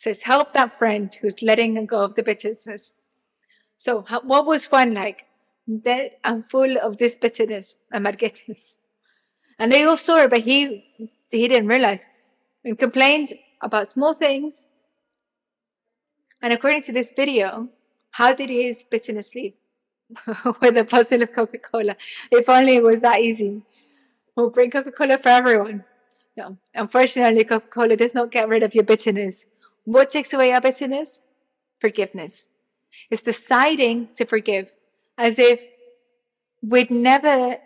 Says, 0.05 0.23
help 0.23 0.53
that 0.53 0.71
friend 0.71 1.11
who's 1.19 1.41
letting 1.41 1.83
go 1.85 1.99
of 2.03 2.15
the 2.15 2.23
bitterness. 2.23 3.01
So, 3.75 4.03
how, 4.07 4.21
what 4.21 4.45
was 4.45 4.67
fun 4.67 4.93
like? 4.93 5.25
that 5.67 6.19
I'm 6.23 6.43
full 6.43 6.77
of 6.77 6.97
this 6.97 7.17
bitterness, 7.17 7.83
and 7.91 8.05
amarguetes. 8.05 8.75
And 9.57 9.71
they 9.71 9.83
all 9.83 9.97
saw 9.97 10.17
it, 10.19 10.29
but 10.29 10.41
he 10.41 10.85
he 11.31 11.47
didn't 11.47 11.67
realize. 11.67 12.07
and 12.63 12.77
complained 12.77 13.33
about 13.61 13.87
small 13.87 14.13
things. 14.13 14.69
And 16.41 16.53
according 16.53 16.83
to 16.83 16.91
this 16.91 17.11
video, 17.11 17.69
how 18.11 18.33
did 18.33 18.49
his 18.49 18.83
bitterness 18.83 19.33
leave? 19.35 19.53
With 20.61 20.77
a 20.77 20.83
bottle 20.83 21.23
of 21.23 21.33
Coca-Cola. 21.33 21.95
If 22.31 22.49
only 22.49 22.75
it 22.75 22.83
was 22.83 23.01
that 23.01 23.19
easy. 23.19 23.63
We'll 24.35 24.49
bring 24.49 24.71
Coca-Cola 24.71 25.17
for 25.17 25.29
everyone. 25.29 25.83
No, 26.37 26.57
unfortunately, 26.73 27.43
Coca-Cola 27.43 27.95
does 27.95 28.13
not 28.13 28.31
get 28.31 28.49
rid 28.49 28.63
of 28.63 28.75
your 28.75 28.83
bitterness. 28.83 29.47
What 29.85 30.09
takes 30.09 30.33
away 30.33 30.51
our 30.51 30.61
bitterness? 30.61 31.19
Forgiveness. 31.79 32.49
It's 33.09 33.21
deciding 33.21 34.09
to 34.15 34.25
forgive 34.25 34.73
as 35.17 35.39
if 35.39 35.63
we'd 36.61 36.91
never, 36.91 37.57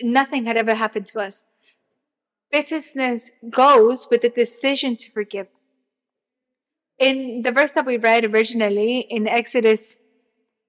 nothing 0.00 0.46
had 0.46 0.56
ever 0.56 0.74
happened 0.74 1.06
to 1.06 1.20
us. 1.20 1.52
Bitterness 2.50 3.30
goes 3.48 4.08
with 4.10 4.22
the 4.22 4.28
decision 4.28 4.96
to 4.96 5.10
forgive. 5.10 5.48
In 6.98 7.42
the 7.42 7.52
verse 7.52 7.72
that 7.72 7.86
we 7.86 7.96
read 7.96 8.24
originally 8.24 9.00
in 9.00 9.26
Exodus 9.26 10.02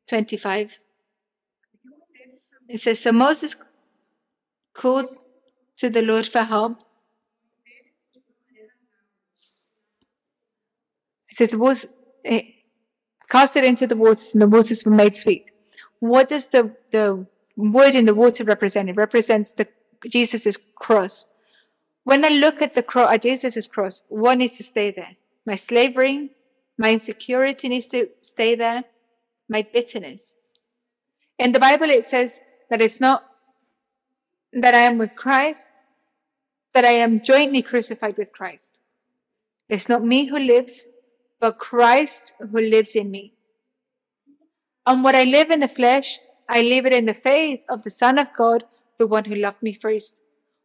25, 0.08 0.78
it 2.70 2.80
says, 2.80 3.02
So 3.02 3.12
Moses 3.12 3.56
called 4.74 5.10
to 5.78 5.90
the 5.90 6.02
Lord 6.02 6.26
for 6.26 6.44
help. 6.44 6.82
It 11.32 11.38
says, 11.38 11.56
was, 11.56 11.86
it, 12.24 12.34
eh, 12.34 12.42
cast 13.30 13.56
it 13.56 13.64
into 13.64 13.88
the 13.88 13.96
waters, 13.96 14.34
and 14.34 14.42
the 14.42 14.48
waters 14.48 14.84
were 14.86 14.92
made 14.92 15.16
sweet. 15.16 15.46
What 16.00 16.28
does 16.28 16.48
the, 16.48 16.76
the 16.92 17.26
wood 17.56 17.96
in 17.96 18.06
the 18.06 18.14
water 18.14 18.44
represent? 18.44 18.90
It 18.90 18.98
represents 18.98 19.54
the 19.54 19.68
Jesus' 20.08 20.58
cross. 20.76 21.38
When 22.04 22.26
I 22.26 22.30
look 22.30 22.62
at 22.62 22.76
the 22.76 22.84
cross, 22.84 23.14
at 23.14 23.22
Jesus' 23.22 23.68
cross, 23.68 24.04
what 24.10 24.38
needs 24.38 24.58
to 24.58 24.64
stay 24.64 24.92
there? 24.92 25.16
My 25.46 25.56
slavery, 25.56 26.32
my 26.78 26.92
insecurity 26.94 27.70
needs 27.70 27.88
to 27.88 28.10
stay 28.22 28.56
there, 28.56 28.84
my 29.48 29.62
bitterness. 29.62 30.34
In 31.38 31.52
the 31.52 31.60
Bible, 31.60 31.90
it 31.90 32.04
says 32.04 32.40
that 32.70 32.82
it's 32.82 33.00
not 33.00 33.24
that 34.54 34.74
I 34.74 34.80
am 34.80 34.98
with 34.98 35.16
Christ, 35.16 35.72
that 36.74 36.86
I 36.86 36.92
am 36.92 37.24
jointly 37.24 37.62
crucified 37.62 38.18
with 38.18 38.32
Christ. 38.32 38.82
It's 39.70 39.88
not 39.88 40.04
me 40.04 40.26
who 40.26 40.38
lives, 40.38 40.88
but 41.42 41.58
Christ 41.58 42.34
who 42.40 42.62
lives 42.62 42.96
in 42.96 43.12
me. 43.12 43.34
And 44.86 45.04
what 45.04 45.16
I 45.16 45.24
live 45.24 45.50
in 45.50 45.60
the 45.60 45.68
flesh, 45.68 46.20
I 46.48 46.62
live 46.62 46.86
it 46.86 46.94
in 46.94 47.08
the 47.08 47.14
faith 47.14 47.62
of 47.68 47.84
the 47.84 47.90
Son 47.90 48.18
of 48.18 48.28
God, 48.38 48.64
the 48.98 49.08
one 49.08 49.26
who 49.26 49.36
loved 49.36 49.62
me 49.62 49.74
first. 49.74 50.24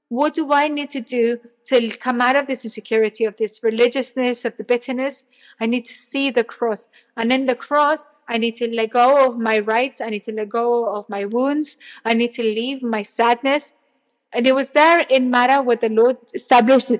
What 0.08 0.34
do 0.34 0.52
I 0.52 0.68
need 0.68 0.90
to 0.90 1.00
do 1.00 1.40
to 1.64 1.90
come 1.90 2.20
out 2.20 2.36
of 2.36 2.46
this 2.46 2.64
insecurity, 2.64 3.24
of 3.24 3.36
this 3.38 3.62
religiousness, 3.62 4.44
of 4.44 4.56
the 4.56 4.64
bitterness? 4.64 5.24
I 5.58 5.66
need 5.66 5.84
to 5.86 5.94
see 5.94 6.30
the 6.30 6.44
cross. 6.44 6.88
And 7.16 7.32
in 7.32 7.46
the 7.46 7.56
cross, 7.56 8.06
I 8.28 8.38
need 8.38 8.54
to 8.56 8.68
let 8.68 8.90
go 8.90 9.26
of 9.26 9.38
my 9.38 9.58
rights. 9.58 10.00
I 10.00 10.10
need 10.10 10.22
to 10.24 10.32
let 10.32 10.48
go 10.48 10.94
of 10.94 11.08
my 11.08 11.24
wounds. 11.24 11.78
I 12.04 12.14
need 12.14 12.32
to 12.32 12.42
leave 12.42 12.82
my 12.82 13.02
sadness. 13.02 13.74
And 14.32 14.46
it 14.46 14.54
was 14.54 14.70
there 14.70 15.00
in 15.08 15.30
Mara 15.30 15.62
where 15.62 15.76
the 15.76 15.88
Lord 15.88 16.18
established 16.34 16.92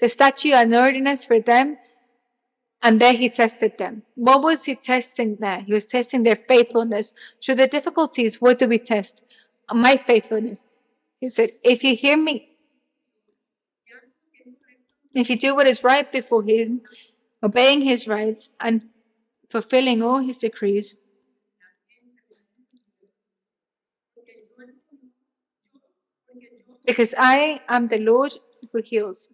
the 0.00 0.08
statute 0.08 0.52
and 0.52 0.74
ordinance 0.74 1.24
for 1.24 1.40
them 1.40 1.76
and 2.84 3.00
there 3.00 3.14
he 3.14 3.30
tested 3.30 3.78
them. 3.78 4.02
What 4.14 4.42
was 4.42 4.66
he 4.66 4.74
testing 4.74 5.36
there? 5.40 5.62
He 5.62 5.72
was 5.72 5.86
testing 5.86 6.22
their 6.22 6.36
faithfulness. 6.36 7.14
Through 7.42 7.54
the 7.54 7.66
difficulties, 7.66 8.42
what 8.42 8.58
do 8.58 8.68
we 8.68 8.78
test? 8.78 9.24
My 9.72 9.96
faithfulness. 9.96 10.66
He 11.18 11.30
said, 11.30 11.52
if 11.64 11.82
you 11.82 11.96
hear 11.96 12.18
me, 12.18 12.50
if 15.14 15.30
you 15.30 15.38
do 15.38 15.54
what 15.54 15.66
is 15.66 15.82
right 15.82 16.12
before 16.12 16.42
him, 16.42 16.82
obeying 17.42 17.80
his 17.80 18.06
rights 18.06 18.50
and 18.60 18.82
fulfilling 19.48 20.02
all 20.02 20.18
his 20.18 20.38
decrees, 20.38 20.98
because 26.84 27.14
I 27.16 27.62
am 27.66 27.88
the 27.88 27.98
Lord 27.98 28.34
who 28.72 28.82
heals. 28.82 29.30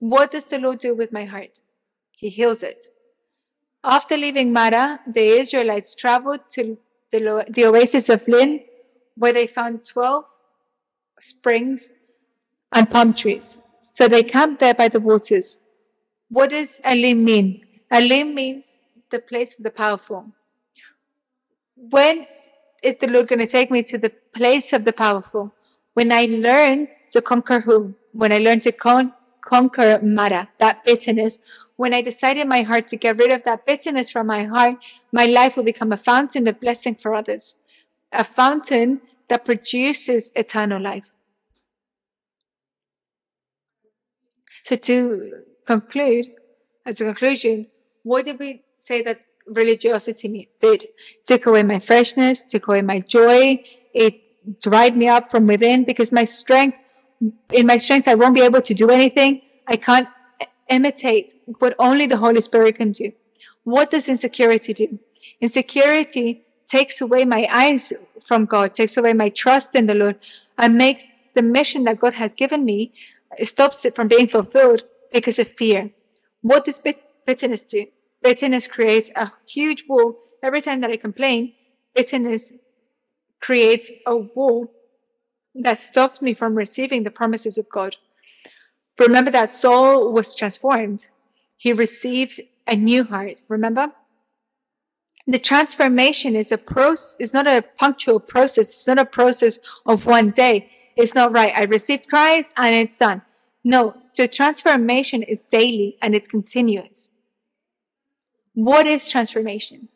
What 0.00 0.32
does 0.32 0.46
the 0.46 0.58
Lord 0.58 0.80
do 0.80 0.94
with 0.94 1.12
my 1.12 1.26
heart? 1.26 1.60
He 2.10 2.30
heals 2.30 2.62
it. 2.62 2.84
After 3.84 4.16
leaving 4.16 4.52
Mara, 4.52 5.00
the 5.06 5.22
Israelites 5.22 5.94
traveled 5.94 6.40
to 6.50 6.76
the, 7.12 7.46
the 7.48 7.66
oasis 7.66 8.08
of 8.08 8.26
Elim, 8.28 8.60
where 9.16 9.32
they 9.32 9.46
found 9.46 9.84
12 9.84 10.24
springs 11.20 11.90
and 12.72 12.90
palm 12.90 13.12
trees. 13.14 13.58
So 13.80 14.08
they 14.08 14.22
camped 14.22 14.60
there 14.60 14.74
by 14.74 14.88
the 14.88 15.00
waters. 15.00 15.60
What 16.28 16.50
does 16.50 16.80
Elim 16.84 17.24
mean? 17.24 17.66
Elim 17.90 18.34
means 18.34 18.76
the 19.10 19.18
place 19.18 19.56
of 19.58 19.64
the 19.64 19.70
powerful. 19.70 20.26
When 21.76 22.26
is 22.82 22.96
the 23.00 23.08
Lord 23.08 23.28
going 23.28 23.40
to 23.40 23.46
take 23.46 23.70
me 23.70 23.82
to 23.84 23.98
the 23.98 24.10
place 24.34 24.72
of 24.72 24.84
the 24.84 24.92
powerful? 24.92 25.52
When 25.94 26.12
I 26.12 26.26
learn 26.26 26.88
to 27.10 27.20
conquer 27.20 27.60
whom? 27.60 27.96
When 28.12 28.32
I 28.32 28.38
learn 28.38 28.60
to 28.60 28.72
con- 28.72 29.12
conquer 29.42 30.00
Marah, 30.02 30.48
that 30.58 30.84
bitterness. 30.84 31.40
When 31.76 31.94
I 31.94 32.02
decide 32.02 32.36
in 32.36 32.48
my 32.48 32.62
heart 32.62 32.88
to 32.88 32.96
get 32.96 33.16
rid 33.16 33.30
of 33.30 33.44
that 33.44 33.66
bitterness 33.66 34.10
from 34.10 34.26
my 34.26 34.44
heart, 34.44 34.76
my 35.12 35.26
life 35.26 35.56
will 35.56 35.64
become 35.64 35.92
a 35.92 35.96
fountain 35.96 36.46
of 36.46 36.60
blessing 36.60 36.94
for 36.94 37.14
others, 37.14 37.56
a 38.12 38.24
fountain 38.24 39.00
that 39.28 39.44
produces 39.44 40.30
eternal 40.34 40.82
life. 40.82 41.12
So, 44.64 44.76
to 44.76 45.42
conclude, 45.64 46.32
as 46.84 47.00
a 47.00 47.04
conclusion, 47.04 47.66
what 48.02 48.24
did 48.24 48.38
we 48.38 48.62
say 48.76 49.02
that 49.02 49.20
religiosity 49.46 50.48
did? 50.60 50.86
Took 51.26 51.46
away 51.46 51.62
my 51.62 51.78
freshness, 51.78 52.44
took 52.44 52.68
away 52.68 52.82
my 52.82 53.00
joy, 53.00 53.64
it 53.94 54.60
dried 54.60 54.96
me 54.96 55.08
up 55.08 55.30
from 55.30 55.46
within 55.46 55.84
because 55.84 56.12
my 56.12 56.24
strength 56.24 56.78
in 57.52 57.66
my 57.66 57.76
strength, 57.76 58.08
I 58.08 58.14
won't 58.14 58.34
be 58.34 58.42
able 58.42 58.62
to 58.62 58.74
do 58.74 58.90
anything. 58.90 59.42
I 59.66 59.76
can't 59.76 60.08
imitate 60.68 61.34
what 61.58 61.74
only 61.78 62.06
the 62.06 62.16
Holy 62.16 62.40
Spirit 62.40 62.76
can 62.76 62.92
do. 62.92 63.12
What 63.64 63.90
does 63.90 64.08
insecurity 64.08 64.72
do? 64.72 64.98
Insecurity 65.40 66.42
takes 66.66 67.00
away 67.00 67.24
my 67.24 67.46
eyes 67.50 67.92
from 68.24 68.46
God, 68.46 68.74
takes 68.74 68.96
away 68.96 69.12
my 69.12 69.28
trust 69.28 69.74
in 69.74 69.86
the 69.86 69.94
Lord, 69.94 70.16
and 70.56 70.76
makes 70.76 71.10
the 71.34 71.42
mission 71.42 71.84
that 71.84 72.00
God 72.00 72.14
has 72.14 72.34
given 72.34 72.64
me, 72.64 72.92
stops 73.42 73.84
it 73.84 73.94
from 73.94 74.08
being 74.08 74.26
fulfilled 74.26 74.84
because 75.12 75.38
of 75.38 75.48
fear. 75.48 75.90
What 76.42 76.64
does 76.64 76.80
bitterness 77.26 77.64
do? 77.64 77.86
Bitterness 78.22 78.66
creates 78.66 79.10
a 79.16 79.32
huge 79.46 79.84
wall. 79.88 80.18
Every 80.42 80.60
time 80.60 80.80
that 80.80 80.90
I 80.90 80.96
complain, 80.96 81.54
bitterness 81.94 82.52
creates 83.40 83.90
a 84.06 84.16
wall 84.16 84.72
that 85.54 85.78
stopped 85.78 86.22
me 86.22 86.34
from 86.34 86.54
receiving 86.54 87.02
the 87.02 87.10
promises 87.10 87.58
of 87.58 87.68
God. 87.68 87.96
Remember 88.98 89.30
that 89.30 89.50
Saul 89.50 90.12
was 90.12 90.34
transformed. 90.36 91.08
He 91.56 91.72
received 91.72 92.40
a 92.66 92.76
new 92.76 93.04
heart. 93.04 93.42
Remember? 93.48 93.88
The 95.26 95.38
transformation 95.38 96.34
is 96.34 96.50
a 96.50 96.58
process, 96.58 97.16
it's 97.20 97.34
not 97.34 97.46
a 97.46 97.62
punctual 97.78 98.20
process. 98.20 98.70
It's 98.70 98.86
not 98.86 98.98
a 98.98 99.04
process 99.04 99.60
of 99.86 100.06
one 100.06 100.30
day. 100.30 100.66
It's 100.96 101.14
not 101.14 101.32
right. 101.32 101.52
I 101.54 101.64
received 101.64 102.08
Christ 102.08 102.54
and 102.56 102.74
it's 102.74 102.98
done. 102.98 103.22
No, 103.62 103.94
the 104.16 104.26
transformation 104.26 105.22
is 105.22 105.42
daily 105.42 105.96
and 106.02 106.14
it's 106.14 106.26
continuous. 106.26 107.10
What 108.54 108.86
is 108.86 109.08
transformation? 109.08 109.88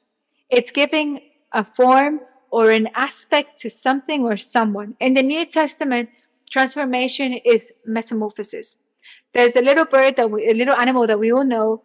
It's 0.50 0.70
giving 0.70 1.20
a 1.52 1.64
form 1.64 2.20
or 2.54 2.70
an 2.70 2.88
aspect 2.94 3.58
to 3.58 3.68
something 3.68 4.22
or 4.22 4.36
someone. 4.36 4.94
In 5.00 5.14
the 5.14 5.24
New 5.24 5.44
Testament, 5.44 6.08
transformation 6.48 7.32
is 7.44 7.72
metamorphosis. 7.84 8.84
There's 9.32 9.56
a 9.56 9.60
little 9.60 9.86
bird 9.86 10.14
that 10.14 10.30
we, 10.30 10.48
a 10.48 10.54
little 10.54 10.76
animal 10.76 11.04
that 11.08 11.18
we 11.18 11.32
all 11.32 11.44
know 11.44 11.82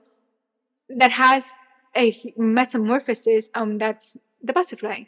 that 0.88 1.10
has 1.10 1.52
a 1.98 2.16
metamorphosis, 2.38 3.50
um, 3.56 3.80
that's 3.80 4.20
the 4.44 4.54
butterfly. 4.54 5.06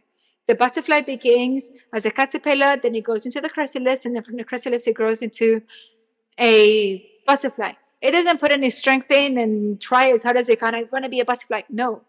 The 0.47 0.55
butterfly 0.55 1.01
begins 1.01 1.69
as 1.93 2.07
a 2.07 2.11
caterpillar, 2.11 2.77
then 2.77 2.95
it 2.95 3.03
goes 3.03 3.27
into 3.27 3.39
the 3.39 3.49
chrysalis, 3.49 4.03
and 4.07 4.15
then 4.15 4.23
from 4.23 4.37
the 4.37 4.43
chrysalis 4.43 4.87
it 4.87 4.95
grows 4.95 5.21
into 5.21 5.61
a 6.39 7.07
butterfly. 7.27 7.73
It 8.01 8.11
doesn't 8.17 8.39
put 8.39 8.51
any 8.51 8.71
strength 8.71 9.11
in 9.11 9.37
and 9.37 9.79
try 9.79 10.09
as 10.09 10.23
hard 10.23 10.37
as 10.37 10.49
it 10.49 10.59
can. 10.59 10.73
I 10.73 10.85
want 10.91 11.03
to 11.03 11.09
be 11.09 11.19
a 11.19 11.25
butterfly. 11.25 11.61
No. 11.69 12.01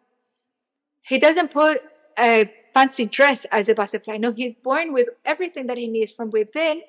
He 1.03 1.19
doesn't 1.19 1.51
put 1.51 1.83
a 2.19 2.51
fancy 2.75 3.07
dress 3.07 3.45
as 3.47 3.69
a 3.69 3.75
butterfly. 3.75 4.17
No, 4.17 4.33
he's 4.33 4.55
born 4.55 4.93
with 4.93 5.09
everything 5.25 5.67
that 5.67 5.79
he 5.79 5.89
needs 5.89 6.13
from 6.13 6.31
within. 6.31 6.83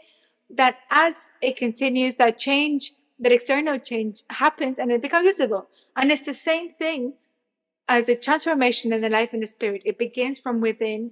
That 0.50 0.78
as 0.92 1.34
it 1.42 1.58
continues, 1.58 2.16
that 2.18 2.38
change, 2.38 2.94
that 3.20 3.32
external 3.32 3.80
change 3.80 4.24
happens 4.30 4.78
and 4.80 4.92
it 4.92 5.02
becomes 5.02 5.26
visible. 5.26 5.68
And 5.96 6.12
it's 6.12 6.26
the 6.26 6.34
same 6.34 6.70
thing 6.70 7.14
as 7.88 8.10
a 8.10 8.16
transformation 8.16 8.94
in 8.94 9.02
the 9.02 9.10
life 9.10 9.34
in 9.34 9.40
the 9.40 9.48
spirit. 9.48 9.82
It 9.86 9.98
begins 9.98 10.40
from 10.40 10.62
within 10.62 11.12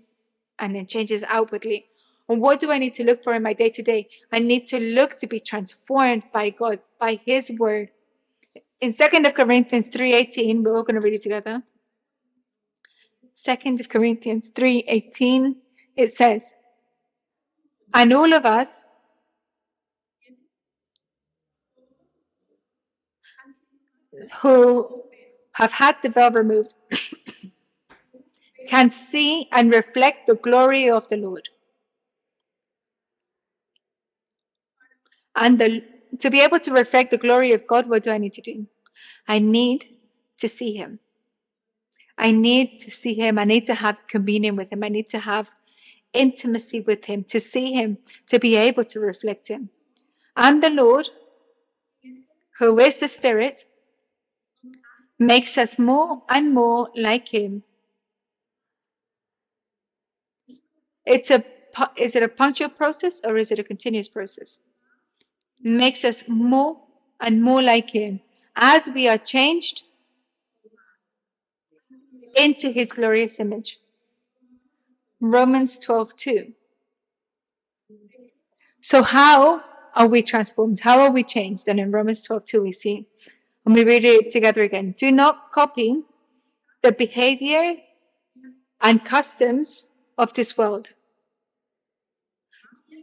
and 0.59 0.75
then 0.75 0.85
changes 0.85 1.23
outwardly. 1.27 1.87
And 2.29 2.39
what 2.39 2.59
do 2.59 2.71
I 2.71 2.77
need 2.77 2.93
to 2.93 3.03
look 3.03 3.23
for 3.23 3.33
in 3.33 3.43
my 3.43 3.53
day 3.53 3.69
to 3.69 3.81
day? 3.81 4.07
I 4.31 4.39
need 4.39 4.67
to 4.67 4.79
look 4.79 5.17
to 5.17 5.27
be 5.27 5.39
transformed 5.39 6.25
by 6.31 6.49
God, 6.51 6.79
by 6.99 7.19
His 7.25 7.51
word. 7.59 7.89
In 8.79 8.91
Second 8.91 9.25
of 9.25 9.33
Corinthians 9.33 9.89
3.18, 9.89 10.63
we're 10.63 10.77
all 10.77 10.83
going 10.83 10.95
to 10.95 11.01
read 11.01 11.15
it 11.15 11.23
together. 11.23 11.63
Second 13.31 13.79
of 13.79 13.89
Corinthians 13.89 14.51
3:18 14.51 15.55
it 15.95 16.07
says 16.07 16.53
and 17.93 18.13
all 18.13 18.33
of 18.33 18.45
us 18.45 18.85
who 24.41 25.03
have 25.53 25.73
had 25.73 25.95
the 26.01 26.09
veil 26.09 26.31
removed 26.31 26.73
can 28.67 28.89
see 28.89 29.47
and 29.51 29.73
reflect 29.73 30.27
the 30.27 30.35
glory 30.35 30.89
of 30.89 31.07
the 31.09 31.17
Lord. 31.17 31.49
And 35.35 35.59
the 35.59 35.83
to 36.19 36.29
be 36.29 36.41
able 36.41 36.59
to 36.59 36.71
reflect 36.71 37.11
the 37.11 37.17
glory 37.17 37.53
of 37.53 37.65
God, 37.65 37.89
what 37.89 38.03
do 38.03 38.11
I 38.11 38.17
need 38.17 38.33
to 38.33 38.41
do? 38.41 38.67
I 39.27 39.39
need 39.39 39.85
to 40.39 40.47
see 40.47 40.75
Him. 40.75 40.99
I 42.21 42.31
need 42.31 42.79
to 42.79 42.91
see 42.91 43.15
Him. 43.15 43.37
I 43.37 43.43
need 43.43 43.65
to 43.65 43.73
have 43.73 43.97
communion 44.07 44.55
with 44.55 44.71
Him. 44.71 44.83
I 44.83 44.89
need 44.89 45.09
to 45.09 45.19
have 45.19 45.51
intimacy 46.13 46.79
with 46.79 47.05
Him, 47.05 47.23
to 47.25 47.39
see 47.39 47.73
Him, 47.73 47.97
to 48.27 48.39
be 48.39 48.55
able 48.55 48.83
to 48.85 48.99
reflect 48.99 49.47
Him. 49.47 49.69
And 50.37 50.61
the 50.63 50.69
Lord, 50.69 51.09
who 52.59 52.79
is 52.79 52.99
the 52.99 53.07
Spirit, 53.07 53.65
makes 55.17 55.57
us 55.57 55.79
more 55.79 56.21
and 56.29 56.53
more 56.53 56.89
like 56.95 57.29
Him. 57.29 57.63
It's 61.05 61.31
a 61.31 61.43
is 61.95 62.17
it 62.17 62.23
a 62.23 62.27
punctual 62.27 62.69
process 62.69 63.21
or 63.23 63.37
is 63.37 63.49
it 63.49 63.57
a 63.57 63.63
continuous 63.63 64.09
process? 64.09 64.59
makes 65.63 66.03
us 66.03 66.27
more 66.27 66.77
and 67.19 67.41
more 67.41 67.61
like 67.61 67.91
Him 67.91 68.19
as 68.55 68.89
we 68.93 69.07
are 69.07 69.17
changed 69.17 69.83
into 72.35 72.71
His 72.71 72.91
glorious 72.91 73.39
image. 73.39 73.79
Romans 75.19 75.77
12 75.77 76.15
2. 76.15 76.53
So, 78.81 79.03
how 79.03 79.63
are 79.95 80.07
we 80.07 80.23
transformed? 80.23 80.79
How 80.79 80.99
are 81.01 81.11
we 81.11 81.23
changed? 81.23 81.67
And 81.67 81.79
in 81.79 81.91
Romans 81.91 82.23
12 82.23 82.45
2, 82.45 82.61
we 82.63 82.71
see, 82.71 83.07
and 83.65 83.75
we 83.75 83.83
read 83.83 84.03
it 84.03 84.31
together 84.31 84.63
again. 84.63 84.95
Do 84.97 85.11
not 85.11 85.51
copy 85.51 86.03
the 86.81 86.91
behavior 86.91 87.75
and 88.81 89.05
customs 89.05 89.91
of 90.17 90.33
this 90.33 90.57
world, 90.57 90.93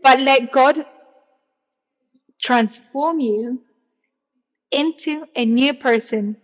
but 0.03 0.21
let 0.21 0.51
God 0.51 0.85
transform 2.41 3.21
you 3.21 3.63
into 4.71 5.27
a 5.37 5.45
new 5.45 5.75
person. 5.75 6.37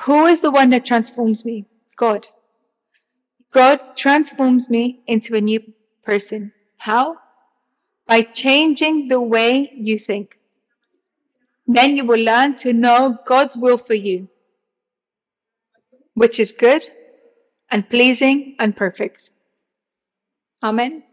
Who 0.00 0.26
is 0.26 0.40
the 0.40 0.50
one 0.50 0.70
that 0.70 0.84
transforms 0.84 1.44
me? 1.44 1.66
God. 1.96 2.28
God 3.52 3.96
transforms 3.96 4.70
me 4.70 5.00
into 5.06 5.34
a 5.34 5.40
new 5.40 5.60
person. 6.04 6.52
How? 6.78 7.18
By 8.06 8.22
changing 8.22 9.08
the 9.08 9.20
way 9.20 9.70
you 9.74 9.98
think. 9.98 10.38
Then 11.66 11.96
you 11.96 12.04
will 12.04 12.20
learn 12.20 12.56
to 12.56 12.72
know 12.72 13.18
God's 13.26 13.56
will 13.56 13.76
for 13.76 13.94
you, 13.94 14.28
which 16.14 16.40
is 16.40 16.52
good 16.52 16.86
and 17.70 17.88
pleasing 17.88 18.56
and 18.58 18.76
perfect. 18.76 19.30
Amen. 20.62 21.04